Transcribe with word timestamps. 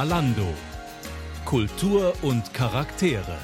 Kalando. 0.00 0.48
Kultur 1.44 2.14
und 2.22 2.54
Charaktere. 2.54 3.36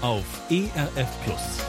Auf 0.00 0.50
ERF 0.50 1.22
Plus. 1.22 1.60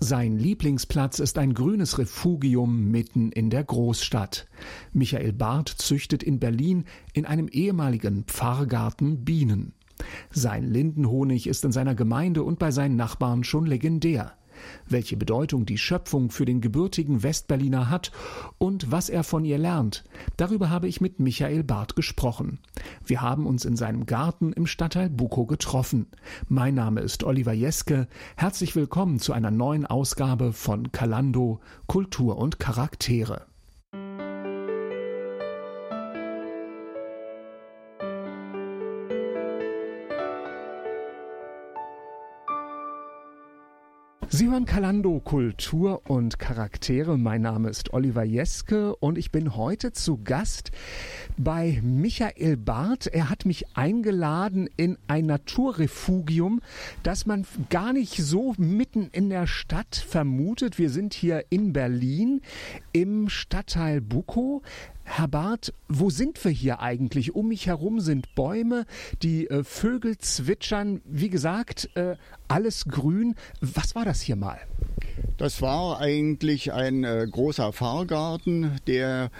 Sein 0.00 0.38
Lieblingsplatz 0.38 1.18
ist 1.18 1.36
ein 1.36 1.52
grünes 1.52 1.98
Refugium 1.98 2.90
mitten 2.90 3.30
in 3.30 3.50
der 3.50 3.64
Großstadt. 3.64 4.46
Michael 4.94 5.34
Barth 5.34 5.68
züchtet 5.68 6.22
in 6.22 6.40
Berlin 6.40 6.86
in 7.12 7.26
einem 7.26 7.48
ehemaligen 7.48 8.24
Pfarrgarten 8.24 9.26
Bienen. 9.26 9.74
Sein 10.30 10.64
Lindenhonig 10.64 11.46
ist 11.46 11.66
in 11.66 11.72
seiner 11.72 11.94
Gemeinde 11.94 12.44
und 12.44 12.58
bei 12.58 12.70
seinen 12.70 12.96
Nachbarn 12.96 13.44
schon 13.44 13.66
legendär. 13.66 14.32
Welche 14.86 15.16
Bedeutung 15.16 15.66
die 15.66 15.78
Schöpfung 15.78 16.30
für 16.30 16.44
den 16.44 16.60
gebürtigen 16.60 17.22
Westberliner 17.22 17.90
hat 17.90 18.12
und 18.58 18.90
was 18.90 19.08
er 19.08 19.24
von 19.24 19.44
ihr 19.44 19.58
lernt, 19.58 20.04
darüber 20.36 20.70
habe 20.70 20.88
ich 20.88 21.00
mit 21.00 21.20
Michael 21.20 21.64
Barth 21.64 21.96
gesprochen. 21.96 22.58
Wir 23.04 23.22
haben 23.22 23.46
uns 23.46 23.64
in 23.64 23.76
seinem 23.76 24.06
Garten 24.06 24.52
im 24.52 24.66
Stadtteil 24.66 25.10
Bukow 25.10 25.46
getroffen. 25.46 26.06
Mein 26.48 26.74
Name 26.74 27.00
ist 27.00 27.24
Oliver 27.24 27.52
Jeske. 27.52 28.08
Herzlich 28.36 28.76
willkommen 28.76 29.18
zu 29.18 29.32
einer 29.32 29.50
neuen 29.50 29.86
Ausgabe 29.86 30.52
von 30.52 30.92
Kalando 30.92 31.60
Kultur 31.86 32.38
und 32.38 32.58
Charaktere. 32.58 33.46
Sie 44.36 44.48
hören 44.48 44.64
Kalando 44.64 45.20
Kultur 45.20 46.02
und 46.10 46.40
Charaktere. 46.40 47.16
Mein 47.16 47.42
Name 47.42 47.70
ist 47.70 47.92
Oliver 47.92 48.24
Jeske 48.24 48.96
und 48.96 49.16
ich 49.16 49.30
bin 49.30 49.54
heute 49.54 49.92
zu 49.92 50.18
Gast 50.24 50.72
bei 51.36 51.80
Michael 51.84 52.56
Barth. 52.56 53.06
Er 53.06 53.30
hat 53.30 53.46
mich 53.46 53.76
eingeladen 53.76 54.68
in 54.76 54.98
ein 55.06 55.26
Naturrefugium, 55.26 56.62
das 57.04 57.26
man 57.26 57.46
gar 57.70 57.92
nicht 57.92 58.16
so 58.16 58.54
mitten 58.58 59.08
in 59.12 59.30
der 59.30 59.46
Stadt 59.46 59.94
vermutet. 59.94 60.78
Wir 60.80 60.90
sind 60.90 61.14
hier 61.14 61.44
in 61.50 61.72
Berlin 61.72 62.40
im 62.92 63.28
Stadtteil 63.28 64.00
Bukow. 64.00 64.62
Herr 65.04 65.28
Barth, 65.28 65.72
wo 65.86 66.08
sind 66.10 66.42
wir 66.44 66.50
hier 66.50 66.80
eigentlich? 66.80 67.34
Um 67.34 67.48
mich 67.48 67.66
herum 67.66 68.00
sind 68.00 68.34
Bäume, 68.34 68.86
die 69.22 69.48
äh, 69.48 69.62
Vögel 69.62 70.16
zwitschern, 70.18 71.02
wie 71.04 71.28
gesagt, 71.28 71.90
äh, 71.94 72.16
alles 72.48 72.86
grün. 72.86 73.34
Was 73.60 73.94
war 73.94 74.04
das 74.06 74.22
hier 74.22 74.36
mal? 74.36 74.58
Das 75.36 75.60
war 75.62 76.00
eigentlich 76.00 76.72
ein 76.72 77.02
äh, 77.02 77.26
großer 77.28 77.72
Fahrgarten, 77.72 78.80
der 78.86 79.30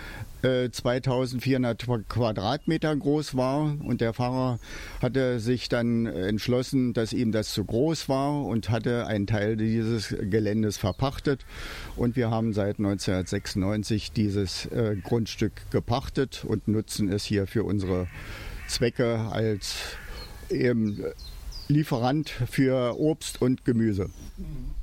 2400 0.42 1.82
äh, 1.82 1.98
Quadratmeter 2.08 2.94
groß 2.94 3.36
war 3.36 3.76
und 3.82 4.00
der 4.00 4.12
Fahrer 4.12 4.58
hatte 5.00 5.40
sich 5.40 5.68
dann 5.68 6.06
entschlossen, 6.06 6.92
dass 6.92 7.12
ihm 7.12 7.32
das 7.32 7.52
zu 7.52 7.64
groß 7.64 8.08
war 8.08 8.44
und 8.44 8.68
hatte 8.68 9.06
einen 9.06 9.26
Teil 9.26 9.56
dieses 9.56 10.08
Geländes 10.08 10.76
verpachtet 10.76 11.46
und 11.96 12.16
wir 12.16 12.30
haben 12.30 12.52
seit 12.52 12.78
1996 12.78 14.12
dieses 14.12 14.66
äh, 14.66 14.96
Grundstück 15.02 15.52
gepachtet 15.70 16.44
und 16.46 16.68
nutzen 16.68 17.08
es 17.08 17.24
hier 17.24 17.46
für 17.46 17.64
unsere 17.64 18.08
Zwecke 18.68 19.20
als 19.30 19.76
eben 20.50 21.04
Lieferant 21.68 22.28
für 22.28 22.98
Obst 22.98 23.40
und 23.40 23.64
Gemüse. 23.64 24.10
Mhm. 24.36 24.73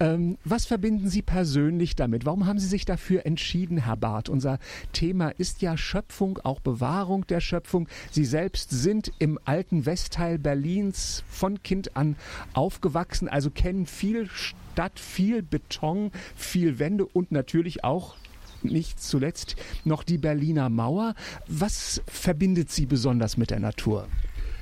Ähm, 0.00 0.38
was 0.44 0.64
verbinden 0.64 1.08
Sie 1.08 1.22
persönlich 1.22 1.96
damit? 1.96 2.24
Warum 2.24 2.46
haben 2.46 2.58
Sie 2.58 2.68
sich 2.68 2.84
dafür 2.84 3.26
entschieden, 3.26 3.78
Herr 3.78 3.96
Barth? 3.96 4.28
Unser 4.28 4.58
Thema 4.92 5.30
ist 5.30 5.60
ja 5.60 5.76
Schöpfung, 5.76 6.38
auch 6.44 6.60
Bewahrung 6.60 7.26
der 7.26 7.40
Schöpfung. 7.40 7.88
Sie 8.10 8.24
selbst 8.24 8.70
sind 8.70 9.12
im 9.18 9.38
alten 9.44 9.86
Westteil 9.86 10.38
Berlins 10.38 11.24
von 11.28 11.62
Kind 11.62 11.96
an 11.96 12.16
aufgewachsen, 12.52 13.28
also 13.28 13.50
kennen 13.50 13.86
viel 13.86 14.28
Stadt, 14.28 15.00
viel 15.00 15.42
Beton, 15.42 16.12
viel 16.36 16.78
Wände 16.78 17.04
und 17.04 17.32
natürlich 17.32 17.82
auch 17.82 18.16
nicht 18.62 19.02
zuletzt 19.02 19.56
noch 19.84 20.04
die 20.04 20.18
Berliner 20.18 20.68
Mauer. 20.68 21.14
Was 21.48 22.02
verbindet 22.06 22.70
Sie 22.70 22.86
besonders 22.86 23.36
mit 23.36 23.50
der 23.50 23.60
Natur? 23.60 24.08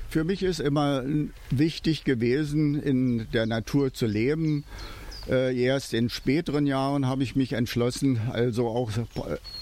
Für 0.09 0.23
mich 0.23 0.41
ist 0.41 0.59
immer 0.59 1.03
wichtig 1.49 2.05
gewesen, 2.05 2.81
in 2.81 3.27
der 3.33 3.45
Natur 3.45 3.93
zu 3.93 4.05
leben 4.05 4.63
äh, 5.29 5.57
erst 5.57 5.93
in 5.93 6.09
späteren 6.09 6.65
Jahren 6.65 7.07
habe 7.07 7.23
ich 7.23 7.35
mich 7.35 7.53
entschlossen, 7.53 8.19
also 8.31 8.67
auch 8.67 8.91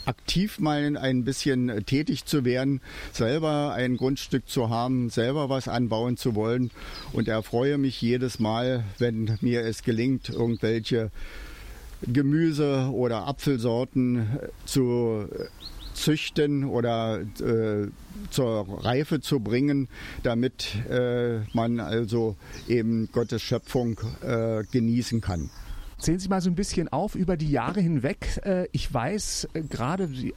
aktiv 0.06 0.60
mal 0.60 0.98
ein 0.98 1.24
bisschen 1.24 1.86
tätig 1.86 2.26
zu 2.26 2.46
werden, 2.46 2.82
selber 3.12 3.74
ein 3.74 3.98
Grundstück 3.98 4.48
zu 4.48 4.70
haben, 4.70 5.10
selber 5.10 5.50
was 5.50 5.68
anbauen 5.68 6.18
zu 6.18 6.36
wollen. 6.36 6.72
Und 7.14 7.28
erfreue 7.28 7.78
mich 7.78 8.02
jedes 8.02 8.40
Mal, 8.40 8.84
wenn 8.98 9.38
mir 9.42 9.62
es 9.62 9.84
gelingt, 9.84 10.30
irgendwelche 10.30 11.12
Gemüse 12.02 12.90
oder 12.92 13.28
Apfelsorten 13.28 14.28
zu 14.66 15.28
züchten 15.96 16.66
oder 16.66 17.22
äh, 17.22 17.88
zur 18.30 18.84
Reife 18.84 19.22
zu 19.22 19.40
bringen, 19.40 19.88
damit 20.24 20.76
äh, 20.90 21.40
man 21.54 21.80
also 21.80 22.36
eben 22.68 23.10
Gottes 23.12 23.42
Schöpfung 23.42 24.00
äh, 24.22 24.64
genießen 24.72 25.22
kann. 25.22 25.50
Zählen 25.98 26.20
Sie 26.20 26.28
mal 26.28 26.42
so 26.42 26.50
ein 26.50 26.56
bisschen 26.56 26.90
auf 26.90 27.16
über 27.16 27.38
die 27.38 27.50
Jahre 27.50 27.80
hinweg. 27.80 28.42
Äh, 28.44 28.68
ich 28.74 28.94
weiß, 28.94 29.48
äh, 29.54 29.62
gerade 29.62 30.08
Sie 30.08 30.34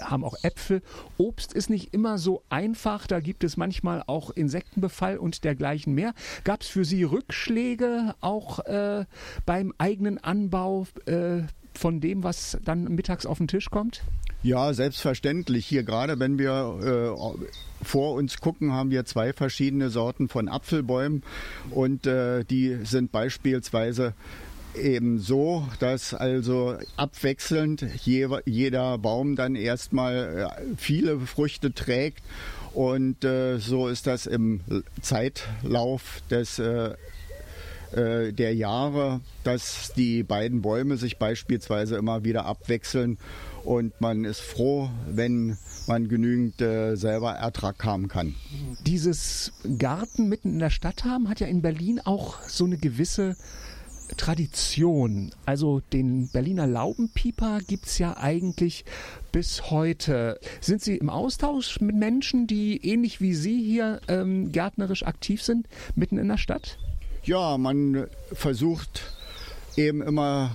haben 0.00 0.24
auch 0.24 0.34
Äpfel. 0.42 0.82
Obst 1.18 1.52
ist 1.52 1.68
nicht 1.68 1.92
immer 1.92 2.16
so 2.16 2.42
einfach. 2.48 3.06
Da 3.06 3.20
gibt 3.20 3.44
es 3.44 3.56
manchmal 3.56 4.02
auch 4.06 4.30
Insektenbefall 4.30 5.18
und 5.18 5.44
dergleichen 5.44 5.94
mehr. 5.94 6.14
Gab 6.44 6.62
es 6.62 6.68
für 6.68 6.84
Sie 6.84 7.04
Rückschläge 7.04 8.14
auch 8.20 8.60
äh, 8.60 9.04
beim 9.44 9.74
eigenen 9.76 10.18
Anbau 10.18 10.86
äh, 11.04 11.42
von 11.74 12.00
dem, 12.00 12.22
was 12.22 12.58
dann 12.64 12.84
mittags 12.84 13.26
auf 13.26 13.38
den 13.38 13.48
Tisch 13.48 13.70
kommt? 13.70 14.02
Ja, 14.42 14.74
selbstverständlich. 14.74 15.66
Hier 15.66 15.84
gerade, 15.84 16.18
wenn 16.18 16.36
wir 16.36 17.14
äh, 17.14 17.84
vor 17.84 18.14
uns 18.14 18.38
gucken, 18.40 18.72
haben 18.72 18.90
wir 18.90 19.04
zwei 19.04 19.32
verschiedene 19.32 19.88
Sorten 19.88 20.28
von 20.28 20.48
Apfelbäumen 20.48 21.22
und 21.70 22.06
äh, 22.08 22.44
die 22.44 22.78
sind 22.82 23.12
beispielsweise 23.12 24.14
eben 24.74 25.20
so, 25.20 25.68
dass 25.78 26.12
also 26.12 26.76
abwechselnd 26.96 27.86
je, 28.04 28.26
jeder 28.44 28.98
Baum 28.98 29.36
dann 29.36 29.54
erstmal 29.54 30.48
äh, 30.58 30.62
viele 30.76 31.20
Früchte 31.20 31.72
trägt 31.72 32.24
und 32.72 33.24
äh, 33.24 33.58
so 33.58 33.86
ist 33.86 34.08
das 34.08 34.26
im 34.26 34.60
Zeitlauf 35.02 36.20
des 36.30 36.58
äh, 36.58 36.94
äh, 37.92 38.32
der 38.32 38.54
Jahre, 38.54 39.20
dass 39.44 39.92
die 39.94 40.22
beiden 40.22 40.62
Bäume 40.62 40.96
sich 40.96 41.18
beispielsweise 41.18 41.96
immer 41.96 42.24
wieder 42.24 42.46
abwechseln 42.46 43.18
und 43.64 44.00
man 44.00 44.24
ist 44.24 44.40
froh, 44.40 44.90
wenn 45.08 45.56
man 45.86 46.08
genügend 46.08 46.60
äh, 46.60 46.96
selber 46.96 47.32
Ertrag 47.32 47.84
haben 47.84 48.08
kann. 48.08 48.34
Dieses 48.86 49.52
Garten 49.78 50.28
mitten 50.28 50.54
in 50.54 50.58
der 50.58 50.70
Stadt 50.70 51.04
haben 51.04 51.28
hat 51.28 51.40
ja 51.40 51.46
in 51.46 51.62
Berlin 51.62 52.00
auch 52.04 52.42
so 52.42 52.64
eine 52.64 52.76
gewisse 52.76 53.36
Tradition. 54.16 55.32
Also 55.46 55.80
den 55.92 56.28
Berliner 56.28 56.66
Laubenpieper 56.66 57.60
gibt 57.66 57.86
es 57.86 57.98
ja 57.98 58.16
eigentlich 58.16 58.84
bis 59.30 59.70
heute. 59.70 60.38
Sind 60.60 60.82
Sie 60.82 60.96
im 60.96 61.08
Austausch 61.08 61.80
mit 61.80 61.96
Menschen, 61.96 62.46
die 62.46 62.84
ähnlich 62.84 63.20
wie 63.20 63.34
Sie 63.34 63.62
hier 63.62 64.00
ähm, 64.08 64.52
gärtnerisch 64.52 65.04
aktiv 65.04 65.42
sind, 65.42 65.66
mitten 65.94 66.18
in 66.18 66.28
der 66.28 66.38
Stadt? 66.38 66.78
Ja, 67.24 67.56
man 67.56 68.06
versucht 68.32 69.14
eben 69.76 70.02
immer 70.02 70.50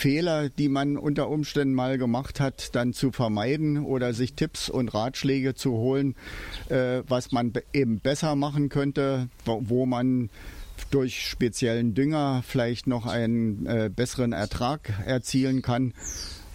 Fehler, 0.00 0.48
die 0.48 0.70
man 0.70 0.96
unter 0.96 1.28
Umständen 1.28 1.74
mal 1.74 1.98
gemacht 1.98 2.40
hat, 2.40 2.74
dann 2.74 2.94
zu 2.94 3.12
vermeiden 3.12 3.84
oder 3.84 4.14
sich 4.14 4.32
Tipps 4.32 4.70
und 4.70 4.94
Ratschläge 4.94 5.54
zu 5.54 5.72
holen, 5.72 6.14
äh, 6.70 7.02
was 7.06 7.32
man 7.32 7.52
eben 7.74 8.00
besser 8.00 8.34
machen 8.34 8.70
könnte, 8.70 9.28
wo, 9.44 9.84
man 9.84 10.30
durch 10.90 11.28
speziellen 11.28 11.92
Dünger 11.92 12.42
vielleicht 12.46 12.86
noch 12.86 13.04
einen 13.04 13.66
äh, 13.66 13.90
besseren 13.94 14.32
Ertrag 14.32 14.90
erzielen 15.04 15.60
kann 15.60 15.92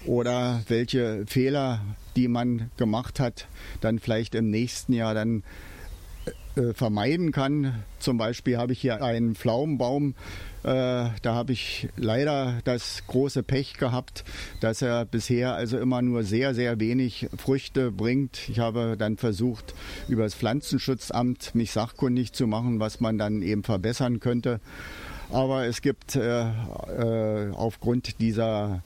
oder 0.07 0.63
welche 0.67 1.25
Fehler, 1.27 1.81
die 2.15 2.27
man 2.27 2.71
gemacht 2.77 3.19
hat, 3.19 3.47
dann 3.79 3.99
vielleicht 3.99 4.33
im 4.33 4.49
nächsten 4.49 4.91
Jahr 4.91 5.13
dann 5.13 5.43
äh, 6.55 6.73
vermeiden 6.73 7.31
kann. 7.31 7.83
Zum 7.99 8.17
Beispiel 8.17 8.57
habe 8.57 8.73
ich 8.73 8.81
hier 8.81 9.03
einen 9.03 9.35
Pflaumenbaum. 9.35 10.15
Äh, 10.63 11.09
da 11.21 11.35
habe 11.35 11.53
ich 11.53 11.89
leider 11.95 12.59
das 12.63 13.03
große 13.07 13.43
Pech 13.43 13.75
gehabt, 13.75 14.23
dass 14.61 14.81
er 14.81 15.05
bisher 15.05 15.53
also 15.53 15.77
immer 15.77 16.01
nur 16.01 16.23
sehr, 16.23 16.55
sehr 16.55 16.79
wenig 16.79 17.27
Früchte 17.37 17.91
bringt. 17.91 18.49
Ich 18.49 18.59
habe 18.59 18.95
dann 18.97 19.17
versucht, 19.17 19.75
über 20.07 20.23
das 20.23 20.33
Pflanzenschutzamt 20.33 21.53
mich 21.53 21.71
sachkundig 21.71 22.33
zu 22.33 22.47
machen, 22.47 22.79
was 22.79 22.99
man 22.99 23.17
dann 23.17 23.41
eben 23.41 23.63
verbessern 23.63 24.19
könnte. 24.19 24.59
Aber 25.31 25.65
es 25.65 25.81
gibt 25.81 26.15
äh, 26.15 26.49
äh, 26.49 27.51
aufgrund 27.51 28.19
dieser 28.19 28.81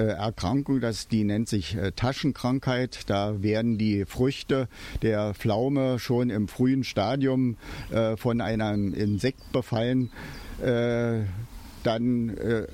Erkrankung, 0.00 0.80
das, 0.80 1.08
die 1.08 1.24
nennt 1.24 1.48
sich 1.48 1.76
äh, 1.76 1.92
Taschenkrankheit. 1.92 3.00
Da 3.06 3.42
werden 3.42 3.78
die 3.78 4.04
Früchte 4.04 4.68
der 5.02 5.34
Pflaume 5.34 5.98
schon 5.98 6.30
im 6.30 6.48
frühen 6.48 6.84
Stadium 6.84 7.56
äh, 7.90 8.16
von 8.16 8.40
einem 8.40 8.94
Insekt 8.94 9.52
befallen. 9.52 10.10
Äh, 10.62 11.20
dann 11.82 12.36
äh, 12.36 12.66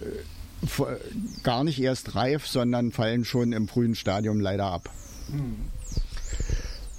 gar 1.43 1.65
nicht 1.65 1.81
erst 1.81 2.15
reif, 2.15 2.47
sondern 2.47 2.93
fallen 2.93 3.25
schon 3.25 3.53
im 3.53 3.69
frühen 3.69 3.95
Stadium 3.95 4.41
leider 4.41 4.67
ab. 4.67 4.89
Hm. 5.31 5.57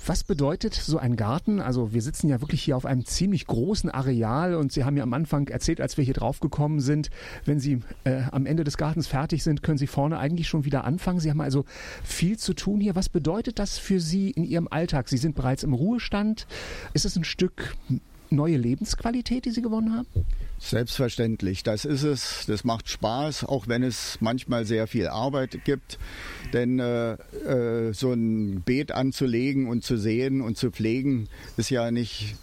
Was 0.06 0.26
bedeutet 0.26 0.74
so 0.74 0.98
ein 0.98 1.16
Garten? 1.16 1.62
Also 1.62 1.94
wir 1.94 2.02
sitzen 2.02 2.28
ja 2.28 2.42
wirklich 2.42 2.62
hier 2.62 2.76
auf 2.76 2.86
einem 2.86 3.06
ziemlich 3.06 3.48
großen 3.48 3.90
Areal 3.90 4.56
und 4.56 4.74
Sie 4.74 4.84
haben 4.84 4.98
ja 4.98 5.04
am 5.04 5.14
Anfang 5.14 5.48
erzählt, 5.48 5.80
als 5.80 5.96
wir 5.96 6.04
hier 6.04 6.14
drauf 6.14 6.42
gekommen 6.42 6.82
sind, 6.82 7.10
wenn 7.46 7.62
Sie 7.62 7.80
äh, 8.04 8.24
am 8.32 8.46
Ende 8.46 8.66
des 8.66 8.76
Gartens 8.76 9.08
fertig 9.08 9.44
sind, 9.44 9.64
können 9.64 9.78
Sie 9.78 9.88
vorne 9.88 10.20
eigentlich 10.20 10.50
schon 10.50 10.66
wieder 10.66 10.84
anfangen. 10.84 11.22
Sie 11.22 11.30
haben 11.30 11.40
also 11.40 11.64
viel 12.04 12.38
zu 12.38 12.54
tun 12.54 12.82
hier. 12.82 12.96
Was 12.96 13.08
bedeutet 13.08 13.60
das 13.60 13.78
für 13.78 14.02
Sie 14.02 14.32
in 14.32 14.44
Ihrem 14.44 14.68
Alltag? 14.70 15.08
Sie 15.08 15.18
sind 15.18 15.36
bereits 15.36 15.64
im 15.64 15.74
Ruhestand. 15.74 16.48
Ist 16.94 17.06
es 17.06 17.16
ein 17.16 17.24
Stück 17.24 17.76
neue 18.36 18.58
Lebensqualität, 18.58 19.46
die 19.46 19.52
Sie 19.52 19.62
gewonnen 19.62 19.96
haben? 19.96 20.08
Selbstverständlich, 20.60 21.64
das 21.64 21.86
ist 21.86 22.04
es. 22.04 22.46
Das 22.48 22.64
macht 22.64 22.90
Spaß, 22.90 23.44
auch 23.46 23.68
wenn 23.68 23.84
es 23.84 24.18
manchmal 24.22 24.66
sehr 24.66 24.88
viel 24.88 25.08
Arbeit 25.08 25.66
gibt. 25.66 26.00
Denn 26.54 26.80
äh, 26.80 27.14
äh, 27.14 27.94
so 27.94 28.14
ein 28.14 28.62
Beet 28.62 28.92
anzulegen 28.92 29.68
und 29.68 29.84
zu 29.84 29.98
sehen 29.98 30.42
und 30.42 30.58
zu 30.58 30.72
pflegen 30.72 31.28
ist 31.58 31.70
ja 31.70 31.92
nicht 31.92 32.36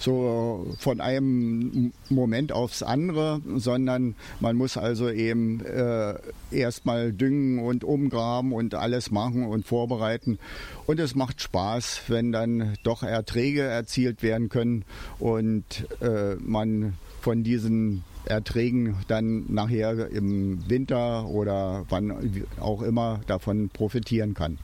so 0.00 0.66
von 0.78 1.00
einem 1.00 1.92
Moment 2.08 2.52
aufs 2.52 2.82
andere, 2.82 3.40
sondern 3.56 4.14
man 4.40 4.56
muss 4.56 4.76
also 4.76 5.10
eben 5.10 5.64
äh, 5.64 6.14
erstmal 6.50 7.12
düngen 7.12 7.58
und 7.58 7.84
umgraben 7.84 8.52
und 8.52 8.74
alles 8.74 9.10
machen 9.10 9.46
und 9.46 9.66
vorbereiten. 9.66 10.38
Und 10.86 10.98
es 11.00 11.14
macht 11.14 11.42
Spaß, 11.42 12.02
wenn 12.08 12.32
dann 12.32 12.74
doch 12.82 13.02
Erträge 13.02 13.62
erzielt 13.62 14.22
werden 14.22 14.48
können 14.48 14.84
und 15.18 15.86
äh, 16.00 16.36
man 16.36 16.94
von 17.20 17.44
diesen 17.44 18.02
Erträgen 18.24 18.96
dann 19.08 19.44
nachher 19.52 20.08
im 20.10 20.68
Winter 20.68 21.26
oder 21.26 21.84
wann 21.90 22.44
auch 22.58 22.82
immer 22.82 23.20
davon 23.26 23.68
profitieren 23.68 24.34
kann. 24.34 24.58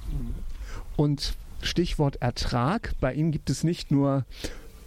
Und 0.96 1.34
Stichwort 1.62 2.16
Ertrag, 2.16 2.94
bei 3.00 3.12
Ihnen 3.12 3.32
gibt 3.32 3.50
es 3.50 3.64
nicht 3.64 3.90
nur 3.90 4.24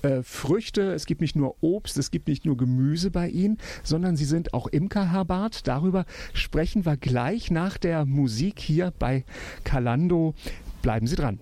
äh, 0.04 0.24
Früchte, 0.24 0.94
es 0.94 1.06
gibt 1.06 1.22
nicht 1.22 1.36
nur 1.36 1.56
Obst, 1.62 1.98
es 1.98 2.12
gibt 2.12 2.28
nicht 2.28 2.46
nur 2.46 2.58
Gemüse 2.58 3.12
bei 3.12 3.30
Ihnen, 3.30 3.58
sondern 3.84 4.16
Sie 4.16 4.26
sind 4.26 4.54
auch 4.54 4.68
Imker, 4.68 5.12
Herr 5.12 5.26
Barth. 5.26 5.68
Darüber 5.68 6.06
sprechen 6.34 6.86
wir 6.86 6.98
gleich 6.98 7.52
nach 7.52 7.78
der 7.78 8.06
Musik 8.06 8.60
hier 8.60 8.94
bei 8.98 9.24
Kalando. 9.64 10.34
Bleiben 10.82 11.08
Sie 11.08 11.16
dran. 11.16 11.40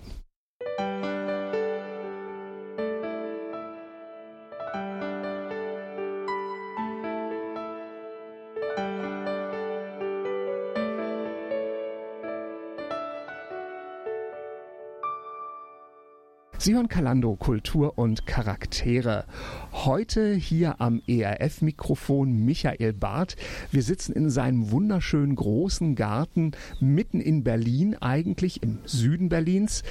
Sie 16.68 16.76
hören 16.76 16.90
Kalando 16.90 17.38
Kultur 17.38 17.98
und 17.98 18.26
Charaktere. 18.26 19.24
Heute 19.72 20.34
hier 20.34 20.82
am 20.82 21.02
ERF-Mikrofon 21.08 22.44
Michael 22.44 22.92
Barth. 22.92 23.38
Wir 23.72 23.82
sitzen 23.82 24.12
in 24.12 24.30
seinem 24.30 24.70
wunderschönen 24.70 25.36
großen 25.36 25.96
Garten 25.96 26.52
mitten 26.82 27.22
in 27.22 27.46
Berlin, 27.46 27.96
eigentlich 27.96 28.64
im 28.64 28.80
Süden 28.84 29.30
Berlins. 29.30 29.84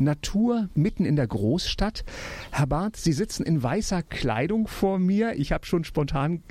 Natur 0.00 0.68
mitten 0.74 1.04
in 1.04 1.16
der 1.16 1.26
Großstadt. 1.26 2.04
Herr 2.50 2.66
Barth, 2.66 2.96
Sie 2.96 3.12
sitzen 3.12 3.44
in 3.44 3.62
weißer 3.62 4.02
Kleidung 4.02 4.66
vor 4.66 4.98
mir. 4.98 5.34
Ich 5.38 5.52
habe 5.52 5.66
schon 5.66 5.84
spontan 5.84 6.42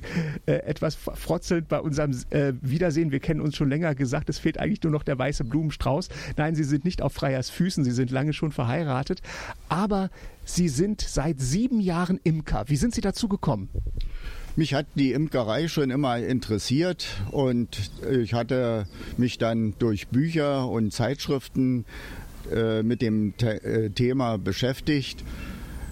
äh, 0.45 0.53
etwas 0.53 0.95
frotzelnd 0.95 1.67
bei 1.67 1.79
unserem 1.79 2.11
äh, 2.29 2.53
Wiedersehen. 2.61 3.11
Wir 3.11 3.19
kennen 3.19 3.41
uns 3.41 3.55
schon 3.55 3.69
länger 3.69 3.95
gesagt, 3.95 4.29
es 4.29 4.39
fehlt 4.39 4.59
eigentlich 4.59 4.83
nur 4.83 4.91
noch 4.91 5.03
der 5.03 5.17
weiße 5.17 5.43
Blumenstrauß. 5.43 6.09
Nein, 6.37 6.55
Sie 6.55 6.63
sind 6.63 6.85
nicht 6.85 7.01
auf 7.01 7.13
Freiers 7.13 7.49
Füßen, 7.49 7.83
Sie 7.83 7.91
sind 7.91 8.11
lange 8.11 8.33
schon 8.33 8.51
verheiratet. 8.51 9.21
Aber 9.67 10.09
Sie 10.45 10.69
sind 10.69 11.01
seit 11.01 11.39
sieben 11.39 11.79
Jahren 11.79 12.19
Imker. 12.23 12.65
Wie 12.67 12.75
sind 12.75 12.93
Sie 12.93 13.01
dazu 13.01 13.27
gekommen? 13.27 13.69
Mich 14.55 14.73
hat 14.73 14.87
die 14.95 15.13
Imkerei 15.13 15.67
schon 15.67 15.89
immer 15.89 16.17
interessiert 16.17 17.07
und 17.31 17.91
ich 18.11 18.33
hatte 18.33 18.87
mich 19.15 19.37
dann 19.37 19.73
durch 19.79 20.07
Bücher 20.07 20.67
und 20.67 20.91
Zeitschriften 20.91 21.85
äh, 22.53 22.83
mit 22.83 23.01
dem 23.01 23.33
The 23.39 23.47
äh, 23.47 23.89
Thema 23.89 24.37
beschäftigt. 24.37 25.23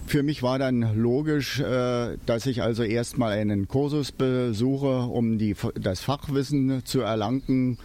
Für 0.08 0.22
mich 0.22 0.42
war 0.42 0.58
dann 0.58 0.96
logisch, 0.96 1.60
äh, 1.60 2.16
dass 2.24 2.46
ich 2.46 2.62
also 2.62 2.82
erstmal 2.82 3.32
einen 3.32 3.68
Kursus 3.68 4.10
besuche, 4.10 5.00
um 5.00 5.36
die, 5.36 5.54
das 5.78 6.00
Fachwissen 6.00 6.82
zu 6.86 7.00
erlangen. 7.02 7.76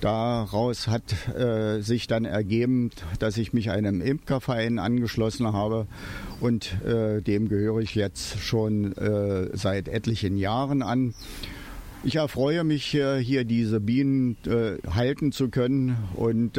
Daraus 0.00 0.88
hat 0.88 1.28
äh, 1.36 1.80
sich 1.80 2.06
dann 2.06 2.24
ergeben, 2.24 2.90
dass 3.18 3.36
ich 3.36 3.52
mich 3.52 3.70
einem 3.70 4.00
Imkerverein 4.00 4.78
angeschlossen 4.78 5.52
habe 5.52 5.86
und 6.40 6.82
äh, 6.84 7.20
dem 7.20 7.50
gehöre 7.50 7.80
ich 7.80 7.94
jetzt 7.94 8.38
schon 8.38 8.96
äh, 8.96 9.54
seit 9.54 9.88
etlichen 9.88 10.38
Jahren 10.38 10.80
an. 10.82 11.14
Ich 12.02 12.16
erfreue 12.16 12.64
mich 12.64 12.84
hier 12.86 13.44
diese 13.44 13.80
Bienen 13.80 14.36
halten 14.88 15.32
zu 15.32 15.48
können 15.48 15.96
und 16.14 16.56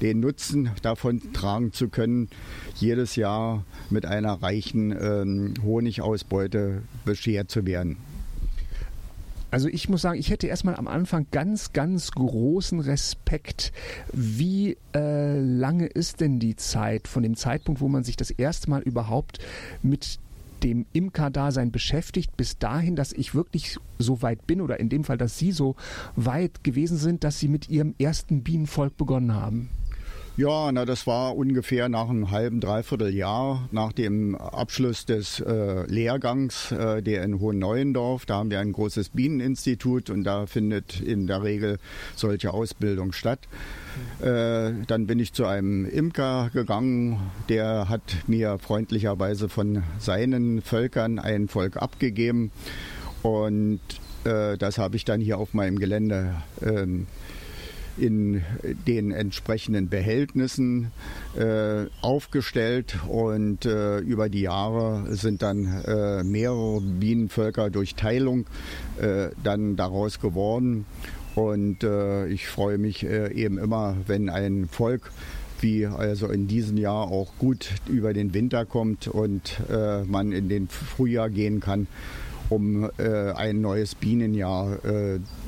den 0.00 0.20
Nutzen 0.20 0.70
davon 0.82 1.32
tragen 1.32 1.72
zu 1.72 1.88
können, 1.88 2.28
jedes 2.76 3.16
Jahr 3.16 3.64
mit 3.90 4.06
einer 4.06 4.42
reichen 4.42 4.92
ähm, 4.92 5.54
Honigausbeute 5.62 6.82
beschert 7.04 7.50
zu 7.50 7.66
werden. 7.66 7.96
Also 9.50 9.68
ich 9.68 9.88
muss 9.88 10.02
sagen, 10.02 10.18
ich 10.18 10.30
hätte 10.30 10.48
erstmal 10.48 10.74
am 10.74 10.88
Anfang 10.88 11.26
ganz, 11.30 11.72
ganz 11.72 12.10
großen 12.10 12.80
Respekt. 12.80 13.72
Wie 14.12 14.76
äh, 14.94 15.40
lange 15.40 15.86
ist 15.86 16.20
denn 16.20 16.40
die 16.40 16.56
Zeit 16.56 17.08
von 17.08 17.22
dem 17.22 17.36
Zeitpunkt, 17.36 17.80
wo 17.80 17.88
man 17.88 18.04
sich 18.04 18.16
das 18.16 18.30
erste 18.30 18.68
Mal 18.68 18.82
überhaupt 18.82 19.38
mit 19.82 20.18
dem 20.62 20.84
Imkerdasein 20.92 21.70
beschäftigt, 21.70 22.36
bis 22.36 22.58
dahin, 22.58 22.96
dass 22.96 23.12
ich 23.12 23.34
wirklich 23.34 23.78
so 23.98 24.20
weit 24.22 24.46
bin 24.46 24.60
oder 24.60 24.80
in 24.80 24.88
dem 24.88 25.04
Fall, 25.04 25.18
dass 25.18 25.38
Sie 25.38 25.52
so 25.52 25.76
weit 26.16 26.64
gewesen 26.64 26.96
sind, 26.96 27.24
dass 27.24 27.38
Sie 27.38 27.48
mit 27.48 27.68
Ihrem 27.68 27.94
ersten 27.98 28.42
Bienenvolk 28.42 28.96
begonnen 28.96 29.32
haben? 29.32 29.70
Ja, 30.38 30.70
na, 30.70 30.84
das 30.84 31.06
war 31.06 31.34
ungefähr 31.34 31.88
nach 31.88 32.10
einem 32.10 32.30
halben, 32.30 32.60
dreiviertel 32.60 33.08
Jahr 33.14 33.70
nach 33.72 33.94
dem 33.94 34.34
Abschluss 34.34 35.06
des 35.06 35.40
äh, 35.40 35.86
Lehrgangs, 35.86 36.72
äh, 36.72 37.02
der 37.02 37.24
in 37.24 37.40
Hohen 37.40 37.58
Neuendorf. 37.58 38.26
Da 38.26 38.34
haben 38.34 38.50
wir 38.50 38.60
ein 38.60 38.72
großes 38.72 39.08
Bieneninstitut 39.08 40.10
und 40.10 40.24
da 40.24 40.44
findet 40.44 41.00
in 41.00 41.26
der 41.26 41.42
Regel 41.42 41.78
solche 42.16 42.52
Ausbildung 42.52 43.12
statt. 43.12 43.38
Äh, 44.20 44.72
dann 44.86 45.06
bin 45.06 45.20
ich 45.20 45.32
zu 45.32 45.46
einem 45.46 45.86
Imker 45.86 46.50
gegangen, 46.52 47.18
der 47.48 47.88
hat 47.88 48.02
mir 48.26 48.58
freundlicherweise 48.58 49.48
von 49.48 49.84
seinen 49.98 50.60
Völkern 50.60 51.18
ein 51.18 51.48
Volk 51.48 51.78
abgegeben 51.78 52.50
und 53.22 53.80
äh, 54.24 54.58
das 54.58 54.76
habe 54.76 54.96
ich 54.96 55.06
dann 55.06 55.22
hier 55.22 55.38
auf 55.38 55.54
meinem 55.54 55.78
Gelände 55.78 56.34
ähm, 56.60 57.06
in 57.98 58.42
den 58.86 59.10
entsprechenden 59.10 59.88
Behältnissen 59.88 60.90
äh, 61.36 61.86
aufgestellt 62.02 62.98
und 63.08 63.64
äh, 63.64 63.98
über 63.98 64.28
die 64.28 64.42
Jahre 64.42 65.14
sind 65.14 65.42
dann 65.42 65.82
äh, 65.84 66.22
mehrere 66.22 66.80
Bienenvölker 66.80 67.70
durch 67.70 67.94
Teilung 67.94 68.46
äh, 69.00 69.28
dann 69.42 69.76
daraus 69.76 70.20
geworden 70.20 70.86
und 71.34 71.84
äh, 71.84 72.26
ich 72.28 72.46
freue 72.48 72.78
mich 72.78 73.04
äh, 73.04 73.32
eben 73.32 73.58
immer, 73.58 73.96
wenn 74.06 74.28
ein 74.28 74.68
Volk 74.68 75.10
wie 75.60 75.86
also 75.86 76.28
in 76.28 76.48
diesem 76.48 76.76
Jahr 76.76 77.10
auch 77.10 77.32
gut 77.38 77.70
über 77.88 78.12
den 78.12 78.34
Winter 78.34 78.66
kommt 78.66 79.08
und 79.08 79.58
man 80.06 80.32
in 80.32 80.50
den 80.50 80.68
Frühjahr 80.68 81.30
gehen 81.30 81.60
kann 81.60 81.86
um 82.50 82.90
ein 82.98 83.62
neues 83.62 83.94
Bienenjahr 83.94 84.78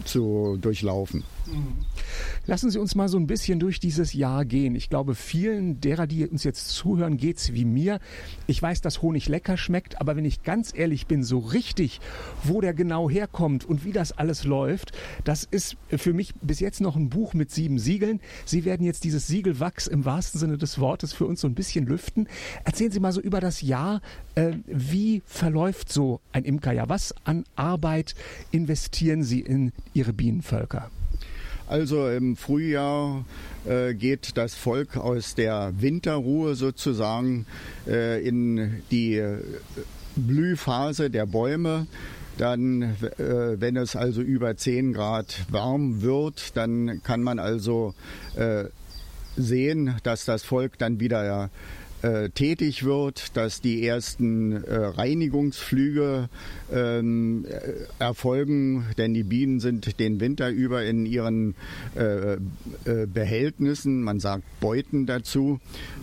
zu 0.06 0.56
durchlaufen. 0.58 1.24
Lassen 2.46 2.70
Sie 2.70 2.78
uns 2.78 2.94
mal 2.94 3.08
so 3.08 3.18
ein 3.18 3.26
bisschen 3.26 3.60
durch 3.60 3.78
dieses 3.78 4.14
Jahr 4.14 4.46
gehen. 4.46 4.74
Ich 4.74 4.88
glaube, 4.88 5.14
vielen 5.14 5.80
derer, 5.80 6.06
die 6.06 6.26
uns 6.26 6.44
jetzt 6.44 6.68
zuhören, 6.70 7.18
geht's 7.18 7.52
wie 7.52 7.66
mir. 7.66 8.00
Ich 8.46 8.62
weiß, 8.62 8.80
dass 8.80 9.02
Honig 9.02 9.28
lecker 9.28 9.58
schmeckt, 9.58 10.00
aber 10.00 10.16
wenn 10.16 10.24
ich 10.24 10.42
ganz 10.42 10.72
ehrlich 10.74 11.06
bin, 11.06 11.22
so 11.22 11.38
richtig, 11.38 12.00
wo 12.44 12.62
der 12.62 12.72
genau 12.72 13.10
herkommt 13.10 13.66
und 13.66 13.84
wie 13.84 13.92
das 13.92 14.12
alles 14.12 14.44
läuft, 14.44 14.92
das 15.24 15.44
ist 15.44 15.76
für 15.94 16.14
mich 16.14 16.34
bis 16.40 16.60
jetzt 16.60 16.80
noch 16.80 16.96
ein 16.96 17.10
Buch 17.10 17.34
mit 17.34 17.50
sieben 17.50 17.78
Siegeln. 17.78 18.20
Sie 18.46 18.64
werden 18.64 18.86
jetzt 18.86 19.04
dieses 19.04 19.26
Siegelwachs 19.26 19.86
im 19.86 20.06
wahrsten 20.06 20.40
Sinne 20.40 20.56
des 20.56 20.78
Wortes 20.78 21.12
für 21.12 21.26
uns 21.26 21.42
so 21.42 21.48
ein 21.48 21.54
bisschen 21.54 21.86
lüften. 21.86 22.28
Erzählen 22.64 22.92
Sie 22.92 23.00
mal 23.00 23.12
so 23.12 23.20
über 23.20 23.40
das 23.40 23.60
Jahr, 23.60 24.00
äh, 24.36 24.52
wie 24.66 25.22
verläuft 25.26 25.92
so 25.92 26.20
ein 26.32 26.44
Imkerjahr? 26.44 26.88
Was 26.88 27.14
an 27.24 27.44
Arbeit 27.56 28.14
investieren 28.52 29.22
Sie 29.22 29.40
in 29.40 29.72
Ihre 29.92 30.14
Bienenvölker? 30.14 30.90
Also 31.68 32.08
im 32.08 32.36
Frühjahr 32.36 33.26
äh, 33.66 33.92
geht 33.92 34.38
das 34.38 34.54
Volk 34.54 34.96
aus 34.96 35.34
der 35.34 35.74
Winterruhe 35.76 36.54
sozusagen 36.54 37.44
äh, 37.86 38.26
in 38.26 38.82
die 38.90 39.16
äh, 39.16 39.42
Blühphase 40.16 41.10
der 41.10 41.26
Bäume. 41.26 41.86
Dann, 42.38 42.94
wenn 43.18 43.76
es 43.76 43.96
also 43.96 44.22
über 44.22 44.56
10 44.56 44.92
Grad 44.92 45.44
warm 45.50 46.02
wird, 46.02 46.56
dann 46.56 47.02
kann 47.02 47.20
man 47.20 47.40
also 47.40 47.94
sehen, 49.36 49.96
dass 50.04 50.24
das 50.24 50.44
Volk 50.44 50.78
dann 50.78 51.00
wieder 51.00 51.50
äh, 52.02 52.30
tätig 52.30 52.84
wird, 52.84 53.36
dass 53.36 53.60
die 53.60 53.84
ersten 53.84 54.52
äh, 54.64 54.74
Reinigungsflüge 54.76 56.28
ähm, 56.72 57.44
äh, 57.44 57.72
erfolgen, 57.98 58.86
denn 58.96 59.14
die 59.14 59.24
Bienen 59.24 59.58
sind 59.58 59.98
den 59.98 60.20
Winter 60.20 60.48
über 60.50 60.84
in 60.84 61.06
ihren 61.06 61.56
äh, 61.96 62.34
äh, 62.34 62.38
Behältnissen, 63.12 64.02
man 64.02 64.20
sagt 64.20 64.44
Beuten 64.60 65.06
dazu, 65.06 65.60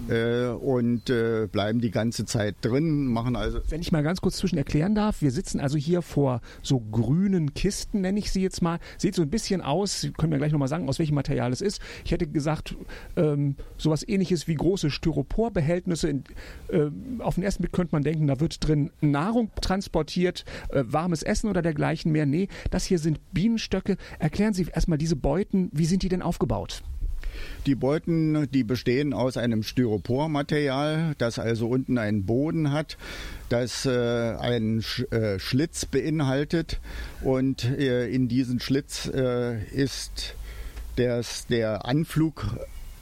und 0.08 1.06
bleiben 1.06 1.82
die 1.82 1.92
ganze 1.92 2.26
Zeit 2.26 2.56
drin, 2.62 3.08
machen 3.08 3.36
also. 3.36 3.60
Wenn 3.70 3.82
ich 3.82 3.92
mal 3.92 4.04
ganz 4.04 4.22
kurz 4.22 4.38
zwischen 4.38 4.58
erklären 4.58 4.94
darf, 4.94 5.22
wir 5.22 5.32
sitzen 5.32 5.60
also 5.60 5.78
hier 5.78 6.02
vor 6.02 6.42
so 6.62 6.80
grünen 6.80 7.54
Kisten, 7.54 8.02
nenne 8.02 8.20
ich 8.20 8.32
sie 8.32 8.42
jetzt 8.42 8.62
mal. 8.62 8.80
Sieht 8.98 9.16
so 9.16 9.24
ein 9.24 9.30
bisschen 9.30 9.62
aus, 9.62 10.08
können 10.18 10.32
mir 10.32 10.38
gleich 10.38 10.52
nochmal 10.52 10.68
sagen, 10.68 10.88
aus 10.88 11.00
welchem 11.00 11.16
Material 11.16 11.52
es 11.52 11.62
ist. 11.62 11.82
Ich 12.04 12.12
hätte 12.12 12.28
gesagt, 12.28 12.76
ähm, 13.16 13.56
sowas 13.78 14.08
ähnliches 14.08 14.48
wie 14.48 14.56
große 14.56 14.92
Styroporbehältnisse. 14.92 15.85
In, 15.88 16.24
äh, 16.70 16.90
auf 17.20 17.36
den 17.36 17.44
ersten 17.44 17.64
Blick 17.64 17.74
könnte 17.74 17.96
man 17.96 18.04
denken, 18.04 18.28
da 18.28 18.40
wird 18.40 18.66
drin 18.68 18.92
Nahrung 19.02 19.52
transportiert, 19.62 20.46
äh, 20.70 20.84
warmes 20.86 21.24
Essen 21.24 21.50
oder 21.50 21.62
dergleichen 21.62 22.12
mehr. 22.12 22.26
Nee, 22.26 22.48
das 22.72 22.86
hier 22.86 23.00
sind 23.00 23.20
Bienenstöcke. 23.34 23.98
Erklären 24.20 24.54
Sie 24.54 24.68
erstmal 24.72 24.98
diese 24.98 25.16
Beuten, 25.16 25.70
wie 25.72 25.86
sind 25.86 26.04
die 26.04 26.10
denn 26.10 26.22
aufgebaut? 26.22 26.84
Die 27.66 27.76
Beuten, 27.76 28.50
die 28.52 28.64
bestehen 28.64 29.14
aus 29.14 29.38
einem 29.38 29.64
Styropormaterial, 29.64 31.16
das 31.18 31.40
also 31.40 31.68
unten 31.68 31.98
einen 31.98 32.26
Boden 32.26 32.72
hat, 32.72 32.98
das 33.50 33.86
äh, 33.86 34.36
einen 34.40 34.82
Sch 34.82 35.02
äh, 35.12 35.40
Schlitz 35.40 35.86
beinhaltet 35.86 36.80
und 37.22 37.64
äh, 37.64 38.08
in 38.08 38.28
diesem 38.28 38.60
Schlitz 38.60 39.08
äh, 39.14 39.64
ist 39.66 40.36
der 40.98 41.86
Anflug 41.86 42.58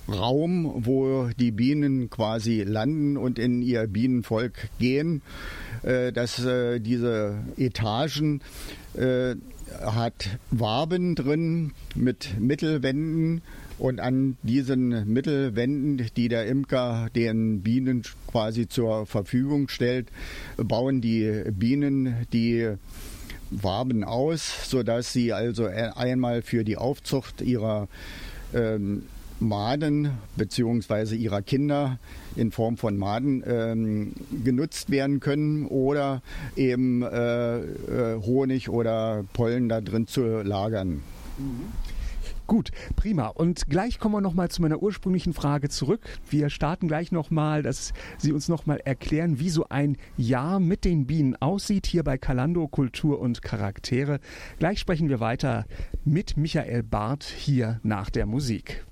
Raum, 0.08 0.86
wo 0.86 1.30
die 1.40 1.52
Bienen 1.52 2.10
quasi 2.10 2.64
landen 2.64 3.18
und 3.18 3.40
in 3.40 3.62
ihr 3.62 3.88
Bienenvolk 3.88 4.70
gehen. 4.80 5.22
Äh, 5.84 6.14
dass 6.14 6.44
äh, 6.44 6.80
diese 6.80 7.40
Etagen 7.58 8.42
äh, 8.96 9.36
hat 9.82 10.40
Waben 10.50 11.16
drin 11.16 11.72
mit 11.94 12.40
Mittelwänden 12.40 13.42
und 13.80 14.00
an 14.00 14.38
diesen 14.44 15.12
Mittelwänden, 15.12 16.10
die 16.16 16.30
der 16.30 16.48
Imker 16.48 17.10
den 17.16 17.64
Bienen 17.64 18.04
quasi 18.28 18.70
zur 18.70 19.06
Verfügung 19.06 19.68
stellt, 19.68 20.08
bauen 20.56 21.02
die 21.02 21.44
Bienen 21.52 22.28
die 22.32 22.76
Waben 23.50 24.06
aus, 24.06 24.70
sodass 24.70 25.12
sie 25.12 25.34
also 25.34 25.66
einmal 25.66 26.44
für 26.44 26.64
die 26.64 26.78
Aufzucht 26.78 27.42
ihrer 27.42 27.90
ähm, 28.54 29.04
Maden 29.44 30.12
bzw. 30.36 31.16
ihrer 31.16 31.42
Kinder 31.42 32.00
in 32.36 32.52
Form 32.52 32.78
von 32.78 32.98
Maden 32.98 33.44
ähm, 33.46 34.14
genutzt 34.44 34.90
werden 34.90 35.20
können 35.20 35.66
oder 35.68 36.22
eben 36.56 37.04
äh, 37.04 37.58
äh, 37.60 38.22
Honig 38.22 38.70
oder 38.70 39.24
Pollen 39.34 39.70
da 39.70 39.82
drin 39.82 40.08
zu 40.08 40.42
lagern. 40.42 41.02
Mhm. 41.38 41.94
Gut, 42.46 42.72
prima. 42.98 43.28
Und 43.28 43.70
gleich 43.70 44.00
kommen 44.00 44.16
wir 44.16 44.22
nochmal 44.22 44.50
zu 44.50 44.62
meiner 44.62 44.84
ursprünglichen 44.84 45.34
Frage 45.34 45.70
zurück. 45.70 46.02
Wir 46.30 46.50
starten 46.50 46.88
gleich 46.88 47.12
nochmal, 47.12 47.64
dass 47.64 47.94
Sie 48.18 48.34
uns 48.34 48.50
nochmal 48.50 48.82
erklären, 48.84 49.40
wie 49.40 49.50
so 49.50 49.68
ein 49.70 49.98
Jahr 50.18 50.60
mit 50.60 50.84
den 50.84 51.08
Bienen 51.08 51.36
aussieht, 51.38 51.88
hier 51.88 52.04
bei 52.04 52.18
Kalando 52.18 52.68
Kultur 52.68 53.20
und 53.20 53.42
Charaktere. 53.42 54.20
Gleich 54.60 54.80
sprechen 54.80 55.08
wir 55.08 55.22
weiter 55.22 55.66
mit 56.04 56.36
Michael 56.36 56.84
Barth 56.84 57.24
hier 57.24 57.80
nach 57.82 58.10
der 58.10 58.26
Musik. 58.26 58.86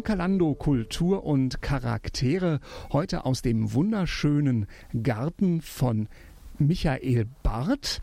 Sion 0.00 0.04
Kalando 0.04 0.54
Kultur 0.54 1.24
und 1.24 1.60
Charaktere 1.60 2.60
heute 2.90 3.26
aus 3.26 3.42
dem 3.42 3.74
wunderschönen 3.74 4.66
Garten 5.02 5.60
von 5.60 6.08
Michael 6.58 7.26
Barth. 7.42 8.00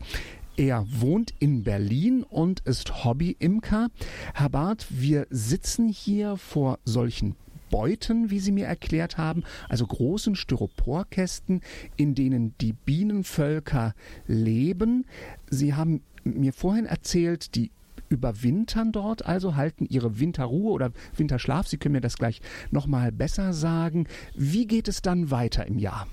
Er 0.56 0.86
wohnt 0.88 1.34
in 1.40 1.64
Berlin 1.64 2.22
und 2.22 2.60
ist 2.60 3.04
Hobby-Imker. 3.04 3.88
Herr 4.32 4.48
Barth, 4.48 4.86
wir 4.90 5.26
sitzen 5.30 5.88
hier 5.88 6.36
vor 6.36 6.78
solchen 6.84 7.34
Beuten, 7.68 8.30
wie 8.30 8.38
Sie 8.38 8.52
mir 8.52 8.66
erklärt 8.66 9.18
haben, 9.18 9.42
also 9.68 9.84
großen 9.84 10.36
Styroporkästen, 10.36 11.62
in 11.96 12.14
denen 12.14 12.54
die 12.60 12.74
Bienenvölker 12.74 13.94
leben. 14.28 15.04
Sie 15.50 15.74
haben 15.74 16.02
mir 16.22 16.52
vorhin 16.52 16.86
erzählt, 16.86 17.56
die 17.56 17.72
überwintern 18.08 18.92
dort, 18.92 19.26
also 19.26 19.56
halten 19.56 19.86
ihre 19.88 20.18
Winterruhe 20.18 20.72
oder 20.72 20.92
Winterschlaf. 21.16 21.66
Sie 21.66 21.78
können 21.78 21.94
mir 21.94 22.00
das 22.00 22.16
gleich 22.18 22.40
nochmal 22.70 23.12
besser 23.12 23.52
sagen. 23.52 24.06
Wie 24.34 24.66
geht 24.66 24.88
es 24.88 25.02
dann 25.02 25.30
weiter 25.30 25.66
im 25.66 25.78
Jahr? 25.78 26.06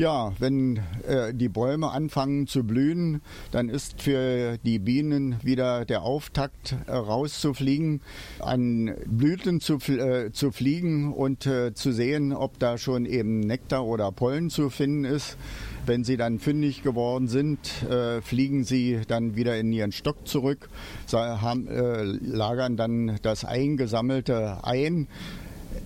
Ja, 0.00 0.32
wenn 0.38 0.80
äh, 1.06 1.34
die 1.34 1.50
Bäume 1.50 1.90
anfangen 1.90 2.46
zu 2.46 2.64
blühen, 2.64 3.20
dann 3.50 3.68
ist 3.68 4.00
für 4.00 4.56
die 4.64 4.78
Bienen 4.78 5.36
wieder 5.42 5.84
der 5.84 6.04
Auftakt 6.04 6.74
äh, 6.86 6.92
rauszufliegen, 6.92 8.00
an 8.38 8.94
Blüten 9.04 9.60
zu, 9.60 9.74
äh, 9.74 10.32
zu 10.32 10.52
fliegen 10.52 11.12
und 11.12 11.44
äh, 11.44 11.74
zu 11.74 11.92
sehen, 11.92 12.32
ob 12.32 12.58
da 12.58 12.78
schon 12.78 13.04
eben 13.04 13.40
Nektar 13.40 13.84
oder 13.84 14.10
Pollen 14.10 14.48
zu 14.48 14.70
finden 14.70 15.04
ist. 15.04 15.36
Wenn 15.84 16.02
sie 16.02 16.16
dann 16.16 16.38
fündig 16.38 16.82
geworden 16.82 17.28
sind, 17.28 17.58
äh, 17.82 18.22
fliegen 18.22 18.64
sie 18.64 19.02
dann 19.06 19.36
wieder 19.36 19.58
in 19.58 19.70
ihren 19.70 19.92
Stock 19.92 20.26
zurück, 20.26 20.70
haben, 21.12 21.68
äh, 21.68 22.04
lagern 22.04 22.78
dann 22.78 23.18
das 23.20 23.44
Eingesammelte 23.44 24.64
ein, 24.64 25.08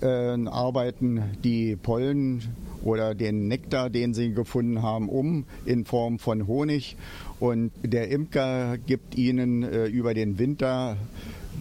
arbeiten 0.01 1.23
die 1.43 1.75
Pollen 1.75 2.41
oder 2.85 3.15
den 3.15 3.49
Nektar, 3.49 3.89
den 3.89 4.13
sie 4.13 4.33
gefunden 4.33 4.81
haben, 4.81 5.09
um 5.09 5.45
in 5.65 5.83
Form 5.83 6.19
von 6.19 6.47
Honig. 6.47 6.95
Und 7.39 7.71
der 7.83 8.09
Imker 8.09 8.77
gibt 8.77 9.17
ihnen 9.17 9.63
äh, 9.63 9.87
über 9.87 10.13
den 10.13 10.39
Winter, 10.39 10.95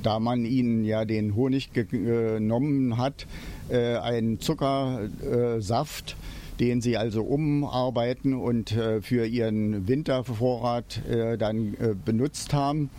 da 0.03 0.21
man 0.21 0.45
ihnen 0.45 0.85
ja 0.85 1.05
den 1.05 1.35
Honig 1.35 1.71
genommen 1.73 2.99
hat, 2.99 3.27
äh, 3.69 3.97
einen 3.97 4.39
Zuckersaft 4.39 6.17
den 6.61 6.81
sie 6.81 6.97
also 6.97 7.23
umarbeiten 7.23 8.35
und 8.35 8.73
äh, 8.73 9.01
für 9.03 9.27
ihren 9.27 9.89
Wintervorrat 9.89 11.05
äh, 11.09 11.37
dann 11.37 11.75
äh, 11.75 11.95
benutzt 12.05 12.53
haben. 12.53 12.91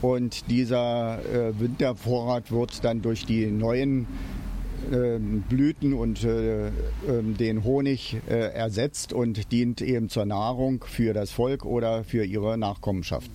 Und 0.00 0.50
dieser 0.50 1.20
Wintervorrat 1.60 2.50
wird 2.50 2.82
dann 2.82 3.02
durch 3.02 3.24
die 3.24 3.46
neuen 3.46 4.08
Blüten 5.48 5.94
und 5.94 6.24
ähm, 6.24 7.36
den 7.36 7.64
Honig 7.64 8.16
ersetzt 8.28 9.12
und 9.12 9.52
dient 9.52 9.80
eben 9.80 10.08
zur 10.08 10.24
Nahrung 10.24 10.84
für 10.86 11.12
das 11.12 11.30
Volk 11.30 11.64
oder 11.64 12.04
für 12.04 12.24
ihre 12.24 12.58
Nachkommenschaft. 12.58 13.30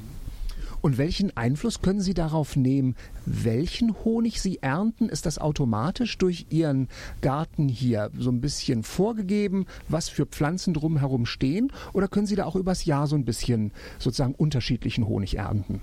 Und 0.81 0.97
welchen 0.97 1.35
Einfluss 1.35 1.81
können 1.81 2.01
Sie 2.01 2.13
darauf 2.13 2.55
nehmen, 2.55 2.95
welchen 3.25 3.95
Honig 4.05 4.41
Sie 4.41 4.59
ernten? 4.61 5.09
Ist 5.09 5.25
das 5.25 5.39
automatisch 5.39 6.17
durch 6.17 6.45
Ihren 6.49 6.87
Garten 7.21 7.67
hier 7.67 8.11
so 8.17 8.29
ein 8.29 8.41
bisschen 8.41 8.83
vorgegeben, 8.83 9.65
was 9.89 10.07
für 10.07 10.25
Pflanzen 10.25 10.73
drumherum 10.73 11.25
stehen? 11.25 11.71
Oder 11.93 12.07
können 12.07 12.27
Sie 12.27 12.35
da 12.35 12.45
auch 12.45 12.55
übers 12.55 12.85
Jahr 12.85 13.07
so 13.07 13.15
ein 13.15 13.25
bisschen 13.25 13.71
sozusagen 13.97 14.35
unterschiedlichen 14.35 15.07
Honig 15.07 15.37
ernten? 15.37 15.81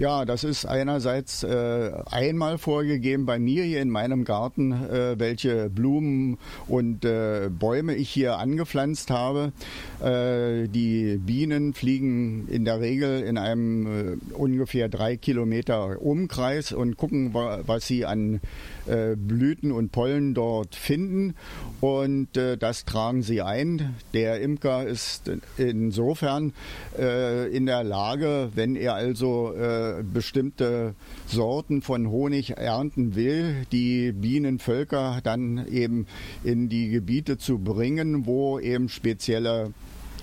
Ja, 0.00 0.24
das 0.24 0.44
ist 0.44 0.64
einerseits 0.64 1.42
äh, 1.42 1.92
einmal 2.10 2.56
vorgegeben 2.56 3.26
bei 3.26 3.38
mir 3.38 3.64
hier 3.64 3.82
in 3.82 3.90
meinem 3.90 4.24
Garten, 4.24 4.72
äh, 4.72 5.18
welche 5.18 5.68
Blumen 5.68 6.38
und 6.68 7.04
äh, 7.04 7.50
Bäume 7.50 7.94
ich 7.94 8.08
hier 8.08 8.38
angepflanzt 8.38 9.10
habe. 9.10 9.52
Äh, 10.02 10.68
die 10.68 11.18
Bienen 11.18 11.74
fliegen 11.74 12.48
in 12.48 12.64
der 12.64 12.80
Regel 12.80 13.20
in 13.20 13.36
einem 13.36 13.86
äh, 13.86 14.16
ungefähr 14.32 14.88
drei 14.88 15.18
Kilometer 15.18 16.00
Umkreis 16.00 16.72
und 16.72 16.96
gucken, 16.96 17.34
wa 17.34 17.60
was 17.66 17.86
sie 17.86 18.06
an 18.06 18.40
äh, 18.90 19.16
Blüten 19.16 19.72
und 19.72 19.92
Pollen 19.92 20.34
dort 20.34 20.74
finden 20.74 21.34
und 21.80 22.36
äh, 22.36 22.56
das 22.56 22.84
tragen 22.84 23.22
sie 23.22 23.40
ein. 23.40 23.94
Der 24.12 24.40
Imker 24.40 24.86
ist 24.86 25.30
insofern 25.56 26.52
äh, 26.98 27.48
in 27.54 27.66
der 27.66 27.84
Lage, 27.84 28.50
wenn 28.54 28.76
er 28.76 28.94
also 28.94 29.54
bestimmte 30.12 30.94
Sorten 31.26 31.82
von 31.82 32.08
Honig 32.08 32.50
ernten 32.50 33.14
will, 33.14 33.66
die 33.72 34.12
Bienenvölker 34.12 35.20
dann 35.22 35.66
eben 35.68 36.06
in 36.44 36.68
die 36.68 36.88
Gebiete 36.88 37.38
zu 37.38 37.58
bringen, 37.58 38.26
wo 38.26 38.58
eben 38.58 38.88
spezielle 38.88 39.72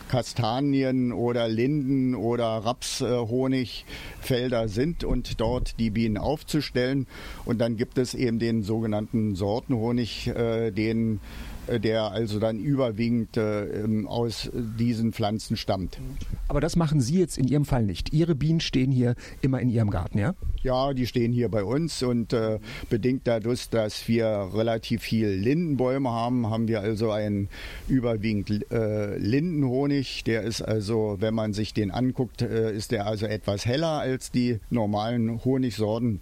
Kastanien 0.07 1.11
oder 1.11 1.47
Linden 1.47 2.15
oder 2.15 2.45
Rapshonigfelder 2.45 4.67
sind 4.67 5.03
und 5.03 5.39
dort 5.39 5.79
die 5.79 5.89
Bienen 5.89 6.17
aufzustellen. 6.17 7.07
Und 7.45 7.59
dann 7.59 7.77
gibt 7.77 7.97
es 7.97 8.13
eben 8.13 8.39
den 8.39 8.63
sogenannten 8.63 9.35
Sortenhonig, 9.35 10.27
äh, 10.27 10.71
den 10.71 11.19
der 11.67 12.11
also 12.11 12.39
dann 12.39 12.59
überwiegend 12.59 13.37
äh, 13.37 13.67
aus 14.05 14.49
diesen 14.53 15.13
Pflanzen 15.13 15.57
stammt. 15.57 15.99
Aber 16.47 16.61
das 16.61 16.75
machen 16.75 17.01
Sie 17.01 17.19
jetzt 17.19 17.37
in 17.37 17.47
Ihrem 17.47 17.65
Fall 17.65 17.83
nicht. 17.83 18.13
Ihre 18.13 18.35
Bienen 18.35 18.59
stehen 18.59 18.91
hier 18.91 19.15
immer 19.41 19.59
in 19.59 19.69
Ihrem 19.69 19.89
Garten, 19.89 20.17
ja? 20.17 20.33
Ja, 20.63 20.93
die 20.93 21.07
stehen 21.07 21.31
hier 21.31 21.49
bei 21.49 21.63
uns 21.63 22.03
und 22.03 22.33
äh, 22.33 22.59
bedingt 22.89 23.21
dadurch, 23.25 23.69
dass 23.69 24.07
wir 24.07 24.49
relativ 24.53 25.01
viel 25.01 25.29
Lindenbäume 25.29 26.09
haben, 26.09 26.49
haben 26.49 26.67
wir 26.67 26.81
also 26.81 27.11
einen 27.11 27.49
überwiegend 27.87 28.71
äh, 28.71 29.17
Lindenhonig. 29.17 30.23
Der 30.23 30.43
ist 30.43 30.61
also, 30.61 31.17
wenn 31.19 31.33
man 31.33 31.53
sich 31.53 31.73
den 31.73 31.91
anguckt, 31.91 32.41
äh, 32.41 32.73
ist 32.73 32.91
der 32.91 33.07
also 33.07 33.25
etwas 33.25 33.65
heller 33.65 33.99
als 33.99 34.31
die 34.31 34.59
normalen 34.69 35.43
Honigsorten. 35.43 36.21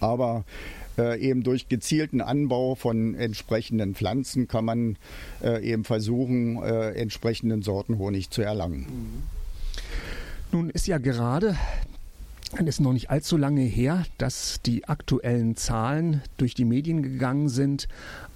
Aber 0.00 0.44
äh, 0.98 1.18
eben 1.20 1.42
durch 1.42 1.68
gezielten 1.68 2.20
Anbau 2.20 2.74
von 2.74 3.14
entsprechenden 3.14 3.94
Pflanzen 3.94 4.48
kann 4.48 4.64
man 4.64 4.96
äh, 5.42 5.62
eben 5.64 5.84
versuchen, 5.84 6.62
äh, 6.62 6.92
entsprechenden 6.92 7.62
Sorten 7.62 7.98
Honig 7.98 8.30
zu 8.30 8.42
erlangen. 8.42 8.86
Nun 10.52 10.70
ist 10.70 10.86
ja 10.86 10.98
gerade 10.98 11.56
es 12.52 12.66
ist 12.66 12.80
noch 12.80 12.92
nicht 12.92 13.10
allzu 13.10 13.36
lange 13.36 13.62
her, 13.62 14.04
dass 14.18 14.60
die 14.64 14.86
aktuellen 14.86 15.56
Zahlen 15.56 16.22
durch 16.36 16.54
die 16.54 16.64
Medien 16.64 17.02
gegangen 17.02 17.48
sind. 17.48 17.88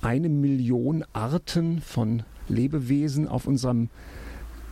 Eine 0.02 0.28
Million 0.28 1.04
Arten 1.12 1.80
von 1.80 2.24
Lebewesen 2.48 3.28
auf 3.28 3.46
unserem 3.46 3.88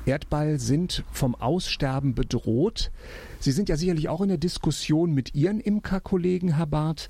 Erdball 0.07 0.59
sind 0.59 1.05
vom 1.13 1.35
Aussterben 1.35 2.15
bedroht. 2.15 2.91
Sie 3.41 3.53
sind 3.53 3.69
ja 3.69 3.77
sicherlich 3.77 4.09
auch 4.09 4.23
in 4.23 4.29
der 4.29 4.39
Diskussion 4.39 5.13
mit 5.13 5.35
Ihren 5.35 5.61
Imkerkollegen, 5.61 6.57
Herr 6.57 6.67
Barth. 6.67 7.09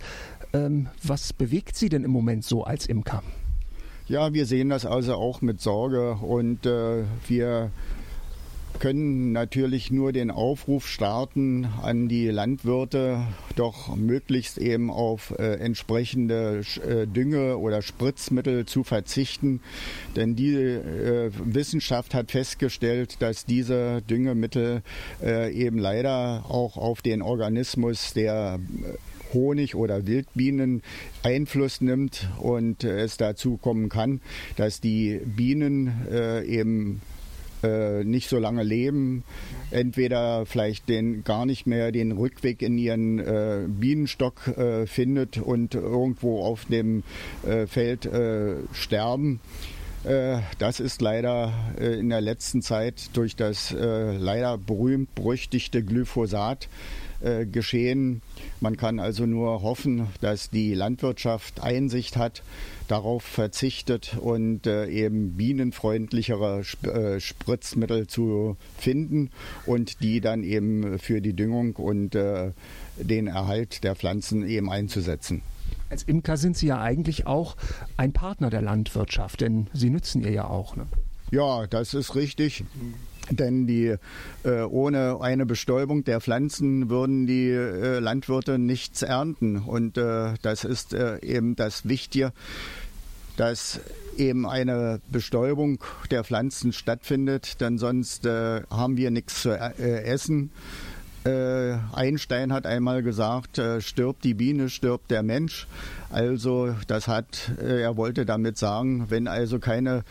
Ähm, 0.53 0.89
was 1.03 1.33
bewegt 1.33 1.77
Sie 1.77 1.89
denn 1.89 2.05
im 2.05 2.11
Moment 2.11 2.45
so 2.45 2.65
als 2.65 2.87
Imker? 2.87 3.23
Ja, 4.07 4.33
wir 4.33 4.47
sehen 4.47 4.71
das 4.71 4.87
also 4.87 5.15
auch 5.15 5.43
mit 5.43 5.61
Sorge 5.61 6.13
und 6.13 6.65
äh, 6.65 7.05
wir 7.27 7.71
können 8.79 9.33
natürlich 9.33 9.91
nur 9.91 10.13
den 10.13 10.31
Aufruf 10.31 10.87
starten 10.87 11.67
an 11.83 12.09
die 12.09 12.29
Landwirte, 12.29 13.27
doch 13.57 13.97
möglichst 13.97 14.57
eben 14.57 14.91
auf 14.91 15.35
äh, 15.39 15.57
entsprechende 15.57 16.63
äh, 16.87 17.07
Dünge 17.07 17.59
oder 17.59 17.83
Spritzmittel 17.83 18.67
zu 18.67 18.85
verzichten. 18.85 19.61
Denn 20.17 20.37
die 20.37 20.55
äh, 20.55 21.31
Wissenschaft 21.45 22.15
hat 22.15 22.31
festgestellt, 22.31 23.17
dass 23.21 23.45
diese 23.45 24.01
Düngemittel 24.03 24.83
äh, 25.23 25.53
eben 25.53 25.79
leider 25.79 26.45
auch 26.49 26.77
auf 26.77 27.03
den 27.03 27.21
Organismus 27.21 28.13
der 28.15 28.61
Honig 29.33 29.75
oder 29.75 30.07
Wildbienen 30.07 30.83
Einfluss 31.23 31.81
nimmt 31.81 32.29
und 32.39 32.85
es 32.85 33.17
dazu 33.17 33.57
kommen 33.57 33.89
kann, 33.89 34.21
dass 34.57 34.81
die 34.81 35.21
Bienen 35.25 36.07
äh, 36.11 36.45
eben 36.45 37.01
äh, 37.63 38.05
nicht 38.05 38.29
so 38.29 38.39
lange 38.39 38.63
leben, 38.63 39.25
entweder 39.71 40.47
vielleicht 40.47 40.89
den 40.89 41.25
gar 41.25 41.45
nicht 41.45 41.67
mehr 41.67 41.91
den 41.91 42.13
Rückweg 42.13 42.63
in 42.63 42.79
ihren 42.79 43.19
äh, 43.19 43.65
Bienenstock 43.67 44.47
äh, 44.49 44.87
findet 44.87 45.39
und 45.39 45.75
irgendwo 45.75 46.45
auf 46.45 46.67
dem 46.67 47.03
äh, 47.47 47.67
Feld 47.67 48.07
äh, 48.07 48.57
sterben. 48.73 49.41
Das 50.59 50.79
ist 50.79 51.03
leider 51.03 51.53
in 51.77 52.09
der 52.09 52.21
letzten 52.21 52.63
Zeit 52.63 53.11
durch 53.15 53.35
das 53.35 53.75
leider 53.77 54.57
berühmt-berüchtigte 54.57 55.83
Glyphosat 55.83 56.69
äh, 57.21 57.47
geschehen. 57.47 58.23
Man 58.61 58.77
kann 58.77 59.01
also 59.01 59.27
nur 59.27 59.63
hoffen, 59.63 60.07
dass 60.21 60.51
die 60.51 60.75
Landwirtschaft 60.75 61.63
Einsicht 61.63 62.17
hat, 62.17 62.43
darauf 62.89 63.23
verzichtet 63.23 64.17
und 64.21 64.67
äh, 64.67 64.87
eben 64.87 65.33
bienenfreundlichere 65.33 66.61
Sp 66.65 66.89
äh, 66.89 67.21
Spritzmittel 67.21 68.07
zu 68.07 68.57
finden 68.77 69.31
und 69.67 70.03
die 70.03 70.21
dann 70.21 70.43
eben 70.43 70.99
für 70.99 71.21
die 71.21 71.35
Düngung 71.35 71.77
und 71.77 72.15
äh, 72.15 72.53
den 72.97 73.27
Erhalt 73.27 73.85
der 73.85 73.95
Pflanzen 73.95 74.47
eben 74.47 74.71
einzusetzen. 74.71 75.43
Als 75.91 76.03
Imker 76.03 76.37
sind 76.37 76.57
Sie 76.57 76.67
ja 76.67 76.81
eigentlich 76.81 77.27
auch 77.27 77.57
ein 77.97 78.13
Partner 78.13 78.51
der 78.51 78.63
Landwirtschaft, 78.63 79.41
denn 79.41 79.69
Sie 79.73 79.91
nützen 79.91 80.23
ihr 80.23 80.33
ja 80.33 80.47
auch. 80.47 80.77
Ne? 80.77 80.87
Ja, 81.31 81.67
das 81.67 81.95
ist 81.95 82.15
richtig. 82.15 82.65
Denn 83.31 83.67
die, 83.67 83.97
äh, 84.45 84.63
ohne 84.63 85.19
eine 85.21 85.47
Bestäubung 85.47 86.05
der 86.05 86.21
Pflanzen 86.21 86.89
würden 86.89 87.27
die 87.27 87.51
äh, 87.51 87.99
Landwirte 87.99 88.59
nichts 88.59 89.03
ernten. 89.03 89.59
Und 89.59 89.99
äh, 89.99 90.35
das 90.43 90.65
ist 90.65 90.95
äh, 90.95 91.19
eben 91.21 91.57
das 91.57 91.89
Wichtige, 91.89 92.33
dass 93.37 93.81
eben 94.17 94.47
eine 94.47 95.01
Bestäubung 95.11 95.79
der 96.11 96.25
Pflanzen 96.25 96.73
stattfindet, 96.73 97.61
denn 97.61 97.79
sonst 97.79 98.27
äh, 98.27 98.63
haben 98.71 98.97
wir 98.97 99.11
nichts 99.11 99.43
zu 99.43 99.51
äh, 99.51 100.03
essen. 100.03 100.51
Einstein 101.25 102.55
hat 102.55 102.65
einmal 102.65 103.03
gesagt, 103.03 103.61
stirbt 103.81 104.25
die 104.25 104.33
Biene, 104.33 104.71
stirbt 104.71 105.11
der 105.11 105.23
Mensch. 105.23 105.67
Also 106.11 106.75
das 106.87 107.07
hat, 107.07 107.53
er 107.59 107.99
wollte 107.99 108.25
damit 108.25 108.57
sagen, 108.57 109.07
wenn 109.11 109.29
also 109.29 109.59
keine 109.59 110.05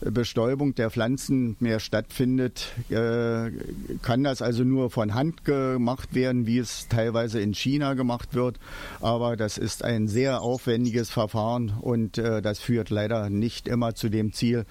Bestäubung 0.00 0.74
der 0.74 0.90
Pflanzen 0.90 1.56
mehr 1.60 1.80
stattfindet, 1.80 2.72
äh, 2.88 3.50
kann 4.02 4.24
das 4.24 4.42
also 4.42 4.64
nur 4.64 4.90
von 4.90 5.14
Hand 5.14 5.44
gemacht 5.44 6.14
werden, 6.14 6.46
wie 6.46 6.58
es 6.58 6.88
teilweise 6.88 7.40
in 7.40 7.54
China 7.54 7.94
gemacht 7.94 8.34
wird. 8.34 8.58
Aber 9.00 9.36
das 9.36 9.58
ist 9.58 9.84
ein 9.84 10.08
sehr 10.08 10.42
aufwendiges 10.42 11.10
Verfahren 11.10 11.72
und 11.80 12.18
äh, 12.18 12.42
das 12.42 12.60
führt 12.60 12.90
leider 12.90 13.30
nicht 13.30 13.68
immer 13.68 13.94
zu 13.94 14.08
dem 14.08 14.32
Ziel, 14.32 14.64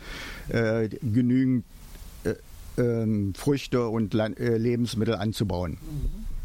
äh, 0.50 0.90
genügend 0.90 1.66
ähm, 2.78 3.34
Früchte 3.36 3.88
und 3.88 4.14
Lebensmittel 4.14 5.16
anzubauen. 5.16 5.72
Mhm. 5.72 6.39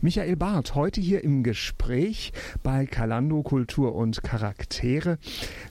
Michael 0.00 0.36
Barth, 0.36 0.74
heute 0.74 1.00
hier 1.00 1.24
im 1.24 1.42
Gespräch 1.42 2.32
bei 2.62 2.86
Kalando 2.86 3.42
Kultur 3.42 3.94
und 3.94 4.22
Charaktere. 4.22 5.18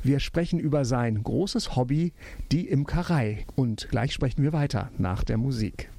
Wir 0.04 0.20
sprechen 0.20 0.60
über 0.60 0.86
sein 0.86 1.24
großes 1.24 1.76
Hobby, 1.76 2.14
die 2.52 2.68
Imkerei. 2.68 3.46
Und 3.56 3.88
gleich 3.90 4.14
sprechen 4.14 4.44
wir 4.44 4.54
weiter 4.54 4.92
nach 4.98 5.24
der 5.24 5.38
Musik. 5.38 5.90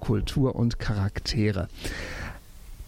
Kultur 0.00 0.56
und 0.56 0.78
Charaktere. 0.78 1.68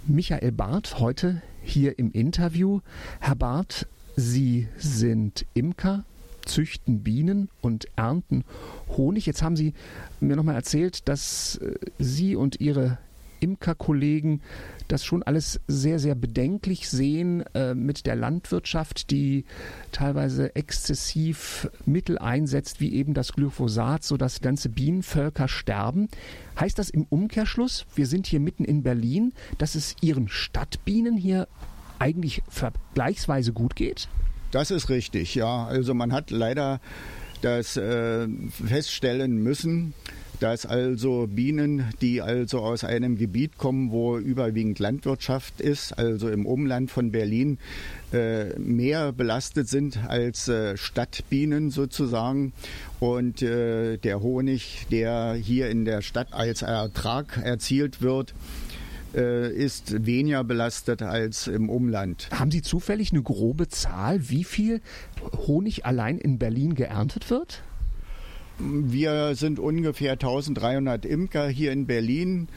Michael 0.07 0.51
Barth 0.51 0.99
heute 0.99 1.43
hier 1.63 1.99
im 1.99 2.11
Interview. 2.11 2.81
Herr 3.21 3.37
Barth, 3.37 3.87
Sie 4.17 4.69
sind 4.77 5.47
Imker, 5.55 6.05
züchten 6.45 7.03
Bienen 7.03 7.49
und 7.61 7.87
ernten 7.97 8.45
Honig. 8.97 9.27
Jetzt 9.27 9.43
haben 9.43 9.57
Sie 9.57 9.75
mir 10.21 10.37
nochmal 10.37 10.57
erzählt, 10.57 11.09
dass 11.09 11.57
äh, 11.57 11.75
Sie 11.99 12.35
und 12.35 12.61
Ihre 12.61 12.99
Imkerkollegen 13.43 14.41
das 14.93 15.05
schon 15.05 15.23
alles 15.23 15.59
sehr, 15.67 15.99
sehr 15.99 16.15
bedenklich 16.15 16.89
sehen 16.89 17.45
äh, 17.55 17.75
mit 17.75 18.07
der 18.07 18.15
Landwirtschaft, 18.15 19.11
die 19.11 19.45
teilweise 19.91 20.55
exzessiv 20.55 21.71
Mittel 21.87 22.19
einsetzt, 22.19 22.81
wie 22.81 22.93
eben 22.93 23.15
das 23.15 23.33
Glyphosat, 23.33 24.05
sodass 24.05 24.43
ganze 24.43 24.69
Bienenvölker 24.69 25.49
sterben. 25.49 26.09
Heißt 26.61 26.79
das 26.79 26.91
im 26.91 27.07
Umkehrschluss, 27.09 27.87
wir 27.95 28.07
sind 28.07 28.27
hier 28.27 28.41
mitten 28.41 28.65
in 28.65 28.83
Berlin, 28.83 29.33
dass 29.59 29.75
es 29.75 29.97
Ihren 30.03 30.29
Stadtbienen 30.29 31.17
hier 31.17 31.49
eigentlich 31.99 32.43
vergleichsweise 32.49 33.53
gut 33.53 33.77
geht? 33.77 34.09
Das 34.51 34.71
ist 34.71 34.91
richtig, 34.91 35.35
ja. 35.35 35.65
Also 35.65 35.95
man 35.95 36.13
hat 36.13 36.31
leider 36.31 36.81
das 37.41 37.77
äh, 37.77 38.29
feststellen 38.51 39.43
müssen, 39.43 39.95
dass 40.43 40.67
also 40.67 41.29
Bienen, 41.29 41.85
die 42.01 42.21
also 42.21 42.59
aus 42.61 42.83
einem 42.83 43.17
Gebiet 43.17 43.59
kommen, 43.59 43.93
wo 43.93 44.19
überwiegend 44.19 44.81
Landwirtschaft 44.81 45.61
ist, 45.61 45.97
also 45.97 46.29
im 46.29 46.47
Umland 46.47 46.91
von 46.91 47.13
Berlin, 47.13 47.59
äh, 48.13 48.59
mehr 48.59 49.13
belastet 49.13 49.69
sind 49.69 50.01
als 50.09 50.49
äh, 50.49 50.77
Stadtbienen 50.77 51.71
sozusagen. 51.71 52.53
Und 52.99 53.41
äh, 53.43 53.99
der 53.99 54.21
Honig, 54.21 54.89
der 54.91 55.35
hier 55.35 55.71
in 55.71 55.85
der 55.85 56.03
Stadt 56.03 56.33
als 56.33 56.63
Ertrag 56.63 57.41
erzielt 57.43 58.03
wird, 58.03 58.35
ist 59.15 60.07
weniger 60.07 60.43
belastet 60.43 61.03
als 61.03 61.47
im 61.47 61.69
Umland. 61.69 62.31
Haben 62.31 62.51
Sie 62.51 62.63
zufällig 62.63 63.13
eine 63.13 63.21
grobe 63.21 63.69
Zahl, 63.69 64.31
wie 64.31 64.43
viel 64.43 64.81
Honig 65.47 65.85
allein 65.85 66.17
in 66.17 66.39
Berlin 66.39 66.75
geerntet 66.75 67.29
wird? 67.29 67.63
Wir 68.59 69.35
sind 69.35 69.59
ungefähr 69.59 70.13
1300 70.13 71.05
Imker 71.05 71.49
hier 71.49 71.73
in 71.73 71.87
Berlin 71.87 72.49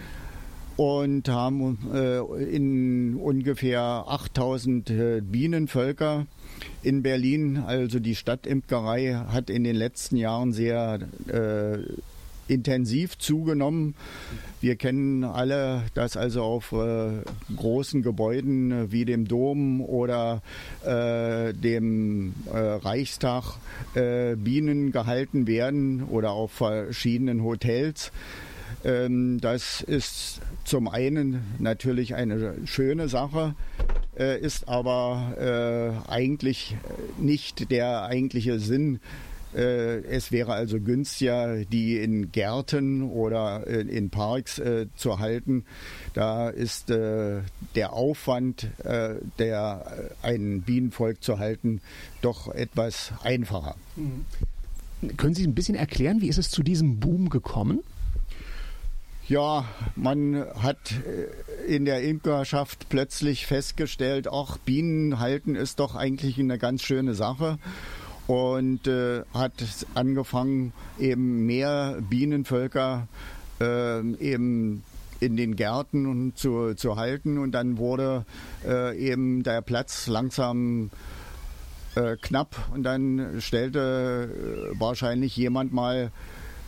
und 0.77 1.29
haben 1.29 1.77
äh, 1.93 2.19
in 2.43 3.15
ungefähr 3.15 3.81
8000 3.81 4.89
äh, 4.89 5.21
Bienenvölker 5.21 6.27
in 6.83 7.01
Berlin. 7.01 7.57
Also 7.65 7.99
die 7.99 8.15
Stadtimkerei 8.15 9.15
hat 9.31 9.49
in 9.49 9.63
den 9.63 9.75
letzten 9.75 10.17
Jahren 10.17 10.51
sehr 10.51 10.99
äh, 11.27 11.77
intensiv 12.47 13.17
zugenommen. 13.17 13.95
Wir 14.61 14.75
kennen 14.75 15.23
alle, 15.23 15.83
dass 15.93 16.17
also 16.17 16.41
auf 16.41 16.71
äh, 16.71 17.21
großen 17.55 18.01
Gebäuden 18.01 18.71
äh, 18.71 18.91
wie 18.91 19.05
dem 19.05 19.27
Dom 19.27 19.81
oder 19.81 20.41
äh, 20.83 21.53
dem 21.53 22.33
äh, 22.51 22.57
Reichstag 22.57 23.57
äh, 23.93 24.35
Bienen 24.35 24.91
gehalten 24.91 25.47
werden 25.47 26.03
oder 26.03 26.31
auf 26.31 26.51
verschiedenen 26.51 27.43
Hotels. 27.43 28.11
Ähm, 28.83 29.39
das 29.39 29.81
ist 29.81 30.41
zum 30.63 30.87
einen 30.87 31.41
natürlich 31.59 32.15
eine 32.15 32.55
schöne 32.65 33.07
Sache, 33.07 33.55
äh, 34.17 34.39
ist 34.39 34.67
aber 34.67 36.03
eigentlich 36.07 36.75
nicht 37.19 37.69
der 37.69 38.05
eigentliche 38.05 38.59
Sinn 38.59 38.99
es 39.55 40.31
wäre 40.31 40.53
also 40.53 40.79
günstiger, 40.79 41.63
die 41.65 41.97
in 41.97 42.31
Gärten 42.31 43.03
oder 43.03 43.65
äh, 43.65 43.81
in 43.81 44.09
Parks 44.09 44.59
äh, 44.59 44.87
zu 44.95 45.19
halten. 45.19 45.63
Da 46.13 46.49
ist 46.49 46.89
der 46.89 47.43
Aufwand, 47.91 48.67
der 49.37 50.11
ein 50.21 50.61
Bienenvolk 50.61 51.21
zu 51.21 51.39
halten, 51.39 51.81
doch 52.21 52.47
etwas 52.53 53.11
einfacher. 53.23 53.75
Mhm. 53.95 54.25
Können 55.17 55.35
Sie 55.35 55.45
ein 55.45 55.55
bisschen 55.55 55.75
erklären, 55.75 56.21
wie 56.21 56.29
ist 56.29 56.37
es 56.37 56.49
zu 56.49 56.63
diesem 56.63 56.99
Boom 56.99 57.29
gekommen? 57.29 57.81
Ja, 59.27 59.65
man 59.95 60.45
hat 60.61 60.93
in 61.67 61.83
der 61.83 62.03
Imkerschaft 62.03 62.87
plötzlich 62.89 63.45
festgestellt, 63.45 64.27
ach, 64.31 64.57
Bienen 64.59 65.19
halten 65.19 65.55
ist 65.55 65.79
doch 65.79 65.95
eigentlich 65.95 66.39
eine 66.39 66.57
ganz 66.57 66.83
schöne 66.83 67.13
Sache 67.13 67.57
und 68.27 68.87
äh, 68.87 69.21
hat 69.33 69.53
angefangen, 69.93 70.73
eben 70.99 71.45
mehr 71.45 71.97
Bienenvölker 72.09 73.07
äh, 73.61 73.99
eben 74.15 74.83
in 75.19 75.37
den 75.37 75.55
Gärten 75.55 76.33
zu, 76.35 76.73
zu 76.75 76.95
halten. 76.95 77.37
Und 77.37 77.51
dann 77.51 77.77
wurde 77.77 78.25
äh, 78.65 78.97
eben 78.97 79.43
der 79.43 79.61
Platz 79.61 80.07
langsam 80.07 80.89
äh, 81.95 82.15
knapp. 82.21 82.55
Und 82.73 82.83
dann 82.83 83.37
stellte 83.39 84.29
äh, 84.73 84.79
wahrscheinlich 84.79 85.35
jemand 85.37 85.73
mal 85.73 86.11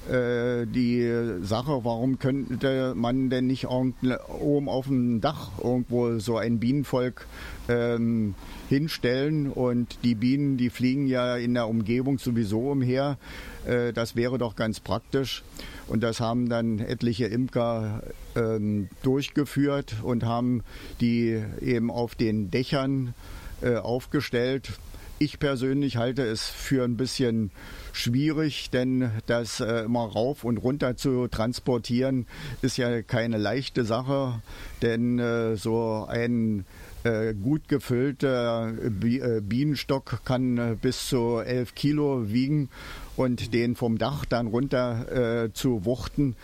die 0.09 1.37
Sache, 1.41 1.83
warum 1.83 2.17
könnte 2.17 2.93
man 2.95 3.29
denn 3.29 3.47
nicht 3.47 3.67
oben 3.67 4.69
auf 4.69 4.87
dem 4.87 5.21
Dach 5.21 5.51
irgendwo 5.61 6.19
so 6.19 6.37
ein 6.37 6.59
Bienenvolk 6.59 7.27
ähm, 7.69 8.35
hinstellen 8.69 9.51
und 9.51 9.99
die 10.03 10.15
Bienen, 10.15 10.57
die 10.57 10.69
fliegen 10.69 11.07
ja 11.07 11.37
in 11.37 11.53
der 11.53 11.67
Umgebung 11.67 12.19
sowieso 12.19 12.71
umher. 12.71 13.17
Äh, 13.65 13.93
das 13.93 14.15
wäre 14.15 14.37
doch 14.37 14.55
ganz 14.55 14.79
praktisch. 14.79 15.43
Und 15.87 16.03
das 16.03 16.19
haben 16.19 16.49
dann 16.49 16.79
etliche 16.79 17.25
Imker 17.25 18.03
ähm, 18.35 18.89
durchgeführt 19.03 19.95
und 20.03 20.25
haben 20.25 20.63
die 20.99 21.41
eben 21.61 21.89
auf 21.89 22.15
den 22.15 22.51
Dächern 22.51 23.13
äh, 23.61 23.75
aufgestellt. 23.75 24.71
Ich 25.19 25.39
persönlich 25.39 25.97
halte 25.97 26.21
es 26.21 26.43
für 26.43 26.83
ein 26.83 26.95
bisschen 26.95 27.49
schwierig, 27.91 28.69
denn 28.69 29.11
das 29.25 29.59
äh, 29.59 29.85
immer 29.85 30.05
rauf 30.05 30.43
und 30.43 30.57
runter 30.57 30.95
zu 30.95 31.27
transportieren 31.27 32.27
ist 32.61 32.77
ja 32.77 33.01
keine 33.01 33.37
leichte 33.37 33.83
Sache, 33.83 34.43
denn 34.83 35.17
äh, 35.17 35.55
so 35.55 36.05
ein 36.07 36.65
äh, 37.03 37.33
gut 37.33 37.67
gefüllter 37.67 38.71
äh, 38.77 39.41
Bienenstock 39.41 40.21
kann 40.23 40.57
äh, 40.59 40.75
bis 40.79 41.07
zu 41.07 41.39
11 41.39 41.73
Kilo 41.73 42.29
wiegen 42.29 42.69
und 43.15 43.55
den 43.55 43.75
vom 43.75 43.97
Dach 43.97 44.23
dann 44.25 44.45
runter 44.45 45.45
äh, 45.45 45.53
zu 45.53 45.85
wuchten 45.85 46.35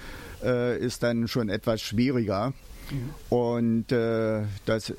ist 0.79 1.03
dann 1.03 1.29
schon 1.29 1.47
etwas 1.47 1.79
schwieriger. 1.79 2.51
Mhm. 2.91 3.09
Und 3.29 3.86
das 3.91 4.93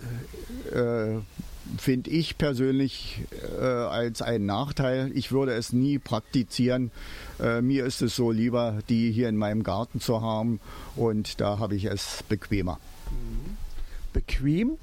finde 1.78 2.10
ich 2.10 2.38
persönlich 2.38 3.22
äh, 3.58 3.64
als 3.64 4.22
einen 4.22 4.46
Nachteil. 4.46 5.10
Ich 5.14 5.32
würde 5.32 5.52
es 5.52 5.72
nie 5.72 5.98
praktizieren. 5.98 6.90
Äh, 7.40 7.62
mir 7.62 7.84
ist 7.84 8.02
es 8.02 8.16
so 8.16 8.30
lieber, 8.30 8.78
die 8.88 9.10
hier 9.10 9.28
in 9.28 9.36
meinem 9.36 9.62
Garten 9.62 10.00
zu 10.00 10.20
haben 10.20 10.60
und 10.96 11.40
da 11.40 11.58
habe 11.58 11.74
ich 11.74 11.84
es 11.84 12.22
bequemer. 12.28 12.78
Bequem 14.12 14.76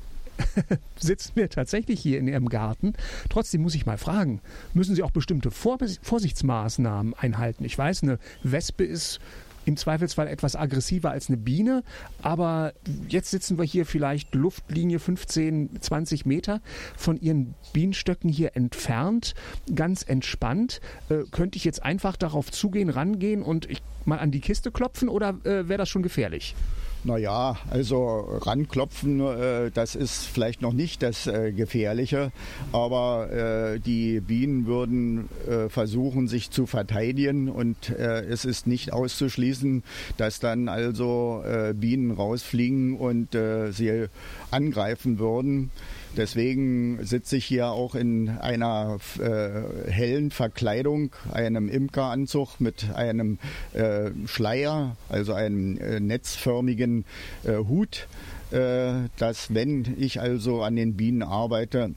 sitzt 0.99 1.35
mir 1.35 1.49
tatsächlich 1.49 1.99
hier 1.99 2.19
in 2.19 2.27
Ihrem 2.27 2.49
Garten. 2.49 2.93
Trotzdem 3.29 3.61
muss 3.61 3.75
ich 3.75 3.85
mal 3.85 3.97
fragen, 3.97 4.41
müssen 4.73 4.95
Sie 4.95 5.03
auch 5.03 5.11
bestimmte 5.11 5.51
Vorsichtsmaßnahmen 5.51 7.13
einhalten? 7.13 7.63
Ich 7.63 7.77
weiß, 7.77 8.03
eine 8.03 8.19
Wespe 8.43 8.83
ist 8.83 9.19
im 9.65 9.77
Zweifelsfall 9.77 10.27
etwas 10.27 10.55
aggressiver 10.55 11.11
als 11.11 11.29
eine 11.29 11.37
Biene. 11.37 11.83
Aber 12.21 12.73
jetzt 13.07 13.31
sitzen 13.31 13.57
wir 13.57 13.65
hier 13.65 13.85
vielleicht 13.85 14.33
Luftlinie 14.35 14.99
15, 14.99 15.81
20 15.81 16.25
Meter 16.25 16.61
von 16.97 17.19
ihren 17.19 17.53
Bienenstöcken 17.73 18.29
hier 18.29 18.55
entfernt, 18.55 19.35
ganz 19.73 20.03
entspannt. 20.03 20.81
Äh, 21.09 21.23
könnte 21.31 21.57
ich 21.57 21.63
jetzt 21.63 21.83
einfach 21.83 22.15
darauf 22.15 22.51
zugehen, 22.51 22.89
rangehen 22.89 23.43
und 23.43 23.69
ich 23.69 23.81
mal 24.05 24.19
an 24.19 24.31
die 24.31 24.41
Kiste 24.41 24.71
klopfen 24.71 25.09
oder 25.09 25.37
äh, 25.43 25.67
wäre 25.67 25.77
das 25.77 25.89
schon 25.89 26.03
gefährlich? 26.03 26.55
Naja, 27.03 27.57
also 27.71 28.39
ranklopfen, 28.41 29.21
äh, 29.21 29.71
das 29.71 29.95
ist 29.95 30.25
vielleicht 30.25 30.61
noch 30.61 30.73
nicht 30.73 31.01
das 31.01 31.25
äh, 31.25 31.51
Gefährliche, 31.51 32.31
aber 32.73 33.31
äh, 33.31 33.79
die 33.79 34.19
Bienen 34.19 34.67
würden 34.67 35.27
versuchen, 35.69 36.27
sich 36.27 36.51
zu 36.51 36.65
verteidigen 36.65 37.49
und 37.49 37.89
es 37.89 38.45
ist 38.45 38.67
nicht 38.67 38.93
auszuschließen, 38.93 39.83
dass 40.17 40.39
dann 40.39 40.67
also 40.67 41.43
Bienen 41.75 42.11
rausfliegen 42.11 42.97
und 42.97 43.35
sie 43.71 44.07
angreifen 44.51 45.19
würden. 45.19 45.71
Deswegen 46.17 47.03
sitze 47.05 47.37
ich 47.37 47.45
hier 47.45 47.67
auch 47.67 47.95
in 47.95 48.29
einer 48.29 48.97
äh, 49.19 49.89
hellen 49.89 50.29
Verkleidung, 50.29 51.15
einem 51.31 51.69
Imkeranzug 51.69 52.59
mit 52.59 52.93
einem 52.93 53.39
äh, 53.73 54.11
Schleier, 54.25 54.97
also 55.07 55.33
einem 55.33 55.77
äh, 55.77 56.01
netzförmigen 56.01 57.05
äh, 57.45 57.55
Hut, 57.55 58.07
äh, 58.51 59.07
dass 59.17 59.53
wenn 59.53 59.95
ich 59.97 60.19
also 60.19 60.63
an 60.63 60.75
den 60.75 60.97
Bienen 60.97 61.23
arbeite, 61.23 61.91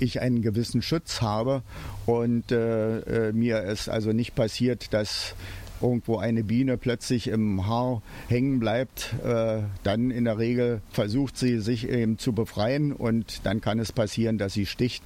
ich 0.00 0.20
einen 0.20 0.40
gewissen 0.40 0.80
Schutz 0.80 1.20
habe 1.20 1.62
und 2.06 2.50
äh, 2.50 3.32
mir 3.32 3.62
es 3.64 3.88
also 3.88 4.12
nicht 4.12 4.34
passiert, 4.34 4.94
dass 4.94 5.34
irgendwo 5.82 6.18
eine 6.18 6.44
Biene 6.44 6.76
plötzlich 6.76 7.28
im 7.28 7.66
Haar 7.66 8.02
hängen 8.28 8.60
bleibt, 8.60 9.14
äh, 9.24 9.62
dann 9.82 10.10
in 10.10 10.24
der 10.24 10.38
Regel 10.38 10.80
versucht 10.90 11.36
sie 11.36 11.58
sich 11.60 11.88
eben 11.88 12.18
zu 12.18 12.32
befreien 12.32 12.92
und 12.92 13.44
dann 13.44 13.60
kann 13.60 13.78
es 13.78 13.92
passieren, 13.92 14.38
dass 14.38 14.54
sie 14.54 14.66
sticht. 14.66 15.02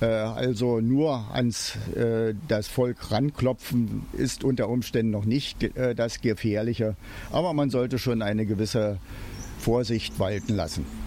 Äh, 0.00 0.06
also 0.06 0.80
nur 0.80 1.32
ans 1.32 1.76
äh, 1.94 2.34
das 2.48 2.68
Volk 2.68 3.10
ranklopfen 3.10 4.02
ist 4.12 4.44
unter 4.44 4.68
Umständen 4.68 5.12
noch 5.12 5.24
nicht 5.24 5.62
äh, 5.62 5.94
das 5.94 6.20
Gefährliche, 6.20 6.96
aber 7.32 7.52
man 7.52 7.70
sollte 7.70 7.98
schon 7.98 8.22
eine 8.22 8.46
gewisse 8.46 8.98
Vorsicht 9.58 10.18
walten 10.18 10.54
lassen. 10.54 11.05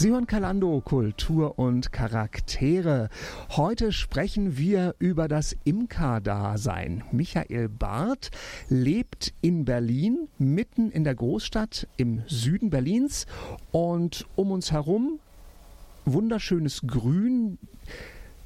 Simon 0.00 0.26
Kalando, 0.26 0.80
Kultur 0.80 1.58
und 1.58 1.92
Charaktere. 1.92 3.10
Heute 3.50 3.92
sprechen 3.92 4.56
wir 4.56 4.94
über 4.98 5.28
das 5.28 5.54
Imker-Dasein. 5.64 7.04
Michael 7.12 7.68
Barth 7.68 8.30
lebt 8.70 9.34
in 9.42 9.66
Berlin, 9.66 10.28
mitten 10.38 10.90
in 10.90 11.04
der 11.04 11.14
Großstadt 11.14 11.86
im 11.98 12.22
Süden 12.28 12.70
Berlins 12.70 13.26
und 13.72 14.24
um 14.36 14.52
uns 14.52 14.72
herum 14.72 15.20
wunderschönes 16.06 16.80
Grün. 16.86 17.58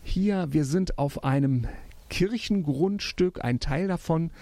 Hier, 0.03 0.49
wir 0.51 0.65
sind 0.65 0.99
auf 0.99 1.23
einem 1.23 1.69
Kirchengrundstück, 2.11 3.45
ein 3.45 3.61
Teil 3.61 3.87
davon 3.87 4.33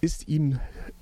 ist 0.00 0.28
ihm 0.28 0.58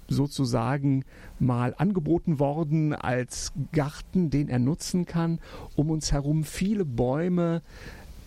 sozusagen 0.08 1.04
mal 1.38 1.74
angeboten 1.76 2.38
worden 2.38 2.94
als 2.94 3.52
Garten, 3.72 4.30
den 4.30 4.48
er 4.48 4.58
nutzen 4.58 5.06
kann. 5.06 5.38
Um 5.76 5.90
uns 5.90 6.12
herum 6.12 6.44
viele 6.44 6.84
Bäume. 6.84 7.62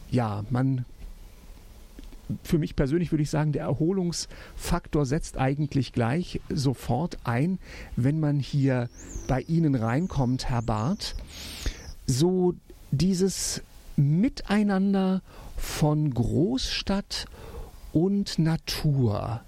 Ja, 0.10 0.44
man 0.50 0.86
für 2.44 2.58
mich 2.58 2.76
persönlich 2.76 3.12
würde 3.12 3.24
ich 3.24 3.30
sagen, 3.30 3.52
der 3.52 3.63
Erholungsfaktor 3.63 5.06
setzt 5.06 5.38
eigentlich 5.38 5.94
gleich 5.94 6.42
sofort 6.50 7.18
ein, 7.24 7.60
wenn 7.96 8.20
man 8.20 8.40
hier 8.40 8.90
bei 9.28 9.42
Ihnen 9.42 9.76
reinkommt, 9.76 10.50
Herr 10.50 10.62
Barth. 10.62 11.16
So 12.06 12.54
dieses 12.92 13.63
Miteinander 13.96 15.22
von 15.56 16.13
Großstadt 16.13 17.26
und 17.94 18.38
Natur. 18.40 19.42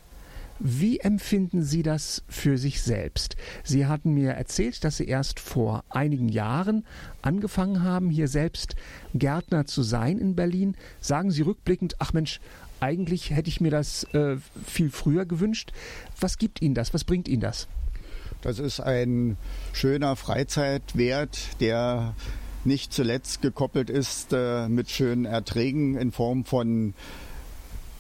Wie 0.60 1.00
empfinden 1.00 1.64
Sie 1.64 1.84
das 1.84 2.24
für 2.28 2.58
sich 2.58 2.82
selbst? 2.82 3.38
Sie 3.64 3.86
hatten 3.86 4.14
mir 4.14 4.32
erzählt, 4.32 4.84
dass 4.84 4.98
Sie 4.98 5.06
erst 5.06 5.40
vor 5.40 5.86
einigen 5.90 6.28
Jahren 6.28 6.86
angefangen 7.22 7.84
haben, 7.84 8.10
hier 8.10 8.28
selbst 8.28 8.76
Gärtner 9.14 9.66
zu 9.66 9.84
sein 9.84 10.18
in 10.18 10.36
Berlin. 10.36 10.76
Sagen 11.00 11.32
Sie 11.32 11.44
rückblickend, 11.44 11.96
ach 12.00 12.12
Mensch, 12.12 12.42
eigentlich 12.82 13.32
hätte 13.32 13.48
ich 13.48 13.62
mir 13.62 13.72
das 13.72 14.04
äh, 14.14 14.36
viel 14.66 14.90
früher 14.90 15.26
gewünscht. 15.26 15.72
Was 16.20 16.38
gibt 16.38 16.62
Ihnen 16.62 16.76
das? 16.76 16.94
Was 16.94 17.06
bringt 17.06 17.30
Ihnen 17.30 17.42
das? 17.42 17.70
Das 18.42 18.60
ist 18.60 18.82
ein 18.82 19.38
schöner 19.72 20.18
Freizeitwert, 20.18 21.62
der 21.62 22.16
nicht 22.66 22.94
zuletzt 22.94 23.42
gekoppelt 23.42 23.90
ist 23.90 24.34
äh, 24.34 24.68
mit 24.68 24.90
schönen 24.90 25.24
Erträgen 25.24 25.96
in 25.96 26.12
Form 26.12 26.44
von 26.44 26.94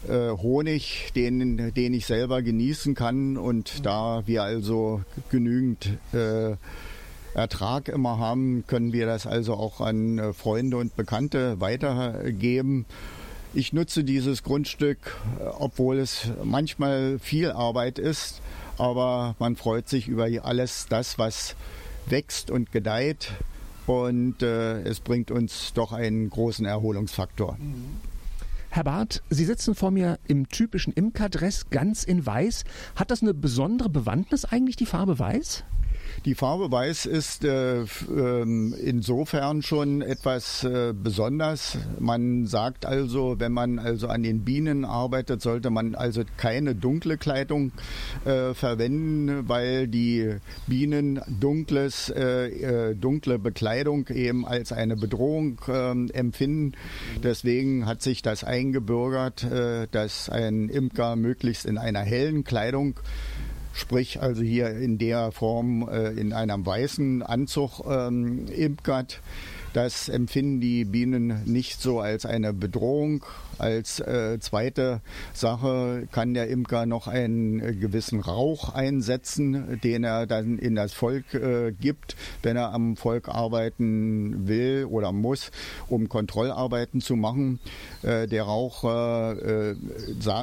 Honig, 0.07 1.11
den, 1.15 1.73
den 1.73 1.93
ich 1.93 2.05
selber 2.05 2.41
genießen 2.41 2.95
kann. 2.95 3.37
Und 3.37 3.85
da 3.85 4.23
wir 4.25 4.43
also 4.43 5.01
genügend 5.29 5.97
äh, 6.13 6.55
Ertrag 7.33 7.89
immer 7.89 8.17
haben, 8.17 8.63
können 8.67 8.93
wir 8.93 9.05
das 9.05 9.27
also 9.27 9.53
auch 9.53 9.81
an 9.81 10.17
äh, 10.17 10.33
Freunde 10.33 10.77
und 10.77 10.95
Bekannte 10.95 11.59
weitergeben. 11.59 12.85
Ich 13.53 13.73
nutze 13.73 14.03
dieses 14.03 14.43
Grundstück, 14.43 15.17
äh, 15.39 15.43
obwohl 15.43 15.99
es 15.99 16.29
manchmal 16.43 17.19
viel 17.19 17.51
Arbeit 17.51 17.99
ist, 17.99 18.41
aber 18.77 19.35
man 19.39 19.55
freut 19.55 19.89
sich 19.89 20.07
über 20.07 20.27
alles 20.43 20.87
das, 20.89 21.17
was 21.17 21.55
wächst 22.07 22.51
und 22.51 22.71
gedeiht 22.71 23.31
und 23.85 24.41
äh, 24.41 24.81
es 24.81 24.99
bringt 24.99 25.31
uns 25.31 25.73
doch 25.73 25.93
einen 25.93 26.29
großen 26.29 26.65
Erholungsfaktor. 26.65 27.57
Mhm. 27.59 28.08
Herr 28.71 28.83
Barth, 28.83 29.23
Sie 29.31 29.45
sitzen 29.45 29.73
vor 29.73 29.89
mir 29.89 30.19
im 30.27 30.47
typischen 30.47 30.93
Imkerdress, 30.93 31.71
ganz 31.71 32.03
in 32.03 32.23
weiß. 32.23 32.65
Hat 32.95 33.09
das 33.09 33.23
eine 33.23 33.33
besondere 33.33 33.89
Bewandtnis 33.89 34.45
eigentlich, 34.45 34.75
die 34.75 34.85
Farbe 34.85 35.17
weiß? 35.17 35.63
Die 36.25 36.35
Farbe 36.35 36.71
Weiß 36.71 37.05
ist 37.05 37.45
äh, 37.45 37.81
ähm, 37.81 38.75
insofern 38.83 39.61
schon 39.61 40.01
etwas 40.01 40.63
äh, 40.63 40.93
besonders. 40.93 41.77
Man 41.99 42.45
sagt 42.45 42.85
also, 42.85 43.39
wenn 43.39 43.51
man 43.51 43.79
also 43.79 44.07
an 44.07 44.23
den 44.23 44.43
Bienen 44.43 44.85
arbeitet, 44.85 45.41
sollte 45.41 45.69
man 45.69 45.95
also 45.95 46.23
keine 46.37 46.75
dunkle 46.75 47.17
Kleidung 47.17 47.71
äh, 48.25 48.53
verwenden, 48.53 49.47
weil 49.47 49.87
die 49.87 50.35
Bienen 50.67 51.21
dunkles, 51.39 52.09
äh, 52.09 52.89
äh, 52.89 52.95
dunkle 52.95 53.39
Bekleidung 53.39 54.07
eben 54.09 54.45
als 54.45 54.71
eine 54.71 54.95
Bedrohung 54.95 55.59
ähm, 55.67 56.09
empfinden. 56.13 56.73
Deswegen 57.23 57.85
hat 57.85 58.01
sich 58.01 58.21
das 58.21 58.43
eingebürgert, 58.43 59.43
äh, 59.43 59.87
dass 59.91 60.29
ein 60.29 60.69
Imker 60.69 61.15
möglichst 61.15 61.65
in 61.65 61.77
einer 61.77 62.01
hellen 62.01 62.43
Kleidung 62.43 62.99
sprich 63.79 64.21
also 64.21 64.41
hier 64.41 64.69
in 64.69 64.97
der 64.97 65.31
Form 65.31 65.87
äh, 65.89 66.09
in 66.11 66.33
einem 66.33 66.65
weißen 66.65 67.23
Anzug 67.23 67.81
ähm, 67.89 68.47
imkert. 68.47 69.21
Das 69.73 70.09
empfinden 70.09 70.59
die 70.59 70.85
Bienen 70.85 71.43
nicht 71.45 71.81
so 71.81 71.99
als 71.99 72.25
eine 72.25 72.53
Bedrohung, 72.53 73.23
als 73.59 73.99
äh, 73.99 74.39
zweite 74.39 75.01
Sache 75.33 76.07
kann 76.11 76.33
der 76.33 76.47
Imker 76.47 76.85
noch 76.85 77.07
einen 77.07 77.59
äh, 77.59 77.73
gewissen 77.73 78.21
Rauch 78.21 78.73
einsetzen, 78.73 79.79
den 79.83 80.05
er 80.05 80.27
dann 80.27 80.57
in 80.57 80.75
das 80.75 80.93
Volk 80.93 81.33
äh, 81.33 81.73
gibt, 81.73 82.15
wenn 82.41 82.55
er 82.55 82.73
am 82.73 82.95
Volk 82.95 83.27
arbeiten 83.27 84.47
will 84.47 84.85
oder 84.89 85.11
muss, 85.11 85.51
um 85.89 86.07
Kontrollarbeiten 86.07 87.01
zu 87.01 87.17
machen. 87.17 87.59
Äh, 88.01 88.27
der 88.27 88.43
Rauch 88.43 88.85
äh, 88.85 89.75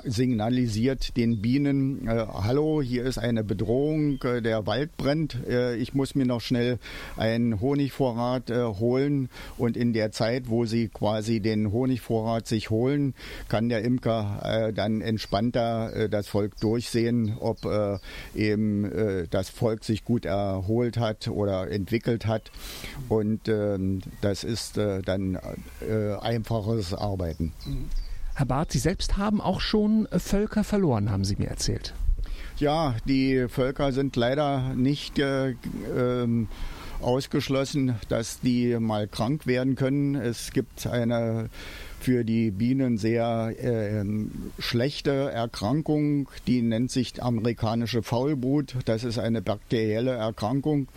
signalisiert 0.05 1.17
den 1.17 1.41
Bienen, 1.41 2.07
hallo, 2.07 2.83
hier 2.83 3.05
ist 3.05 3.19
eine 3.19 3.45
Bedrohung, 3.45 4.19
der 4.21 4.67
Wald 4.67 4.97
brennt, 4.97 5.39
ich 5.79 5.95
muss 5.95 6.15
mir 6.15 6.27
noch 6.27 6.41
schnell 6.41 6.79
einen 7.17 7.61
Honigvorrat 7.61 8.51
holen 8.51 9.16
und 9.59 9.77
in 9.77 9.93
der 9.93 10.13
Zeit, 10.13 10.49
wo 10.49 10.65
sie 10.65 10.89
quasi 10.89 11.41
den 11.41 11.73
Honigvorrat 11.73 12.47
sich 12.47 12.71
holen, 12.71 13.15
kann 13.49 13.69
der 13.69 13.83
Imker 13.83 14.41
äh, 14.43 14.73
dann 14.73 15.01
entspannter 15.01 15.95
äh, 15.95 16.09
das 16.09 16.29
Volk 16.29 16.57
durchsehen, 16.61 17.37
ob 17.39 17.65
äh, 17.65 17.99
eben 18.35 18.85
äh, 18.85 19.27
das 19.29 19.51
Volk 19.51 19.85
sich 19.85 20.05
gut 20.05 20.25
erholt 20.25 20.99
hat 20.99 21.29
oder 21.29 21.71
entwickelt 21.71 22.27
hat. 22.27 22.51
Und 23.09 23.49
ähm, 23.49 24.01
das 24.21 24.45
ist 24.45 24.79
äh, 24.79 25.03
dann 25.03 25.39
äh, 25.81 26.15
einfaches 26.21 26.95
Arbeiten. 26.95 27.53
Herr 28.35 28.47
Barth, 28.47 28.73
Sie 28.73 28.79
selbst 28.79 29.17
haben 29.17 29.41
auch 29.41 29.61
schon 29.61 30.07
Völker 30.13 30.63
verloren, 30.63 31.11
haben 31.11 31.25
Sie 31.25 31.37
mir 31.37 31.49
erzählt. 31.49 31.95
Ja, 32.59 32.97
die 33.05 33.49
Völker 33.49 33.93
sind 33.93 34.17
leider 34.17 34.75
nicht 34.75 35.19
ähm, 35.19 36.49
ausgeschlossen, 37.01 37.97
dass 38.09 38.41
die 38.41 38.79
mal 38.79 39.09
krank 39.09 39.47
werden 39.47 39.75
können. 39.75 40.15
Es 40.15 40.53
gibt 40.53 40.87
eine 40.87 41.51
für 42.01 42.25
die 42.25 42.51
Bienen 42.51 42.99
sehr 42.99 43.55
äh, 43.59 44.05
schlechte 44.59 45.31
Erkrankung, 45.31 46.29
die 46.47 46.63
nennt 46.63 46.91
sich 46.91 47.23
amerikanische 47.23 48.03
Faulbrut. 48.03 48.77
Das 48.85 49.03
ist 49.03 49.19
eine 49.19 49.43
bakterielle 49.43 50.13
Erkrankung. 50.13 50.89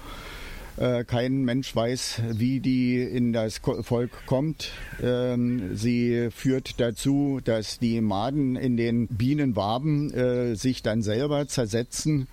Äh, 0.78 1.04
kein 1.04 1.44
Mensch 1.44 1.76
weiß, 1.76 2.22
wie 2.32 2.60
die 2.60 3.02
in 3.02 3.34
das 3.34 3.58
Volk 3.58 4.12
kommt. 4.28 4.72
Ähm, 5.04 5.76
sie 5.76 6.30
führt 6.32 6.80
dazu, 6.80 7.42
dass 7.44 7.80
die 7.80 8.00
Maden 8.02 8.56
in 8.56 8.78
den 8.78 9.08
Bienenwaben 9.08 10.14
äh, 10.14 10.56
sich 10.56 10.82
dann 10.82 11.02
selber 11.02 11.48
zersetzen 11.48 12.28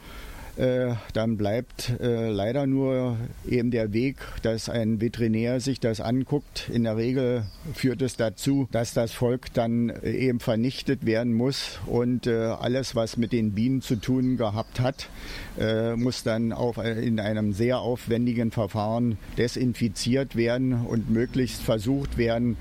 äh, 0.56 0.94
dann 1.12 1.36
bleibt 1.36 2.00
äh, 2.00 2.30
leider 2.30 2.66
nur 2.66 3.18
eben 3.46 3.70
der 3.70 3.92
Weg, 3.92 4.16
dass 4.42 4.70
ein 4.70 5.00
Veterinär 5.02 5.60
sich 5.60 5.80
das 5.80 6.00
anguckt. 6.00 6.70
In 6.72 6.84
der 6.84 6.96
Regel 6.96 7.44
führt 7.74 8.00
es 8.00 8.16
dazu, 8.16 8.66
dass 8.72 8.94
das 8.94 9.12
Volk 9.12 9.52
dann 9.52 9.90
äh, 9.90 10.12
eben 10.12 10.40
vernichtet 10.40 11.04
werden 11.04 11.34
muss 11.34 11.78
und 11.84 12.26
äh, 12.26 12.36
alles, 12.36 12.94
was 12.94 13.18
mit 13.18 13.32
den 13.32 13.52
Bienen 13.52 13.82
zu 13.82 13.96
tun 13.96 14.38
gehabt 14.38 14.80
hat, 14.80 15.10
äh, 15.58 15.94
muss 15.94 16.22
dann 16.22 16.52
auf, 16.52 16.78
in 16.78 17.20
einem 17.20 17.52
sehr 17.52 17.80
aufwendigen 17.80 18.50
Verfahren 18.50 19.18
desinfiziert 19.36 20.36
werden 20.36 20.86
und 20.86 21.10
möglichst 21.10 21.60
versucht 21.60 22.18
werden, 22.18 22.56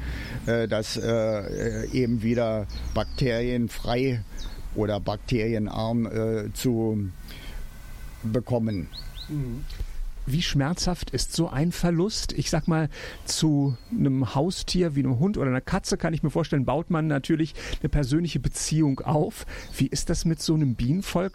dass 0.45 0.97
eben 0.97 2.23
wieder 2.23 2.67
bakterienfrei 2.93 4.21
oder 4.75 4.99
bakterienarm 4.99 6.51
zu 6.53 7.09
bekommen. 8.31 8.89
wie 10.27 10.41
schmerzhaft 10.41 11.11
ist 11.11 11.33
so 11.33 11.49
ein 11.49 11.71
Verlust? 11.71 12.33
Ich 12.33 12.49
sag 12.49 12.67
mal, 12.67 12.89
zu 13.25 13.77
einem 13.91 14.33
Haustier 14.33 14.95
wie 14.95 15.01
einem 15.01 15.19
Hund 15.19 15.37
oder 15.37 15.49
einer 15.49 15.61
Katze 15.61 15.97
kann 15.97 16.13
ich 16.13 16.23
mir 16.23 16.31
vorstellen, 16.31 16.65
baut 16.65 16.89
man 16.89 17.07
natürlich 17.07 17.53
eine 17.81 17.89
persönliche 17.89 18.39
Beziehung 18.39 19.01
auf. 19.01 19.45
Wie 19.77 19.87
ist 19.87 20.09
das 20.09 20.25
mit 20.25 20.41
so 20.41 20.55
einem 20.55 20.75
Bienenvolk? 20.75 21.33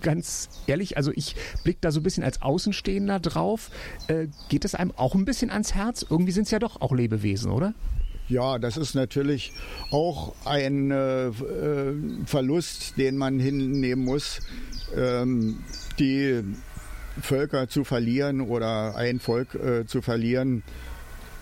Ganz 0.00 0.48
ehrlich, 0.66 0.96
also 0.96 1.12
ich 1.14 1.36
blicke 1.62 1.78
da 1.80 1.92
so 1.92 2.00
ein 2.00 2.02
bisschen 2.02 2.24
als 2.24 2.42
Außenstehender 2.42 3.20
drauf. 3.20 3.70
Äh, 4.08 4.26
geht 4.48 4.64
es 4.64 4.74
einem 4.74 4.92
auch 4.96 5.14
ein 5.14 5.24
bisschen 5.24 5.50
ans 5.50 5.74
Herz? 5.74 6.04
Irgendwie 6.08 6.32
sind 6.32 6.44
es 6.44 6.50
ja 6.50 6.58
doch 6.58 6.80
auch 6.80 6.92
Lebewesen, 6.92 7.52
oder? 7.52 7.74
Ja, 8.28 8.58
das 8.58 8.76
ist 8.76 8.94
natürlich 8.94 9.52
auch 9.90 10.34
ein 10.44 10.90
äh, 10.90 11.28
äh, 11.28 11.94
Verlust, 12.26 12.98
den 12.98 13.16
man 13.16 13.40
hinnehmen 13.40 14.04
muss. 14.04 14.40
Ähm, 14.94 15.60
die 15.98 16.42
Völker 17.20 17.68
zu 17.68 17.84
verlieren 17.84 18.40
oder 18.40 18.96
ein 18.96 19.20
Volk 19.20 19.54
äh, 19.54 19.86
zu 19.86 20.02
verlieren, 20.02 20.62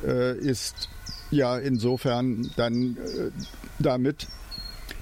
äh, 0.05 0.37
ist 0.37 0.89
ja 1.31 1.59
insofern 1.59 2.51
dann 2.57 2.97
äh, 2.97 3.31
damit, 3.79 4.29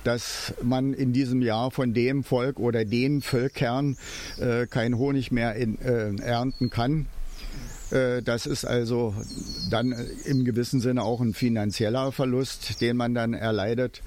dass 0.03 0.55
man 0.63 0.93
in 0.93 1.13
diesem 1.13 1.43
Jahr 1.43 1.71
von 1.71 1.95
dem 1.95 2.25
Volk 2.25 2.59
oder 2.59 2.85
den 2.85 3.23
Völkern 3.23 3.97
äh, 4.39 4.67
kein 4.67 4.99
Honig 4.99 5.33
mehr 5.33 5.55
in, 5.55 5.79
ernten 5.79 6.71
kann. 6.71 7.07
Äh, 7.91 8.23
das 8.23 8.47
ist 8.47 8.65
also 8.65 9.15
dann 9.71 9.95
im 10.25 10.45
gewissen 10.45 10.81
Sinne 10.81 11.03
auch 11.03 11.21
ein 11.21 11.35
finanzieller 11.35 12.13
Verlust, 12.13 12.81
den 12.81 12.97
man 12.97 13.15
dann 13.15 13.35
erleidet. 13.35 14.03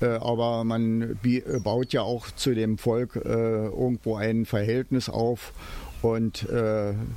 Äh, 0.00 0.06
aber 0.06 0.64
man 0.64 1.18
baut 1.62 1.92
ja 1.92 2.02
auch 2.02 2.30
zu 2.30 2.54
dem 2.54 2.78
Volk 2.78 3.16
äh, 3.16 3.18
irgendwo 3.28 4.16
ein 4.16 4.46
Verhältnis 4.46 5.08
auf. 5.08 5.52
Und 6.02 6.46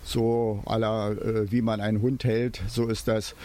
so 0.03 0.63
aller, 0.65 1.51
wie 1.51 1.61
man 1.61 1.79
einen 1.79 2.01
Hund 2.01 2.23
hält, 2.23 2.59
so 2.69 2.87
ist 2.87 3.07
das, 3.07 3.35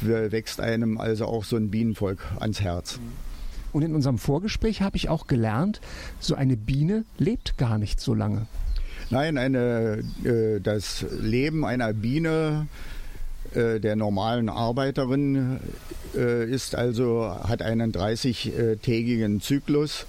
wächst 0.00 0.60
einem 0.60 0.96
also 0.98 1.24
auch 1.26 1.42
so 1.42 1.56
ein 1.56 1.70
Bienenvolk 1.70 2.20
ans 2.38 2.60
Herz. 2.60 3.00
Und 3.72 3.82
in 3.82 3.94
unserem 3.94 4.18
Vorgespräch 4.18 4.80
habe 4.82 4.96
ich 4.96 5.08
auch 5.08 5.26
gelernt, 5.26 5.80
so 6.20 6.36
eine 6.36 6.56
Biene 6.56 7.04
lebt 7.18 7.56
gar 7.56 7.78
nicht 7.78 8.00
so 8.00 8.14
lange. 8.14 8.46
Nein, 9.10 9.38
eine, 9.38 10.02
äh, 10.24 10.60
das 10.60 11.04
Leben 11.20 11.64
einer 11.64 11.92
Biene 11.92 12.66
äh, 12.66 13.01
der 13.54 13.96
normalen 13.96 14.48
Arbeiterin 14.48 15.60
äh, 16.14 16.50
ist 16.50 16.74
also, 16.74 17.28
hat 17.28 17.62
einen 17.62 17.92
30-tägigen 17.92 19.40
Zyklus. 19.40 20.06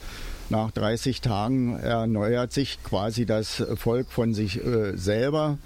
Nach 0.50 0.72
30 0.72 1.22
Tagen 1.22 1.80
erneuert 1.80 2.52
sich 2.52 2.84
quasi 2.84 3.26
das 3.26 3.64
Volk 3.76 4.12
von 4.12 4.34
sich 4.34 4.64
äh, 4.64 4.96
selber. 4.98 5.58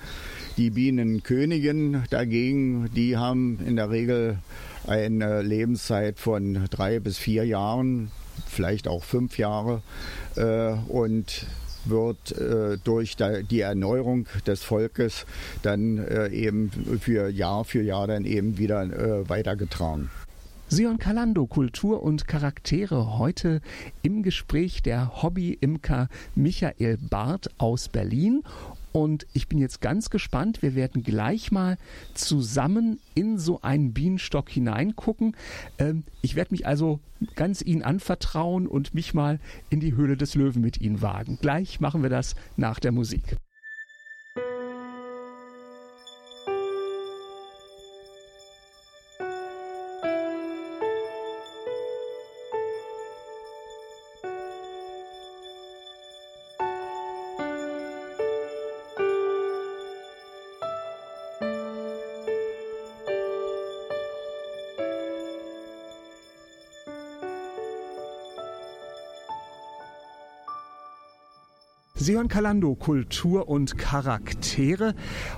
Die 0.58 0.70
Bienenkönigin 0.70 2.04
dagegen, 2.10 2.90
die 2.96 3.18
haben 3.18 3.60
in 3.66 3.76
der 3.76 3.90
Regel 3.90 4.38
eine 4.86 5.42
Lebenszeit 5.42 6.20
von 6.20 6.66
drei 6.70 7.00
bis 7.00 7.18
vier 7.18 7.46
Jahren, 7.46 8.12
vielleicht 8.48 8.88
auch 8.88 9.04
fünf 9.04 9.38
Jahre. 9.38 9.82
Äh, 10.36 10.74
und 10.88 11.46
wird 11.90 12.32
äh, 12.32 12.78
durch 12.84 13.16
die 13.18 13.60
Erneuerung 13.62 14.28
des 14.46 14.64
Volkes 14.64 15.26
dann 15.62 15.98
äh, 15.98 16.30
eben 16.30 16.72
für 17.00 17.30
Jahr 17.30 17.66
für 17.66 17.82
Jahr 17.82 18.08
dann 18.08 18.26
eben 18.26 18.58
wieder 18.58 18.84
äh, 18.84 19.30
weitergetragen. 19.30 20.10
Sion 20.70 20.98
Kalando, 20.98 21.48
Kultur 21.48 22.04
und 22.04 22.28
Charaktere, 22.28 23.18
heute 23.18 23.62
im 24.02 24.22
Gespräch 24.22 24.84
der 24.84 25.24
Hobby-Imker 25.24 26.10
Michael 26.36 26.98
Barth 26.98 27.50
aus 27.58 27.88
Berlin 27.88 28.44
und 28.98 29.28
ich 29.34 29.48
bin 29.48 29.60
jetzt 29.60 29.80
ganz 29.80 30.10
gespannt. 30.10 30.64
Wir 30.64 30.74
werden 30.74 31.04
gleich 31.04 31.52
mal 31.52 31.78
zusammen 32.16 33.00
in 33.14 33.38
so 33.38 33.62
einen 33.62 33.94
Bienenstock 33.94 34.50
hineingucken. 34.50 35.36
Ähm, 35.78 36.04
ich 36.24 36.36
werde 36.36 36.52
mich 36.52 36.66
also 36.66 37.00
ganz 37.36 37.62
Ihnen 37.62 37.84
anvertrauen 37.84 38.66
und 38.66 38.96
mich 38.96 39.14
mal 39.14 39.40
in 39.70 39.82
die 39.82 39.96
Höhle 39.96 40.18
des 40.18 40.34
Löwen 40.34 40.64
mit 40.64 40.82
Ihnen 40.82 41.04
wagen. 41.04 41.38
Gleich 41.40 41.80
machen 41.80 42.02
wir 42.02 42.10
das 42.10 42.36
nach 42.56 42.80
der 42.80 42.92
Musik. 42.92 43.38
Sion 72.00 72.28
Kalando, 72.28 72.76
Kultur 72.76 73.50
und 73.50 73.76
Charaktere. 73.80 74.94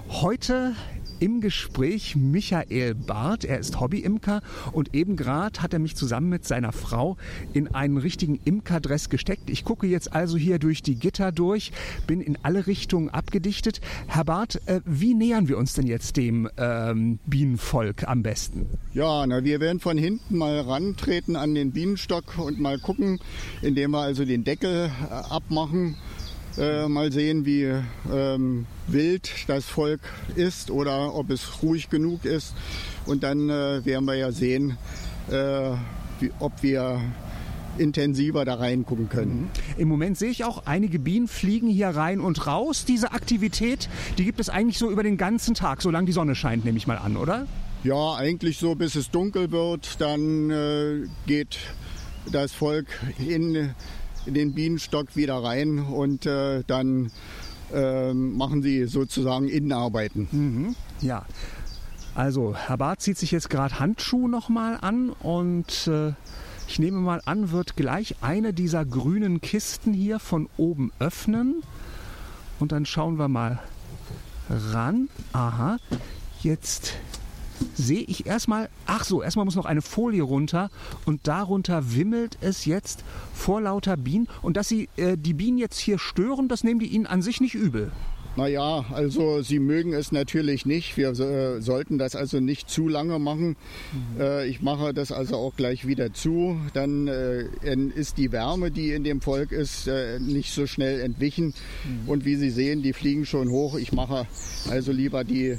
Heute 0.09 0.75
im 1.21 1.39
Gespräch 1.39 2.17
Michael 2.17 2.95
Barth. 2.95 3.45
Er 3.45 3.59
ist 3.59 3.79
Hobbyimker 3.79 4.41
und 4.73 4.93
eben 4.93 5.15
gerade 5.15 5.61
hat 5.61 5.71
er 5.71 5.79
mich 5.79 5.95
zusammen 5.95 6.27
mit 6.27 6.45
seiner 6.45 6.73
Frau 6.73 7.15
in 7.53 7.73
einen 7.73 7.97
richtigen 7.97 8.41
Imkerdress 8.43 9.07
gesteckt. 9.07 9.49
Ich 9.49 9.63
gucke 9.63 9.87
jetzt 9.87 10.11
also 10.11 10.37
hier 10.37 10.59
durch 10.59 10.83
die 10.83 10.95
Gitter 10.95 11.31
durch, 11.31 11.71
bin 12.07 12.19
in 12.19 12.37
alle 12.43 12.67
Richtungen 12.67 13.09
abgedichtet. 13.09 13.79
Herr 14.07 14.25
Barth, 14.25 14.61
äh, 14.65 14.81
wie 14.83 15.13
nähern 15.13 15.47
wir 15.47 15.57
uns 15.57 15.73
denn 15.73 15.87
jetzt 15.87 16.17
dem 16.17 16.49
ähm, 16.57 17.19
Bienenvolk 17.25 18.05
am 18.05 18.21
besten? 18.21 18.65
Ja, 18.93 19.25
na, 19.25 19.45
wir 19.45 19.61
werden 19.61 19.79
von 19.79 19.97
hinten 19.97 20.37
mal 20.37 20.59
rantreten 20.59 21.37
an 21.37 21.55
den 21.55 21.71
Bienenstock 21.71 22.37
und 22.37 22.59
mal 22.59 22.79
gucken, 22.79 23.19
indem 23.61 23.91
wir 23.91 23.99
also 23.99 24.25
den 24.25 24.43
Deckel 24.43 24.91
äh, 25.09 25.13
abmachen 25.13 25.95
äh, 26.59 26.87
mal 26.87 27.11
sehen, 27.11 27.45
wie 27.45 27.73
ähm, 28.11 28.65
wild 28.87 29.31
das 29.47 29.65
Volk 29.65 30.01
ist 30.35 30.71
oder 30.71 31.15
ob 31.15 31.29
es 31.29 31.63
ruhig 31.63 31.89
genug 31.89 32.25
ist. 32.25 32.53
Und 33.05 33.23
dann 33.23 33.49
äh, 33.49 33.83
werden 33.85 34.05
wir 34.05 34.15
ja 34.15 34.31
sehen, 34.31 34.77
äh, 35.29 35.71
wie, 36.19 36.31
ob 36.39 36.61
wir 36.61 37.01
intensiver 37.77 38.45
da 38.45 38.55
reingucken 38.55 39.09
können. 39.09 39.41
Mhm. 39.41 39.49
Im 39.77 39.87
Moment 39.87 40.17
sehe 40.17 40.29
ich 40.29 40.43
auch, 40.43 40.65
einige 40.65 40.99
Bienen 40.99 41.27
fliegen 41.27 41.69
hier 41.69 41.89
rein 41.89 42.19
und 42.19 42.45
raus. 42.45 42.85
Diese 42.85 43.13
Aktivität, 43.13 43.89
die 44.17 44.25
gibt 44.25 44.39
es 44.39 44.49
eigentlich 44.49 44.77
so 44.77 44.91
über 44.91 45.03
den 45.03 45.17
ganzen 45.17 45.53
Tag, 45.53 45.81
solange 45.81 46.05
die 46.05 46.11
Sonne 46.11 46.35
scheint, 46.35 46.65
nehme 46.65 46.77
ich 46.77 46.87
mal 46.87 46.97
an, 46.97 47.15
oder? 47.15 47.47
Ja, 47.83 48.15
eigentlich 48.15 48.57
so, 48.57 48.75
bis 48.75 48.95
es 48.95 49.09
dunkel 49.09 49.51
wird. 49.51 50.01
Dann 50.01 50.49
äh, 50.49 51.07
geht 51.25 51.57
das 52.31 52.51
Volk 52.51 52.87
in 53.17 53.73
in 54.25 54.33
den 54.33 54.53
Bienenstock 54.53 55.15
wieder 55.15 55.43
rein 55.43 55.79
und 55.79 56.25
äh, 56.25 56.63
dann 56.67 57.11
äh, 57.73 58.13
machen 58.13 58.61
sie 58.61 58.85
sozusagen 58.85 59.47
Innenarbeiten. 59.47 60.27
Mhm. 60.31 60.75
Ja. 61.01 61.25
Also, 62.15 62.55
Herr 62.55 62.77
Barth 62.77 63.01
zieht 63.01 63.17
sich 63.17 63.31
jetzt 63.31 63.49
gerade 63.49 63.79
Handschuhe 63.79 64.29
nochmal 64.29 64.77
an 64.81 65.11
und 65.11 65.87
äh, 65.87 66.13
ich 66.67 66.79
nehme 66.79 66.99
mal 66.99 67.21
an, 67.25 67.51
wird 67.51 67.75
gleich 67.75 68.15
eine 68.21 68.53
dieser 68.53 68.85
grünen 68.85 69.41
Kisten 69.41 69.93
hier 69.93 70.19
von 70.19 70.49
oben 70.57 70.91
öffnen. 70.99 71.63
Und 72.59 72.71
dann 72.71 72.85
schauen 72.85 73.17
wir 73.17 73.27
mal 73.27 73.59
ran. 74.49 75.09
Aha, 75.33 75.77
jetzt 76.41 76.93
sehe 77.75 78.01
ich 78.01 78.25
erstmal, 78.25 78.69
ach 78.85 79.03
so, 79.03 79.21
erstmal 79.21 79.45
muss 79.45 79.55
noch 79.55 79.65
eine 79.65 79.81
Folie 79.81 80.23
runter 80.23 80.69
und 81.05 81.27
darunter 81.27 81.95
wimmelt 81.95 82.37
es 82.41 82.65
jetzt 82.65 83.03
vor 83.33 83.61
lauter 83.61 83.97
Bienen. 83.97 84.27
Und 84.41 84.57
dass 84.57 84.67
sie 84.67 84.89
äh, 84.97 85.17
die 85.17 85.33
Bienen 85.33 85.57
jetzt 85.57 85.79
hier 85.79 85.99
stören, 85.99 86.47
das 86.47 86.63
nehmen 86.63 86.79
die 86.79 86.87
ihnen 86.87 87.07
an 87.07 87.21
sich 87.21 87.41
nicht 87.41 87.55
übel. 87.55 87.91
Naja, 88.35 88.85
also 88.93 89.41
sie 89.41 89.59
mögen 89.59 89.93
es 89.93 90.11
natürlich 90.11 90.65
nicht. 90.65 90.95
Wir 90.97 91.09
äh, 91.09 91.61
sollten 91.61 91.97
das 91.97 92.15
also 92.15 92.39
nicht 92.39 92.69
zu 92.69 92.87
lange 92.87 93.19
machen. 93.19 93.57
Mhm. 93.91 94.21
Äh, 94.21 94.45
ich 94.45 94.61
mache 94.61 94.93
das 94.93 95.11
also 95.11 95.35
auch 95.35 95.55
gleich 95.55 95.87
wieder 95.87 96.13
zu. 96.13 96.57
Dann 96.73 97.07
äh, 97.07 97.45
ist 97.95 98.17
die 98.17 98.31
Wärme, 98.31 98.71
die 98.71 98.91
in 98.91 99.03
dem 99.03 99.19
Volk 99.19 99.51
ist, 99.51 99.87
äh, 99.87 100.19
nicht 100.19 100.53
so 100.53 100.67
schnell 100.67 101.01
entwichen. 101.01 101.53
Mhm. 101.83 102.07
Und 102.07 102.23
wie 102.23 102.35
Sie 102.35 102.49
sehen, 102.49 102.81
die 102.81 102.93
fliegen 102.93 103.25
schon 103.25 103.49
hoch. 103.49 103.75
Ich 103.75 103.91
mache 103.91 104.25
also 104.69 104.91
lieber 104.91 105.23
die 105.23 105.57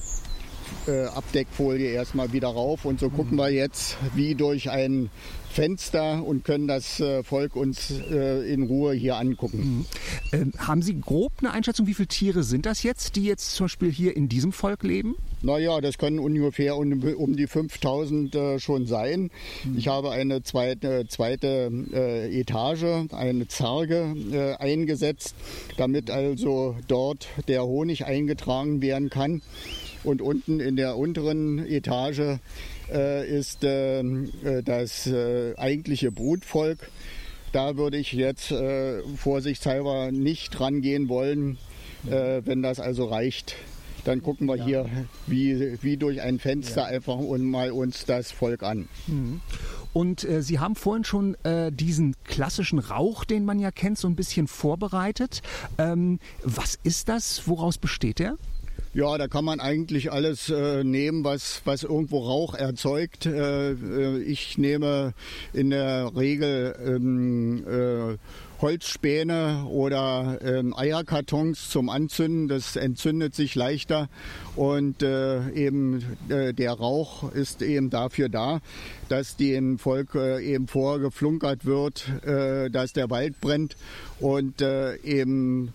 äh, 0.86 1.04
Abdeckfolie 1.06 1.90
erstmal 1.90 2.32
wieder 2.32 2.48
rauf. 2.48 2.84
Und 2.84 3.00
so 3.00 3.10
gucken 3.10 3.36
wir 3.36 3.50
jetzt 3.50 3.96
wie 4.14 4.34
durch 4.34 4.70
ein 4.70 5.10
Fenster 5.50 6.24
und 6.24 6.44
können 6.44 6.68
das 6.68 7.00
äh, 7.00 7.24
Volk 7.24 7.56
uns 7.56 7.90
äh, 7.90 8.52
in 8.52 8.62
Ruhe 8.62 8.92
hier 8.92 9.16
angucken. 9.16 9.86
Mhm. 10.32 10.40
Ähm, 10.40 10.52
haben 10.58 10.80
Sie 10.80 10.98
grob 11.00 11.32
eine 11.40 11.50
Einschätzung, 11.50 11.86
wie 11.88 11.94
viele 11.94 12.06
Tiere 12.06 12.44
sind 12.44 12.66
das 12.66 12.84
jetzt, 12.84 13.16
die 13.16 13.24
jetzt 13.24 13.54
zum 13.54 13.64
Beispiel 13.64 13.90
hier 13.90 14.16
in 14.16 14.28
diesem 14.28 14.52
Volk 14.52 14.84
leben? 14.84 15.16
Naja, 15.42 15.80
das 15.80 15.98
können 15.98 16.20
ungefähr 16.20 16.76
um, 16.76 17.02
um 17.02 17.34
die 17.34 17.46
5000 17.46 18.34
äh, 18.34 18.58
schon 18.60 18.86
sein. 18.86 19.30
Mhm. 19.64 19.78
Ich 19.78 19.88
habe 19.88 20.10
eine 20.10 20.42
zweite, 20.42 21.06
zweite 21.08 21.72
äh, 21.92 22.40
Etage, 22.40 23.08
eine 23.10 23.48
Zarge 23.48 24.14
äh, 24.32 24.54
eingesetzt, 24.54 25.34
damit 25.76 26.10
also 26.10 26.76
dort 26.86 27.26
der 27.48 27.64
Honig 27.64 28.04
eingetragen 28.04 28.82
werden 28.82 29.10
kann. 29.10 29.42
Und 30.02 30.22
unten 30.22 30.60
in 30.60 30.76
der 30.76 30.96
unteren 30.96 31.58
Etage 31.66 32.38
äh, 32.90 33.28
ist 33.28 33.58
ähm, 33.62 34.30
äh, 34.44 34.62
das 34.62 35.06
äh, 35.06 35.54
eigentliche 35.56 36.10
Brutvolk. 36.10 36.88
Da 37.52 37.76
würde 37.76 37.98
ich 37.98 38.12
jetzt 38.12 38.50
äh, 38.52 39.02
vorsichtshalber 39.16 40.12
nicht 40.12 40.58
rangehen 40.60 41.08
wollen, 41.08 41.58
äh, 42.08 42.42
wenn 42.44 42.62
das 42.62 42.80
also 42.80 43.06
reicht. 43.06 43.56
Dann 44.04 44.22
gucken 44.22 44.46
wir 44.46 44.56
ja. 44.56 44.64
hier 44.64 44.90
wie, 45.26 45.82
wie 45.82 45.96
durch 45.96 46.22
ein 46.22 46.38
Fenster 46.38 46.82
ja. 46.82 46.86
einfach 46.86 47.16
und 47.16 47.44
mal 47.44 47.70
uns 47.70 48.06
das 48.06 48.30
Volk 48.30 48.62
an. 48.62 48.88
Mhm. 49.06 49.40
Und 49.92 50.24
äh, 50.24 50.42
Sie 50.42 50.58
haben 50.58 50.76
vorhin 50.76 51.04
schon 51.04 51.34
äh, 51.44 51.72
diesen 51.72 52.14
klassischen 52.24 52.78
Rauch, 52.78 53.24
den 53.24 53.44
man 53.44 53.58
ja 53.58 53.70
kennt, 53.70 53.98
so 53.98 54.08
ein 54.08 54.14
bisschen 54.14 54.46
vorbereitet. 54.46 55.42
Ähm, 55.78 56.20
was 56.42 56.78
ist 56.82 57.08
das? 57.08 57.46
Woraus 57.48 57.76
besteht 57.76 58.20
der? 58.20 58.36
Ja, 58.92 59.16
da 59.18 59.28
kann 59.28 59.44
man 59.44 59.60
eigentlich 59.60 60.10
alles 60.10 60.50
äh, 60.50 60.82
nehmen, 60.82 61.22
was, 61.22 61.62
was 61.64 61.84
irgendwo 61.84 62.24
Rauch 62.24 62.54
erzeugt. 62.54 63.24
Äh, 63.24 63.70
äh 63.70 64.18
ich 64.22 64.58
nehme 64.58 65.14
in 65.52 65.70
der 65.70 66.10
Regel 66.16 66.74
ähm, 66.84 67.64
äh, 67.68 68.16
Holzspäne 68.60 69.64
oder 69.70 70.40
ähm, 70.42 70.76
Eierkartons 70.76 71.70
zum 71.70 71.88
Anzünden. 71.88 72.48
Das 72.48 72.74
entzündet 72.74 73.32
sich 73.36 73.54
leichter 73.54 74.08
und 74.56 75.04
äh, 75.04 75.48
eben 75.50 76.04
äh, 76.28 76.52
der 76.52 76.72
Rauch 76.72 77.30
ist 77.32 77.62
eben 77.62 77.90
dafür 77.90 78.28
da, 78.28 78.60
dass 79.08 79.36
dem 79.36 79.78
Volk 79.78 80.16
eben 80.16 80.66
vorgeflunkert 80.66 81.64
wird, 81.64 82.06
dass 82.24 82.92
der 82.92 83.10
Wald 83.10 83.40
brennt 83.40 83.76
und 84.20 84.62
eben 84.62 85.72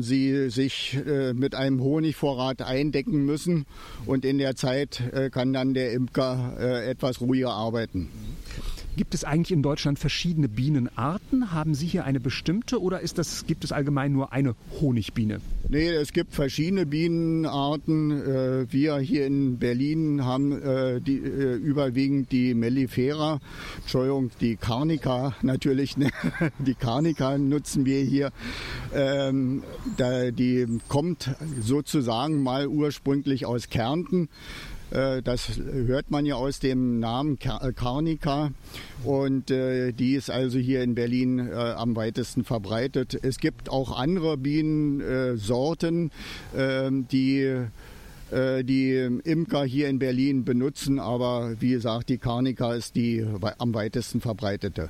sie 0.00 0.50
sich 0.50 0.98
äh, 1.06 1.32
mit 1.32 1.54
einem 1.54 1.82
Honigvorrat 1.82 2.62
eindecken 2.62 3.24
müssen 3.24 3.66
und 4.06 4.24
in 4.24 4.38
der 4.38 4.56
Zeit 4.56 5.00
äh, 5.12 5.30
kann 5.30 5.52
dann 5.52 5.74
der 5.74 5.92
Imker 5.92 6.56
äh, 6.58 6.90
etwas 6.90 7.20
ruhiger 7.20 7.52
arbeiten. 7.52 8.10
Gibt 8.96 9.12
es 9.12 9.24
eigentlich 9.24 9.50
in 9.50 9.62
Deutschland 9.62 9.98
verschiedene 9.98 10.48
Bienenarten? 10.48 11.50
Haben 11.50 11.74
Sie 11.74 11.86
hier 11.86 12.04
eine 12.04 12.20
bestimmte 12.20 12.80
oder 12.80 13.00
ist 13.00 13.18
das, 13.18 13.44
gibt 13.44 13.64
es 13.64 13.72
allgemein 13.72 14.12
nur 14.12 14.32
eine 14.32 14.54
Honigbiene? 14.80 15.40
Nee, 15.68 15.88
es 15.88 16.12
gibt 16.12 16.32
verschiedene 16.32 16.86
Bienenarten. 16.86 18.12
Äh, 18.12 18.72
wir 18.72 18.98
hier 18.98 19.26
in 19.26 19.58
Berlin 19.58 20.24
haben 20.24 20.52
äh, 20.62 21.00
die, 21.00 21.16
äh, 21.16 21.56
überwiegend 21.56 22.30
die 22.30 22.54
Mellifera, 22.54 23.40
Entschuldigung, 23.80 24.30
die 24.40 24.54
Carnica 24.54 25.34
natürlich. 25.42 25.96
Ne? 25.96 26.10
Die 26.58 26.74
Carnica 26.74 27.36
nutzen 27.36 27.84
wir 27.84 28.00
hier. 28.02 28.30
Ähm, 28.94 29.62
die 29.98 30.66
kommt 30.88 31.34
sozusagen 31.60 32.42
mal 32.42 32.66
ursprünglich 32.66 33.44
aus 33.46 33.68
Kärnten. 33.68 34.28
Äh, 34.94 35.22
das 35.22 35.58
hört 35.58 36.10
man 36.10 36.24
ja 36.24 36.36
aus 36.36 36.60
dem 36.60 37.00
Namen 37.00 37.38
Carnica 37.38 38.46
äh, 38.46 39.06
und 39.06 39.50
äh, 39.50 39.92
die 39.92 40.14
ist 40.14 40.30
also 40.30 40.58
hier 40.58 40.82
in 40.82 40.94
Berlin 40.94 41.52
am 41.52 41.96
weitesten 41.96 42.44
verbreitet. 42.44 43.18
Es 43.22 43.38
gibt 43.38 43.68
auch 43.68 43.98
andere 43.98 44.36
Bienensorten, 44.36 46.10
ähm, 46.56 47.08
die 47.08 47.66
die 48.32 49.20
Imker 49.22 49.64
hier 49.64 49.88
in 49.88 50.00
Berlin 50.00 50.44
benutzen, 50.44 50.98
aber 50.98 51.60
wie 51.60 51.70
gesagt, 51.70 52.08
die 52.08 52.18
Carnica 52.18 52.74
ist 52.74 52.96
die 52.96 53.24
am 53.58 53.74
weitesten 53.74 54.20
verbreitete. 54.20 54.88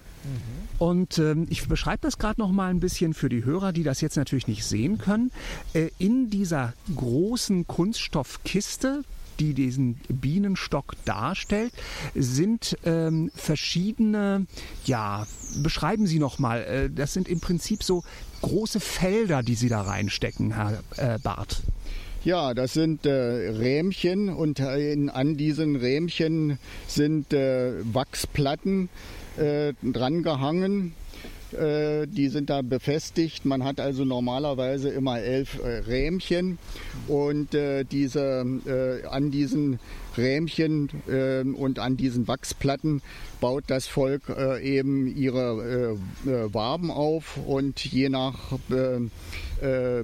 Und 0.79 1.19
ähm, 1.19 1.47
ich 1.51 1.69
beschreibe 1.69 1.99
das 2.03 2.17
gerade 2.17 2.41
noch 2.41 2.51
mal 2.51 2.71
ein 2.71 2.81
bisschen 2.81 3.13
für 3.13 3.29
die 3.29 3.45
Hörer, 3.45 3.73
die 3.73 3.83
das 3.83 4.01
jetzt 4.01 4.17
natürlich 4.17 4.49
nicht 4.49 4.65
sehen 4.65 4.99
können. 4.99 5.31
Äh, 5.75 5.91
in 5.99 6.31
dieser 6.31 6.73
großen 6.95 7.67
Kunststoffkiste, 7.67 9.03
die 9.41 9.55
diesen 9.55 10.01
Bienenstock 10.09 10.95
darstellt, 11.05 11.73
sind 12.15 12.77
ähm, 12.85 13.31
verschiedene, 13.35 14.47
ja, 14.85 15.27
beschreiben 15.63 16.07
Sie 16.07 16.19
noch 16.19 16.39
mal, 16.39 16.63
äh, 16.63 16.91
das 16.91 17.13
sind 17.13 17.29
im 17.29 17.41
Prinzip 17.41 17.83
so 17.83 18.03
große 18.43 18.81
Felder, 18.81 19.43
die 19.43 19.55
Sie 19.55 19.69
da 19.69 19.83
reinstecken, 19.83 20.55
Herr 20.55 20.81
äh, 20.97 21.19
Barth. 21.19 21.63
Ja, 22.25 22.55
das 22.55 22.73
sind 22.73 23.05
äh, 23.05 23.11
Rähmchen 23.11 24.31
und 24.31 24.59
in, 24.59 25.11
an 25.11 25.37
diesen 25.37 25.77
Rähmchen 25.77 26.59
sind 26.87 27.35
äh, 27.35 27.73
Wachsplatten 27.93 28.89
äh, 29.37 29.75
drangehangen 29.83 30.89
äh, 30.89 31.44
die 32.07 32.29
sind 32.29 32.51
da 32.51 32.63
befestigt. 32.63 33.45
Man 33.45 33.65
hat 33.65 33.81
also 33.81 34.05
normalerweise 34.05 34.89
immer 34.91 35.21
elf 35.21 35.59
äh, 35.63 35.79
Rähmchen 35.79 36.59
und 37.09 37.55
äh, 37.55 37.85
diese, 37.85 38.45
äh, 38.67 39.07
an 39.07 39.31
diesen 39.31 39.79
Rähmchen 40.17 40.89
äh, 41.09 41.41
und 41.43 41.79
an 41.79 41.97
diesen 41.97 42.29
Wachsplatten 42.29 43.03
baut 43.41 43.65
das 43.67 43.87
Volk 43.87 44.23
äh, 44.29 44.63
eben 44.63 45.07
ihre 45.07 45.99
Waben 46.25 46.91
auf 46.91 47.39
und 47.47 47.85
je 47.85 48.09
nach 48.09 48.59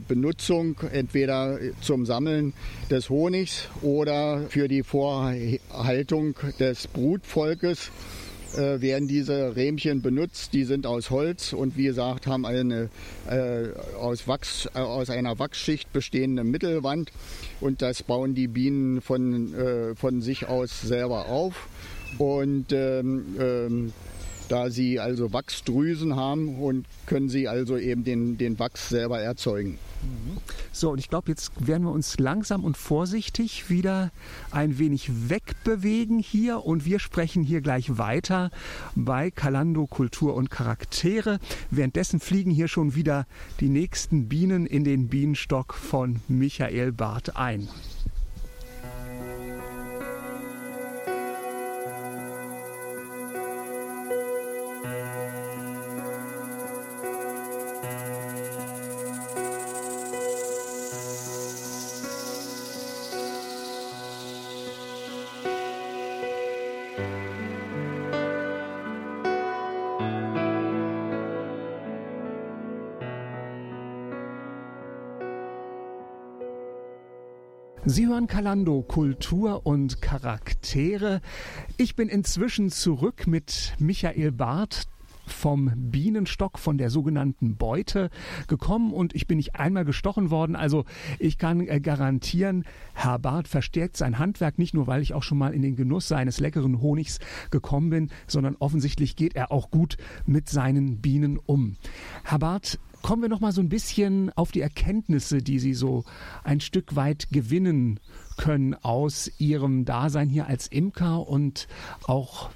Benutzung 0.09 0.77
entweder 0.93 1.59
zum 1.81 2.07
Sammeln 2.07 2.53
des 2.91 3.11
Honigs 3.11 3.69
oder 3.83 4.47
für 4.49 4.69
die 4.69 4.83
Vorhaltung 4.83 6.35
des 6.59 6.87
Brutvolkes 6.87 7.91
äh, 8.57 8.81
werden 8.81 9.09
diese 9.09 9.57
Rähmchen 9.57 10.03
benutzt. 10.03 10.53
Die 10.53 10.65
sind 10.65 10.87
aus 10.87 11.11
Holz 11.11 11.53
und 11.53 11.77
wie 11.77 11.85
gesagt 11.85 12.27
haben 12.27 12.47
eine 12.47 12.89
äh, 13.29 13.69
aus, 13.99 14.27
Wachs, 14.27 14.69
äh, 14.75 14.79
aus 14.79 15.11
einer 15.11 15.39
Wachsschicht 15.39 15.93
bestehende 15.93 16.45
Mittelwand 16.45 17.13
und 17.61 17.83
das 17.83 18.03
bauen 18.03 18.35
die 18.35 18.49
Bienen 18.49 19.01
von, 19.01 19.55
äh, 19.55 19.95
von 19.95 20.23
sich 20.23 20.49
aus 20.49 20.81
selber 20.81 21.27
auf. 21.27 21.69
Und 22.19 22.73
ähm, 22.73 23.37
ähm, 23.39 23.93
da 24.51 24.71
sie 24.71 24.99
also 24.99 25.33
Wachsdrüsen 25.33 26.17
haben 26.17 26.61
und 26.61 26.87
können 27.07 27.29
sie 27.29 27.49
also 27.49 27.77
eben 27.77 28.05
den, 28.05 28.37
den 28.37 28.59
Wachs 28.59 28.89
selber 28.89 29.21
erzeugen. 29.21 29.79
So, 30.73 30.91
und 30.91 30.99
ich 30.99 31.09
glaube, 31.09 31.31
jetzt 31.31 31.53
werden 31.67 31.85
wir 31.85 31.93
uns 31.93 32.19
langsam 32.19 32.65
und 32.65 32.77
vorsichtig 32.77 33.69
wieder 33.69 34.11
ein 34.51 34.79
wenig 34.79 35.29
wegbewegen 35.29 36.19
hier 36.19 36.65
und 36.65 36.85
wir 36.85 36.99
sprechen 36.99 37.43
hier 37.43 37.61
gleich 37.61 37.99
weiter 37.99 38.51
bei 38.95 39.31
Kalando 39.31 39.87
Kultur 39.87 40.35
und 40.35 40.51
Charaktere. 40.51 41.39
Währenddessen 41.71 42.19
fliegen 42.19 42.51
hier 42.51 42.69
schon 42.69 42.95
wieder 42.95 43.27
die 43.61 43.69
nächsten 43.69 44.29
Bienen 44.29 44.67
in 44.67 44.85
den 44.85 45.09
Bienenstock 45.09 45.75
von 45.75 46.21
Michael 46.29 46.93
Barth 46.93 47.37
ein. 47.37 47.69
Sie 77.87 78.07
hören 78.07 78.29
Kalando 78.29 78.83
Kultur 78.83 79.67
und 79.67 80.01
Charaktere. 80.01 81.21
Ich 81.77 81.97
bin 81.97 82.09
inzwischen 82.09 82.71
zurück 82.71 83.27
mit 83.27 83.75
Michael 83.81 84.31
Barth 84.31 84.87
vom 85.33 85.73
Bienenstock, 85.77 86.59
von 86.59 86.79
der 86.79 86.91
sogenannten 86.91 87.57
Beute 87.57 88.11
gekommen 88.47 88.93
und 88.93 89.15
ich 89.15 89.27
bin 89.27 89.37
nicht 89.37 89.57
einmal 89.57 89.85
gestochen 89.85 90.31
worden. 90.31 90.57
Also 90.57 90.85
ich 91.19 91.39
kann 91.39 91.67
äh, 91.67 91.81
garantieren, 91.81 92.65
Herr 92.95 93.19
Barth 93.19 93.49
verstärkt 93.49 93.97
sein 93.97 94.19
Handwerk 94.19 94.59
nicht 94.59 94.75
nur, 94.75 94.87
weil 94.87 95.03
ich 95.03 95.15
auch 95.15 95.23
schon 95.23 95.39
mal 95.39 95.55
in 95.55 95.63
den 95.63 95.77
Genuss 95.77 96.09
seines 96.09 96.41
leckeren 96.41 96.81
Honigs 96.81 97.19
gekommen 97.51 97.91
bin, 97.91 98.11
sondern 98.27 98.57
offensichtlich 98.59 99.17
geht 99.17 99.35
er 99.37 99.53
auch 99.53 99.71
gut 99.71 99.97
mit 100.27 100.49
seinen 100.49 101.01
Bienen 101.01 101.39
um. 101.39 101.77
Herr 102.25 102.39
Barth, 102.39 102.79
kommen 103.03 103.23
wir 103.23 103.29
noch 103.29 103.41
mal 103.41 103.53
so 103.53 103.61
ein 103.61 103.69
bisschen 103.69 104.31
auf 104.37 104.53
die 104.53 104.61
Erkenntnisse, 104.61 105.39
die 105.39 105.59
Sie 105.59 105.75
so 105.75 106.05
ein 106.45 106.61
Stück 106.61 106.97
weit 106.97 107.29
gewinnen 107.31 108.01
können 108.37 108.75
aus 108.75 109.31
Ihrem 109.39 109.85
Dasein 109.85 110.29
hier 110.29 110.47
als 110.47 110.67
Imker 110.67 111.27
und 111.27 111.69
auch 112.07 112.51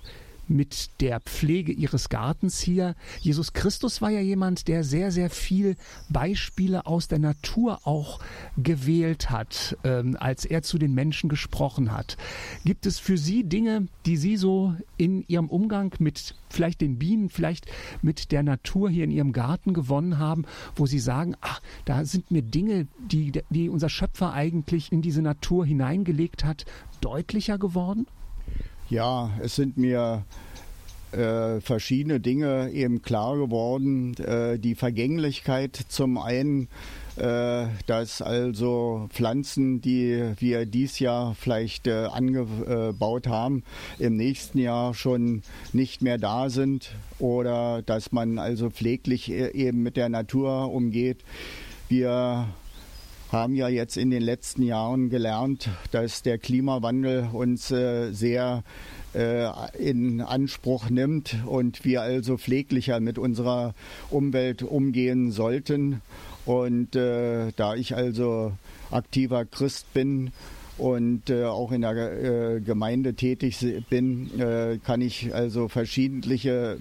mit 0.49 1.01
der 1.01 1.21
Pflege 1.21 1.73
ihres 1.73 2.09
Gartens 2.09 2.61
hier. 2.61 2.95
Jesus 3.21 3.53
Christus 3.53 4.03
war 4.03 4.11
ja 4.11 4.21
jemand, 4.21 4.69
der 4.69 4.85
sehr, 4.85 5.11
sehr 5.11 5.31
viel 5.31 5.77
Beispiele 6.09 6.87
aus 6.87 7.09
der 7.09 7.19
Natur 7.19 7.81
auch 7.85 8.21
gewählt 8.57 9.31
hat, 9.31 9.77
ähm, 9.85 10.17
als 10.19 10.45
er 10.45 10.63
zu 10.63 10.79
den 10.79 10.95
Menschen 10.95 11.29
gesprochen 11.29 11.93
hat. 11.93 12.17
Gibt 12.65 12.87
es 12.87 12.99
für 12.99 13.19
Sie 13.19 13.45
Dinge, 13.45 13.89
die 14.07 14.17
Sie 14.17 14.37
so 14.37 14.75
in 14.97 15.25
Ihrem 15.29 15.49
Umgang 15.49 15.95
mit 15.99 16.35
vielleicht 16.49 16.81
den 16.81 16.99
Bienen, 16.99 17.31
vielleicht 17.31 17.67
mit 18.03 18.33
der 18.33 18.43
Natur 18.43 18.91
hier 18.91 19.05
in 19.05 19.11
Ihrem 19.11 19.33
Garten 19.33 19.75
gewonnen 19.75 20.19
haben, 20.19 20.45
wo 20.77 20.87
Sie 20.87 20.99
sagen, 20.99 21.35
ach, 21.41 21.61
da 21.85 22.05
sind 22.05 22.31
mir 22.31 22.43
Dinge, 22.43 22.87
die, 22.99 23.33
die 23.51 23.69
unser 23.69 23.89
Schöpfer 23.89 24.33
eigentlich 24.33 24.93
in 24.93 25.03
diese 25.03 25.23
Natur 25.23 25.67
hineingelegt 25.67 26.45
hat, 26.45 26.65
deutlicher 27.01 27.59
geworden? 27.59 28.07
Ja, 28.95 29.33
es 29.43 29.57
sind 29.57 29.77
mir 29.77 30.25
äh, 31.11 31.61
verschiedene 31.61 32.21
Dinge 32.21 32.71
eben 32.71 33.03
klar 33.03 33.37
geworden. 33.37 34.15
Äh, 34.19 34.57
die 34.61 34.77
Vergänglichkeit 34.77 35.77
zum 35.89 36.17
einen, 36.17 36.69
äh, 37.17 37.67
dass 37.89 38.23
also 38.23 39.09
Pflanzen, 39.13 39.81
die 39.81 40.35
wir 40.39 40.65
dies 40.65 41.01
Jahr 41.01 41.35
vielleicht 41.35 41.89
äh, 41.89 42.05
angebaut 42.05 43.27
haben, 43.27 43.65
im 43.99 44.17
nächsten 44.17 44.59
Jahr 44.59 44.95
schon 44.95 45.43
nicht 45.73 46.01
mehr 46.01 46.19
da 46.19 46.49
sind 46.49 46.95
oder 47.19 47.83
dass 47.83 48.13
man 48.13 48.39
also 48.39 48.71
pfleglich 48.71 49.29
e-, 49.29 49.49
eben 49.49 49.83
mit 49.83 49.97
der 49.97 50.09
Natur 50.09 50.73
umgeht. 50.73 51.25
Wir 51.89 52.47
haben 53.35 53.57
ja 53.57 53.69
jetzt 53.69 53.97
in 53.97 54.13
den 54.13 54.23
letzten 54.23 54.63
Jahren 54.63 55.11
gelernt, 55.11 55.69
dass 55.91 56.23
der 56.23 56.39
Klimawandel 56.39 57.29
uns 57.33 57.69
äh, 57.73 58.13
sehr 58.13 58.63
äh, 59.13 59.49
in 59.77 60.21
Anspruch 60.21 60.89
nimmt 60.89 61.39
und 61.45 61.85
wir 61.85 62.03
also 62.03 62.39
pfleglicher 62.39 63.01
mit 63.01 63.19
unserer 63.19 63.75
Umwelt 64.09 64.63
umgehen 64.63 65.33
sollten. 65.33 66.01
Und 66.47 66.95
äh, 66.95 67.51
da 67.57 67.75
ich 67.75 67.97
also 67.97 68.53
aktiver 68.93 69.45
Christ 69.45 69.93
bin, 69.93 70.31
und 70.79 71.31
äh, 71.31 71.45
auch 71.45 71.73
in 71.73 71.83
der 71.83 71.95
äh, 71.95 72.61
Gemeinde 72.61 73.15
tätig 73.15 73.85
bin, 73.89 74.41
äh, 74.41 74.79
kann 74.85 75.01
ich 75.01 75.35
also 75.35 75.69
verschiedentliche 75.69 76.79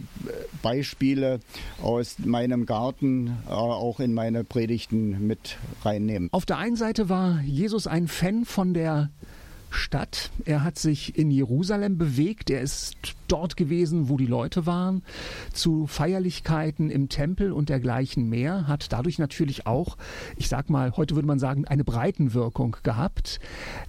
Beispiele 0.62 1.40
aus 1.82 2.18
meinem 2.20 2.66
Garten 2.66 3.38
äh, 3.48 3.52
auch 3.52 4.00
in 4.00 4.14
meine 4.14 4.44
Predigten 4.44 5.28
mit 5.28 5.58
reinnehmen. 5.84 6.30
Auf 6.32 6.46
der 6.46 6.58
einen 6.58 6.76
Seite 6.76 7.10
war 7.10 7.42
Jesus 7.42 7.88
ein 7.88 8.08
Fan 8.08 8.46
von 8.46 8.74
der 8.74 9.10
Stadt. 9.74 10.32
Er 10.46 10.64
hat 10.64 10.78
sich 10.78 11.18
in 11.18 11.32
Jerusalem 11.32 11.98
bewegt. 11.98 12.50
Er 12.50 12.62
ist 12.62 12.96
dort 13.28 13.58
gewesen, 13.58 14.10
wo 14.10 14.18
die 14.18 14.26
Leute 14.26 14.66
waren, 14.66 15.04
zu 15.54 15.88
Feierlichkeiten 15.88 16.90
im 16.90 17.10
Tempel 17.10 17.52
und 17.52 17.70
dergleichen 17.70 18.30
mehr. 18.30 18.68
Hat 18.68 18.92
dadurch 18.92 19.20
natürlich 19.20 19.66
auch, 19.66 19.98
ich 20.38 20.50
sag 20.50 20.70
mal, 20.70 20.96
heute 20.96 21.16
würde 21.16 21.28
man 21.28 21.40
sagen, 21.40 21.66
eine 21.66 21.84
Breitenwirkung 21.84 22.78
gehabt. 22.84 23.40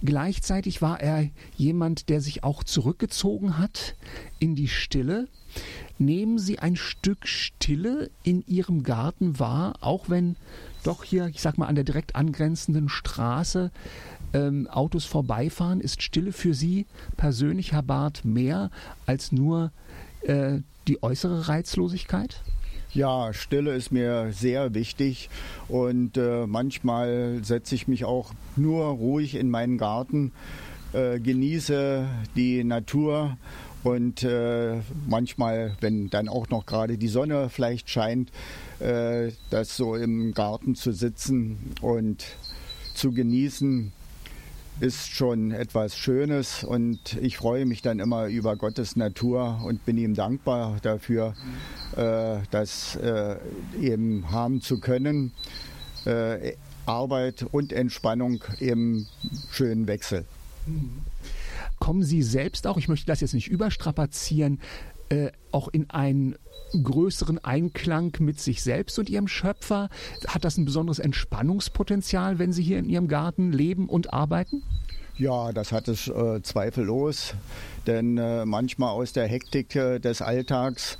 Gleichzeitig 0.03 0.81
war 0.81 0.99
er 0.99 1.29
jemand, 1.55 2.09
der 2.09 2.21
sich 2.21 2.43
auch 2.43 2.63
zurückgezogen 2.63 3.57
hat 3.57 3.95
in 4.39 4.55
die 4.55 4.67
Stille. 4.67 5.27
Nehmen 5.97 6.39
Sie 6.39 6.59
ein 6.59 6.75
Stück 6.75 7.27
Stille 7.27 8.09
in 8.23 8.43
Ihrem 8.47 8.83
Garten 8.83 9.39
wahr, 9.39 9.75
auch 9.79 10.09
wenn 10.09 10.35
doch 10.83 11.03
hier, 11.03 11.27
ich 11.27 11.41
sag 11.41 11.57
mal, 11.57 11.67
an 11.67 11.75
der 11.75 11.83
direkt 11.83 12.15
angrenzenden 12.15 12.89
Straße 12.89 13.71
ähm, 14.35 14.67
Autos 14.67 15.05
vorbeifahren? 15.05 15.81
Ist 15.81 16.03
Stille 16.03 16.33
für 16.33 16.53
Sie 16.53 16.85
persönlich, 17.17 17.71
Herr 17.71 17.83
Barth, 17.83 18.25
mehr 18.25 18.69
als 19.05 19.31
nur 19.31 19.71
äh, 20.21 20.59
die 20.87 21.01
äußere 21.01 21.47
Reizlosigkeit? 21.47 22.41
Ja, 22.93 23.33
Stille 23.33 23.75
ist 23.75 23.91
mir 23.91 24.31
sehr 24.31 24.73
wichtig 24.73 25.29
und 25.67 26.17
äh, 26.17 26.45
manchmal 26.47 27.39
setze 27.43 27.75
ich 27.75 27.87
mich 27.87 28.05
auch 28.05 28.33
nur 28.55 28.85
ruhig 28.85 29.35
in 29.35 29.49
meinen 29.49 29.77
Garten, 29.77 30.31
äh, 30.93 31.19
genieße 31.19 32.07
die 32.35 32.63
Natur 32.63 33.37
und 33.83 34.23
äh, 34.23 34.79
manchmal, 35.07 35.75
wenn 35.81 36.09
dann 36.09 36.29
auch 36.29 36.49
noch 36.49 36.65
gerade 36.65 36.97
die 36.97 37.09
Sonne 37.09 37.49
vielleicht 37.49 37.89
scheint, 37.89 38.31
äh, 38.79 39.31
das 39.49 39.75
so 39.75 39.95
im 39.95 40.33
Garten 40.33 40.75
zu 40.75 40.93
sitzen 40.93 41.73
und 41.81 42.25
zu 42.93 43.11
genießen, 43.11 43.91
ist 44.79 45.09
schon 45.11 45.51
etwas 45.51 45.97
Schönes 45.97 46.63
und 46.63 47.17
ich 47.21 47.37
freue 47.37 47.65
mich 47.65 47.81
dann 47.81 47.99
immer 47.99 48.27
über 48.27 48.55
Gottes 48.55 48.95
Natur 48.95 49.61
und 49.63 49.85
bin 49.85 49.97
ihm 49.97 50.15
dankbar 50.15 50.77
dafür, 50.81 51.33
äh, 51.95 52.39
das 52.51 52.95
äh, 52.97 53.37
eben 53.79 54.31
haben 54.31 54.61
zu 54.61 54.79
können. 54.79 55.31
Äh, 56.05 56.53
Arbeit 56.85 57.45
und 57.51 57.73
Entspannung 57.73 58.43
im 58.59 59.07
schönen 59.49 59.87
Wechsel. 59.87 60.25
Kommen 61.79 62.03
Sie 62.03 62.21
selbst 62.21 62.67
auch, 62.67 62.77
ich 62.77 62.87
möchte 62.87 63.07
das 63.07 63.21
jetzt 63.21 63.33
nicht 63.33 63.47
überstrapazieren, 63.47 64.59
äh, 65.09 65.31
auch 65.51 65.67
in 65.67 65.89
einen 65.89 66.35
größeren 66.73 67.43
Einklang 67.43 68.15
mit 68.19 68.39
sich 68.39 68.63
selbst 68.63 68.99
und 68.99 69.09
ihrem 69.09 69.27
Schöpfer? 69.27 69.89
Hat 70.27 70.43
das 70.43 70.57
ein 70.57 70.65
besonderes 70.65 70.99
Entspannungspotenzial, 70.99 72.39
wenn 72.39 72.51
Sie 72.51 72.63
hier 72.63 72.79
in 72.79 72.89
Ihrem 72.89 73.07
Garten 73.07 73.51
leben 73.51 73.87
und 73.89 74.13
arbeiten? 74.13 74.63
Ja, 75.17 75.53
das 75.53 75.71
hat 75.71 75.87
es 75.87 76.09
äh, 76.09 76.41
zweifellos, 76.41 77.35
denn 77.87 78.17
äh, 78.17 78.45
manchmal 78.45 78.89
aus 78.89 79.13
der 79.13 79.27
Hektik 79.27 79.73
äh, 79.75 79.99
des 79.99 80.21
Alltags, 80.21 80.97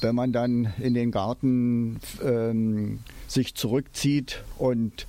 wenn 0.00 0.14
man 0.14 0.32
dann 0.32 0.72
in 0.78 0.94
den 0.94 1.10
Garten 1.10 2.00
ähm, 2.24 3.00
sich 3.26 3.54
zurückzieht 3.56 4.42
und 4.56 5.06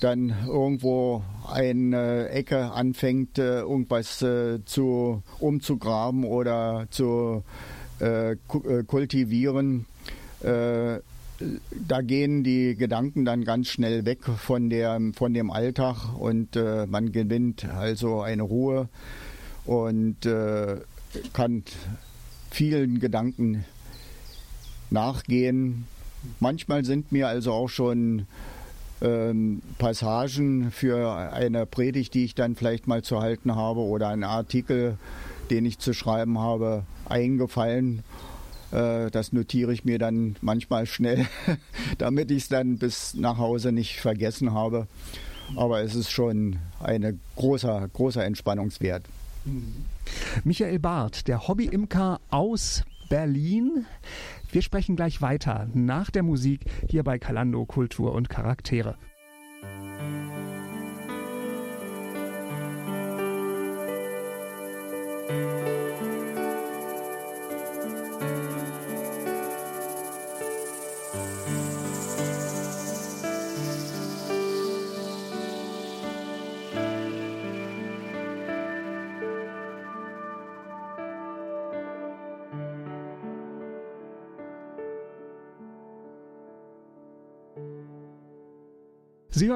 dann 0.00 0.34
irgendwo 0.46 1.22
eine 1.50 2.28
Ecke 2.28 2.72
anfängt, 2.72 3.38
äh, 3.38 3.60
irgendwas 3.60 4.22
äh, 4.22 4.64
zu 4.64 5.22
umzugraben 5.38 6.24
oder 6.24 6.86
zu 6.90 7.42
äh, 7.98 8.36
kultivieren, 8.86 9.86
da 11.88 12.00
gehen 12.02 12.44
die 12.44 12.76
Gedanken 12.76 13.24
dann 13.24 13.44
ganz 13.44 13.68
schnell 13.68 14.04
weg 14.04 14.24
von, 14.24 14.70
der, 14.70 15.00
von 15.14 15.34
dem 15.34 15.50
Alltag 15.50 16.14
und 16.18 16.56
äh, 16.56 16.86
man 16.86 17.12
gewinnt 17.12 17.64
also 17.64 18.22
eine 18.22 18.42
Ruhe 18.42 18.88
und 19.64 20.24
äh, 20.24 20.76
kann 21.32 21.62
vielen 22.50 23.00
Gedanken 23.00 23.64
nachgehen. 24.90 25.86
Manchmal 26.40 26.84
sind 26.84 27.12
mir 27.12 27.28
also 27.28 27.52
auch 27.52 27.68
schon 27.68 28.26
ähm, 29.02 29.62
Passagen 29.78 30.70
für 30.70 31.32
eine 31.32 31.66
Predigt, 31.66 32.14
die 32.14 32.24
ich 32.24 32.34
dann 32.34 32.56
vielleicht 32.56 32.86
mal 32.86 33.02
zu 33.02 33.20
halten 33.20 33.54
habe 33.54 33.80
oder 33.80 34.08
einen 34.08 34.24
Artikel, 34.24 34.98
den 35.50 35.64
ich 35.66 35.78
zu 35.78 35.92
schreiben 35.92 36.38
habe, 36.38 36.84
eingefallen 37.08 38.02
äh, 38.72 39.10
das 39.10 39.32
notiere 39.32 39.72
ich 39.72 39.84
mir 39.84 39.98
dann 39.98 40.36
manchmal 40.40 40.86
schnell, 40.86 41.26
damit 41.98 42.30
ich 42.30 42.44
es 42.44 42.48
dann 42.48 42.78
bis 42.78 43.14
nach 43.14 43.38
Hause 43.38 43.72
nicht 43.72 44.00
vergessen 44.00 44.52
habe. 44.52 44.86
Aber 45.54 45.80
es 45.80 45.94
ist 45.94 46.10
schon 46.10 46.58
ein 46.80 47.20
großer, 47.36 47.88
großer 47.92 48.24
Entspannungswert. 48.24 49.04
Michael 50.42 50.80
Barth, 50.80 51.28
der 51.28 51.46
Hobby-Imker 51.46 52.20
aus 52.30 52.82
Berlin. 53.08 53.86
Wir 54.56 54.62
sprechen 54.62 54.96
gleich 54.96 55.20
weiter 55.20 55.68
nach 55.74 56.10
der 56.10 56.22
Musik 56.22 56.64
hier 56.88 57.04
bei 57.04 57.18
Kalando 57.18 57.66
Kultur 57.66 58.14
und 58.14 58.30
Charaktere. 58.30 58.96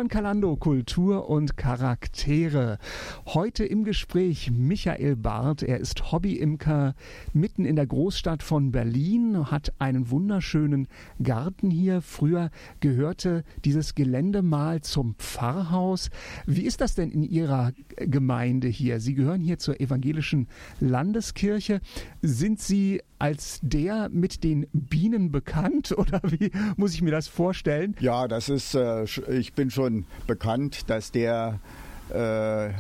Hören 0.01 0.09
Kalando 0.09 0.57
Kultur 0.57 1.29
und 1.29 1.59
Charaktere. 1.59 2.79
Heute 3.27 3.67
im 3.67 3.85
Gespräch 3.85 4.51
Michael 4.51 5.15
Barth. 5.15 5.63
Er 5.63 5.79
ist 5.79 6.11
Hobbyimker 6.11 6.95
mitten 7.35 7.67
in 7.67 7.77
der 7.77 7.87
Großstadt 7.87 8.43
von 8.43 8.73
Berlin, 8.73 9.51
hat 9.51 9.75
einen 9.79 10.09
wunderschönen 10.09 10.89
Garten 11.23 11.71
hier. 11.71 12.01
Früher 12.01 12.51
gehörte 12.81 13.45
dieses 13.67 13.95
Gelände 13.95 14.41
mal 14.41 14.81
zum 14.81 15.17
Pfarrhaus. 15.17 16.09
Wie 16.47 16.63
ist 16.63 16.81
das 16.81 16.95
denn 16.95 17.11
in 17.11 17.23
Ihrer 17.23 17.73
Gemeinde 17.97 18.69
hier? 18.69 19.01
Sie 19.01 19.13
gehören 19.13 19.43
hier 19.43 19.59
zur 19.59 19.83
evangelischen 19.83 20.49
Landeskirche. 20.81 21.83
Sind 22.23 22.59
Sie 22.59 23.03
als 23.21 23.61
der 23.63 24.09
mit 24.09 24.43
den 24.43 24.67
Bienen 24.73 25.31
bekannt 25.31 25.93
oder 25.97 26.21
wie 26.25 26.51
muss 26.77 26.95
ich 26.95 27.03
mir 27.03 27.13
das 27.13 27.29
vorstellen? 27.29 27.95
Ja, 28.01 28.27
das 28.27 28.49
ist, 28.49 28.75
äh, 28.75 29.05
ich 29.29 29.53
bin 29.53 29.71
schon 29.71 30.07
bekannt, 30.27 30.91
dass 30.91 31.13
der, 31.13 31.61
äh, 32.09 32.71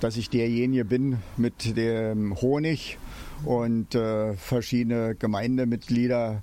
dass 0.00 0.16
ich 0.16 0.28
derjenige 0.28 0.84
bin 0.84 1.18
mit 1.36 1.76
dem 1.76 2.34
Honig 2.40 2.98
und 3.44 3.94
äh, 3.94 4.34
verschiedene 4.34 5.14
Gemeindemitglieder 5.14 6.42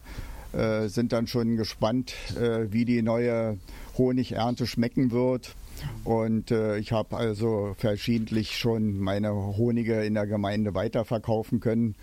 äh, 0.54 0.88
sind 0.88 1.12
dann 1.12 1.28
schon 1.28 1.58
gespannt, 1.58 2.16
äh, 2.40 2.72
wie 2.72 2.86
die 2.86 3.02
neue 3.02 3.58
Honigernte 3.98 4.66
schmecken 4.66 5.12
wird. 5.12 5.56
Und 6.04 6.52
äh, 6.52 6.78
ich 6.78 6.92
habe 6.92 7.18
also 7.18 7.76
verschiedentlich 7.78 8.58
schon 8.58 9.00
meine 9.00 9.34
Honige 9.34 10.06
in 10.06 10.14
der 10.14 10.28
Gemeinde 10.28 10.74
weiterverkaufen 10.74 11.60
können. 11.60 11.96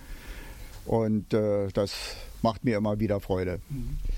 Und 0.87 1.35
äh, 1.35 1.69
das 1.69 2.17
macht 2.43 2.65
mir 2.65 2.77
immer 2.77 3.01
wieder 3.01 3.21
Freude. 3.21 3.61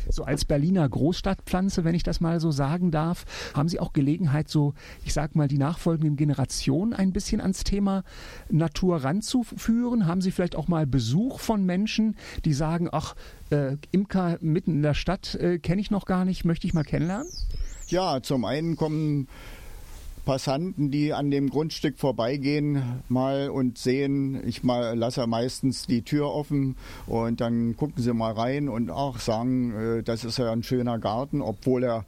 So 0.08 0.24
als 0.24 0.44
Berliner 0.44 0.88
Großstadtpflanze, 0.88 1.84
wenn 1.84 1.94
ich 1.94 2.02
das 2.02 2.20
mal 2.20 2.40
so 2.40 2.50
sagen 2.50 2.90
darf, 2.90 3.24
haben 3.54 3.68
Sie 3.68 3.80
auch 3.80 3.92
Gelegenheit, 3.92 4.48
so, 4.48 4.74
ich 5.04 5.12
sag 5.12 5.34
mal, 5.34 5.48
die 5.48 5.58
nachfolgenden 5.58 6.16
Generationen 6.16 6.92
ein 6.92 7.12
bisschen 7.12 7.40
ans 7.40 7.64
Thema 7.64 8.04
Natur 8.48 8.98
ranzuführen? 8.98 10.06
Haben 10.06 10.20
Sie 10.20 10.30
vielleicht 10.30 10.56
auch 10.56 10.68
mal 10.68 10.86
Besuch 10.86 11.40
von 11.40 11.64
Menschen, 11.64 12.16
die 12.44 12.52
sagen, 12.52 12.88
ach, 12.90 13.14
äh, 13.50 13.76
Imker 13.90 14.38
mitten 14.40 14.72
in 14.72 14.82
der 14.82 14.94
Stadt 14.94 15.34
äh, 15.34 15.58
kenne 15.58 15.80
ich 15.80 15.90
noch 15.90 16.06
gar 16.06 16.24
nicht, 16.24 16.44
möchte 16.44 16.66
ich 16.66 16.74
mal 16.74 16.84
kennenlernen? 16.84 17.28
Ja, 17.88 18.22
zum 18.22 18.44
einen 18.44 18.76
kommen 18.76 19.28
Passanten, 20.24 20.90
die 20.90 21.12
an 21.12 21.30
dem 21.30 21.50
Grundstück 21.50 21.98
vorbeigehen, 21.98 23.02
mal 23.08 23.50
und 23.50 23.78
sehen, 23.78 24.46
ich 24.46 24.62
mal 24.62 24.96
lasse 24.96 25.26
meistens 25.26 25.86
die 25.86 26.02
Tür 26.02 26.32
offen 26.32 26.76
und 27.06 27.40
dann 27.40 27.76
gucken 27.76 28.02
sie 28.02 28.12
mal 28.12 28.32
rein 28.32 28.68
und 28.68 28.90
auch 28.90 29.18
sagen, 29.18 29.98
äh, 29.98 30.02
das 30.02 30.24
ist 30.24 30.38
ja 30.38 30.52
ein 30.52 30.62
schöner 30.62 30.98
Garten, 30.98 31.42
obwohl 31.42 31.84
er 31.84 32.04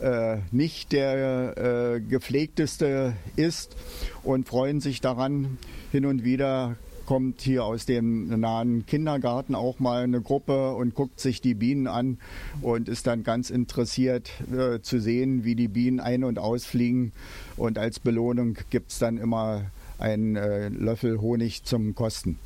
äh, 0.00 0.38
nicht 0.50 0.92
der 0.92 1.56
äh, 1.56 2.00
gepflegteste 2.00 3.14
ist 3.36 3.76
und 4.22 4.48
freuen 4.48 4.80
sich 4.80 5.00
daran. 5.00 5.58
Hin 5.90 6.04
und 6.04 6.22
wieder 6.24 6.76
kommt 7.08 7.40
hier 7.40 7.64
aus 7.64 7.86
dem 7.86 8.28
nahen 8.38 8.84
Kindergarten 8.84 9.54
auch 9.54 9.78
mal 9.78 10.02
eine 10.02 10.20
Gruppe 10.20 10.74
und 10.74 10.94
guckt 10.94 11.20
sich 11.20 11.40
die 11.40 11.54
Bienen 11.54 11.86
an 11.86 12.18
und 12.60 12.86
ist 12.86 13.06
dann 13.06 13.22
ganz 13.22 13.48
interessiert 13.48 14.30
äh, 14.52 14.82
zu 14.82 15.00
sehen, 15.00 15.42
wie 15.42 15.54
die 15.54 15.68
Bienen 15.68 16.00
ein- 16.00 16.22
und 16.22 16.38
ausfliegen. 16.38 17.12
Und 17.56 17.78
als 17.78 17.98
Belohnung 17.98 18.58
gibt 18.68 18.90
es 18.90 18.98
dann 18.98 19.16
immer 19.16 19.70
einen 19.98 20.36
äh, 20.36 20.68
Löffel 20.68 21.18
Honig 21.22 21.64
zum 21.64 21.94
Kosten. 21.94 22.38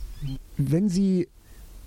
Wenn 0.57 0.89
Sie 0.89 1.27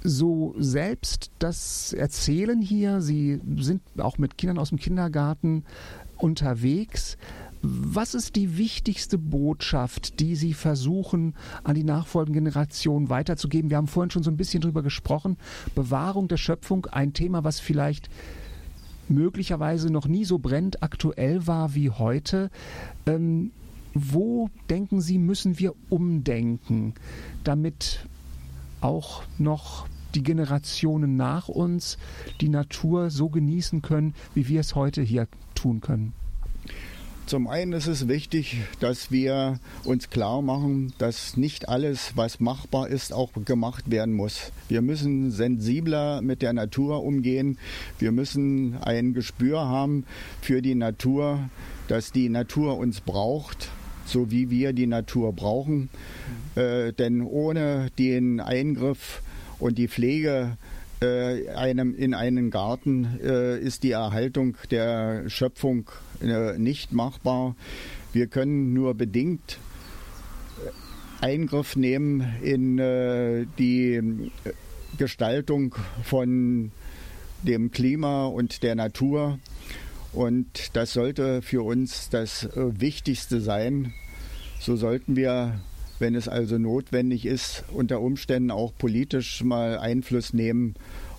so 0.04 0.54
selbst 0.58 1.32
das 1.40 1.94
erzählen 1.94 2.62
hier, 2.62 3.00
Sie 3.00 3.40
sind 3.58 3.84
auch 4.00 4.18
mit 4.18 4.38
Kindern 4.38 4.58
aus 4.58 4.68
dem 4.68 4.80
Kindergarten 4.80 5.64
unterwegs. 6.18 7.18
Was 7.68 8.14
ist 8.14 8.36
die 8.36 8.60
wichtigste 8.60 9.18
Botschaft, 9.18 10.20
die 10.20 10.36
Sie 10.36 10.54
versuchen, 10.54 11.34
an 11.64 11.74
die 11.74 11.84
nachfolgende 11.84 12.38
Generation 12.40 13.10
weiterzugeben? 13.10 13.72
Wir 13.72 13.78
haben 13.78 13.88
vorhin 13.88 14.12
schon 14.12 14.22
so 14.22 14.30
ein 14.30 14.38
bisschen 14.38 14.62
drüber 14.62 14.84
gesprochen. 14.84 15.38
Bewahrung 15.74 16.28
der 16.28 16.38
Schöpfung, 16.38 16.86
ein 16.86 17.14
Thema, 17.14 17.44
was 17.44 17.60
vielleicht 17.60 18.08
möglicherweise 19.10 19.92
noch 19.92 20.08
nie 20.08 20.26
so 20.26 20.38
brennend 20.38 20.84
aktuell 20.84 21.48
war 21.48 21.74
wie 21.74 21.90
heute. 21.90 22.52
Ähm, 23.08 23.50
wo 23.96 24.52
denken 24.70 25.02
Sie, 25.02 25.18
müssen 25.18 25.58
wir 25.58 25.74
umdenken, 25.90 26.94
damit 27.44 28.06
auch 28.80 29.24
noch 29.40 29.88
die 30.14 30.22
Generationen 30.22 31.16
nach 31.16 31.48
uns 31.48 31.98
die 32.42 32.50
Natur 32.50 33.10
so 33.10 33.30
genießen 33.30 33.82
können, 33.82 34.14
wie 34.36 34.48
wir 34.50 34.60
es 34.60 34.76
heute 34.76 35.02
hier 35.02 35.28
tun 35.56 35.82
können? 35.82 36.14
Zum 37.26 37.48
einen 37.48 37.74
ist 37.74 37.88
es 37.88 38.08
wichtig, 38.08 38.58
dass 38.80 39.12
wir 39.12 39.60
uns 39.84 40.12
klar 40.12 40.44
machen, 40.44 40.94
dass 41.00 41.38
nicht 41.38 41.68
alles, 41.68 42.12
was 42.16 42.40
machbar 42.40 42.88
ist, 42.88 43.12
auch 43.14 43.32
gemacht 43.46 43.90
werden 43.90 44.14
muss. 44.14 44.52
Wir 44.70 44.84
müssen 44.84 45.32
sensibler 45.32 46.22
mit 46.22 46.44
der 46.44 46.54
Natur 46.54 47.04
umgehen. 47.04 47.58
Wir 47.98 48.12
müssen 48.12 48.78
ein 48.80 49.16
Gespür 49.16 49.62
haben 49.62 50.06
für 50.40 50.62
die 50.62 50.76
Natur, 50.76 51.50
dass 51.88 52.12
die 52.12 52.30
Natur 52.30 52.78
uns 52.78 53.02
braucht, 53.02 53.70
so 54.06 54.30
wie 54.30 54.52
wir 54.52 54.74
die 54.74 54.88
Natur 54.88 55.34
brauchen. 55.34 55.90
Äh, 56.54 56.94
denn 56.94 57.24
ohne 57.24 57.90
den 57.98 58.40
Eingriff 58.40 59.24
und 59.58 59.80
die 59.80 59.88
Pflege 59.88 60.58
äh, 61.06 61.50
einem, 61.50 61.96
in 61.96 62.14
einem 62.14 62.50
Garten 62.50 63.20
äh, 63.24 63.60
ist 63.60 63.84
die 63.84 63.92
Erhaltung 63.92 64.58
der 64.72 65.30
Schöpfung 65.30 65.90
äh, 66.22 66.58
nicht 66.58 66.92
machbar. 66.92 67.56
Wir 68.14 68.28
können 68.28 68.74
nur 68.74 68.96
bedingt 68.96 69.60
äh, 71.22 71.26
Eingriff 71.26 71.76
nehmen 71.76 72.36
in 72.42 72.80
äh, 72.80 73.46
die 73.58 73.94
äh, 73.94 74.02
Gestaltung 74.98 75.76
von 76.04 76.72
dem 77.44 77.72
Klima 77.72 78.26
und 78.26 78.64
der 78.64 78.76
Natur. 78.76 79.40
Und 80.14 80.76
das 80.76 80.94
sollte 80.94 81.42
für 81.42 81.64
uns 81.64 82.10
das 82.10 82.48
Wichtigste 82.56 83.42
sein. 83.42 83.94
So 84.62 84.78
sollten 84.78 85.18
wir 85.18 85.60
wenn 86.00 86.16
es 86.16 86.28
also 86.28 86.58
notwendig 86.58 87.26
ist, 87.26 87.64
unter 87.72 88.02
Umständen 88.02 88.52
auch 88.52 88.74
politisch 88.78 89.44
mal 89.44 89.78
Einfluss 89.80 90.34
nehmen 90.34 90.76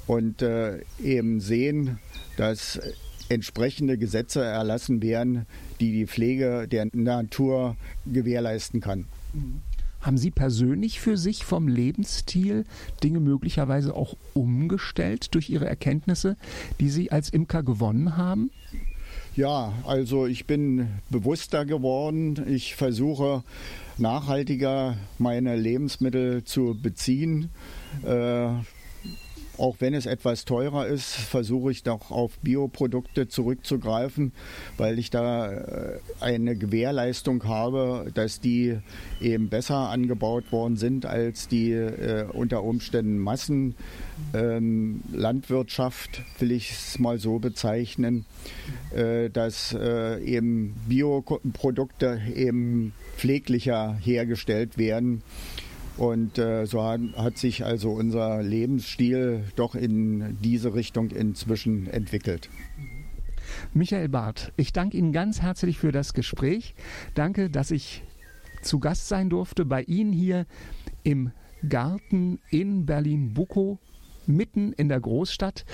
und 0.06 0.42
äh, 0.42 0.80
eben 1.02 1.40
sehen, 1.40 1.98
dass 2.36 2.80
entsprechende 3.28 3.98
Gesetze 3.98 4.44
erlassen 4.44 5.02
werden, 5.02 5.46
die 5.80 5.92
die 5.92 6.06
Pflege 6.06 6.68
der 6.68 6.88
Natur 6.92 7.76
gewährleisten 8.06 8.80
kann. 8.80 9.06
Haben 10.00 10.18
Sie 10.18 10.30
persönlich 10.30 11.00
für 11.00 11.16
sich 11.16 11.44
vom 11.44 11.66
Lebensstil 11.66 12.64
Dinge 13.02 13.18
möglicherweise 13.18 13.94
auch 13.94 14.16
umgestellt 14.34 15.34
durch 15.34 15.50
Ihre 15.50 15.66
Erkenntnisse, 15.66 16.36
die 16.78 16.90
Sie 16.90 17.10
als 17.10 17.30
Imker 17.30 17.64
gewonnen 17.64 18.16
haben? 18.16 18.50
Ja, 19.36 19.74
also 19.86 20.26
ich 20.26 20.46
bin 20.46 20.88
bewusster 21.10 21.66
geworden. 21.66 22.42
Ich 22.48 22.74
versuche 22.74 23.42
nachhaltiger 23.98 24.96
meine 25.18 25.56
Lebensmittel 25.56 26.42
zu 26.44 26.74
beziehen. 26.80 27.50
Äh, 28.02 28.48
auch 29.58 29.76
wenn 29.80 29.94
es 29.94 30.06
etwas 30.06 30.44
teurer 30.44 30.86
ist, 30.86 31.14
versuche 31.14 31.70
ich 31.70 31.82
doch 31.82 32.10
auf 32.10 32.38
Bioprodukte 32.38 33.28
zurückzugreifen, 33.28 34.32
weil 34.76 34.98
ich 34.98 35.10
da 35.10 35.52
äh, 35.52 35.98
eine 36.20 36.56
Gewährleistung 36.56 37.44
habe, 37.44 38.10
dass 38.14 38.40
die 38.40 38.78
eben 39.20 39.48
besser 39.48 39.90
angebaut 39.90 40.50
worden 40.52 40.76
sind 40.76 41.06
als 41.06 41.48
die 41.48 41.72
äh, 41.72 42.26
unter 42.32 42.62
Umständen 42.62 43.18
Massenlandwirtschaft, 43.18 46.18
ähm, 46.18 46.24
will 46.38 46.52
ich 46.52 46.72
es 46.72 46.98
mal 46.98 47.18
so 47.18 47.38
bezeichnen, 47.38 48.26
äh, 48.94 49.30
dass 49.30 49.72
äh, 49.72 50.22
eben 50.22 50.74
Bioprodukte 50.88 52.20
eben 52.34 52.92
pfleglicher 53.16 53.96
hergestellt 54.00 54.78
werden. 54.78 55.22
Und 55.96 56.38
äh, 56.38 56.66
so 56.66 56.82
hat, 56.84 57.38
sich 57.38 57.64
also 57.64 57.92
unser 57.92 58.42
Lebensstil 58.42 59.44
doch 59.56 59.74
in 59.74 60.36
diese 60.42 60.74
Richtung 60.74 61.10
inzwischen 61.10 61.86
entwickelt. 61.86 62.50
Michael 63.72 64.08
Barth, 64.08 64.52
ich 64.56 64.72
danke 64.72 64.96
Ihnen 64.96 65.12
ganz 65.12 65.40
herzlich 65.40 65.78
für 65.78 65.92
das 65.92 66.12
Gespräch. 66.12 66.74
Danke, 67.14 67.48
dass 67.48 67.70
ich 67.70 68.02
zu 68.62 68.78
Gast 68.78 69.08
sein 69.08 69.30
durfte 69.30 69.64
bei 69.64 69.82
Ihnen 69.82 70.12
hier 70.12 70.46
im 71.02 71.30
Garten 71.66 72.40
in 72.50 72.84
Berlin-Bukow, 72.84 73.78
mitten 74.26 74.72
in 74.72 74.88
der 74.88 75.00
Großstadt. 75.00 75.64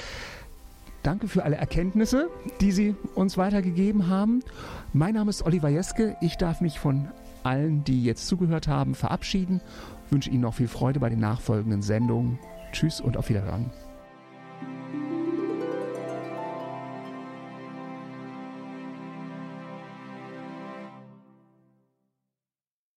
Danke 1.03 1.27
für 1.27 1.43
alle 1.43 1.57
Erkenntnisse, 1.57 2.29
die 2.61 2.71
Sie 2.71 2.95
uns 3.17 3.37
weitergegeben 3.37 4.07
haben. 4.07 4.45
Mein 4.93 5.15
Name 5.15 5.31
ist 5.31 5.45
Oliver 5.45 5.69
Jeske. 5.69 6.17
Ich 6.21 6.37
darf 6.37 6.61
mich 6.61 6.79
von 6.79 7.09
allen, 7.43 7.83
die 7.83 8.05
jetzt 8.05 8.29
zugehört 8.29 8.69
haben, 8.69 8.95
verabschieden 8.95 9.61
wünsche 10.13 10.31
Ihnen 10.31 10.43
noch 10.43 10.55
viel 10.55 10.69
Freude 10.69 11.01
bei 11.01 11.09
den 11.09 11.21
nachfolgenden 11.21 11.83
Sendungen. 11.83 12.39
Tschüss 12.73 13.01
und 13.01 13.17
auf 13.17 13.29
Wiederhören. 13.29 13.71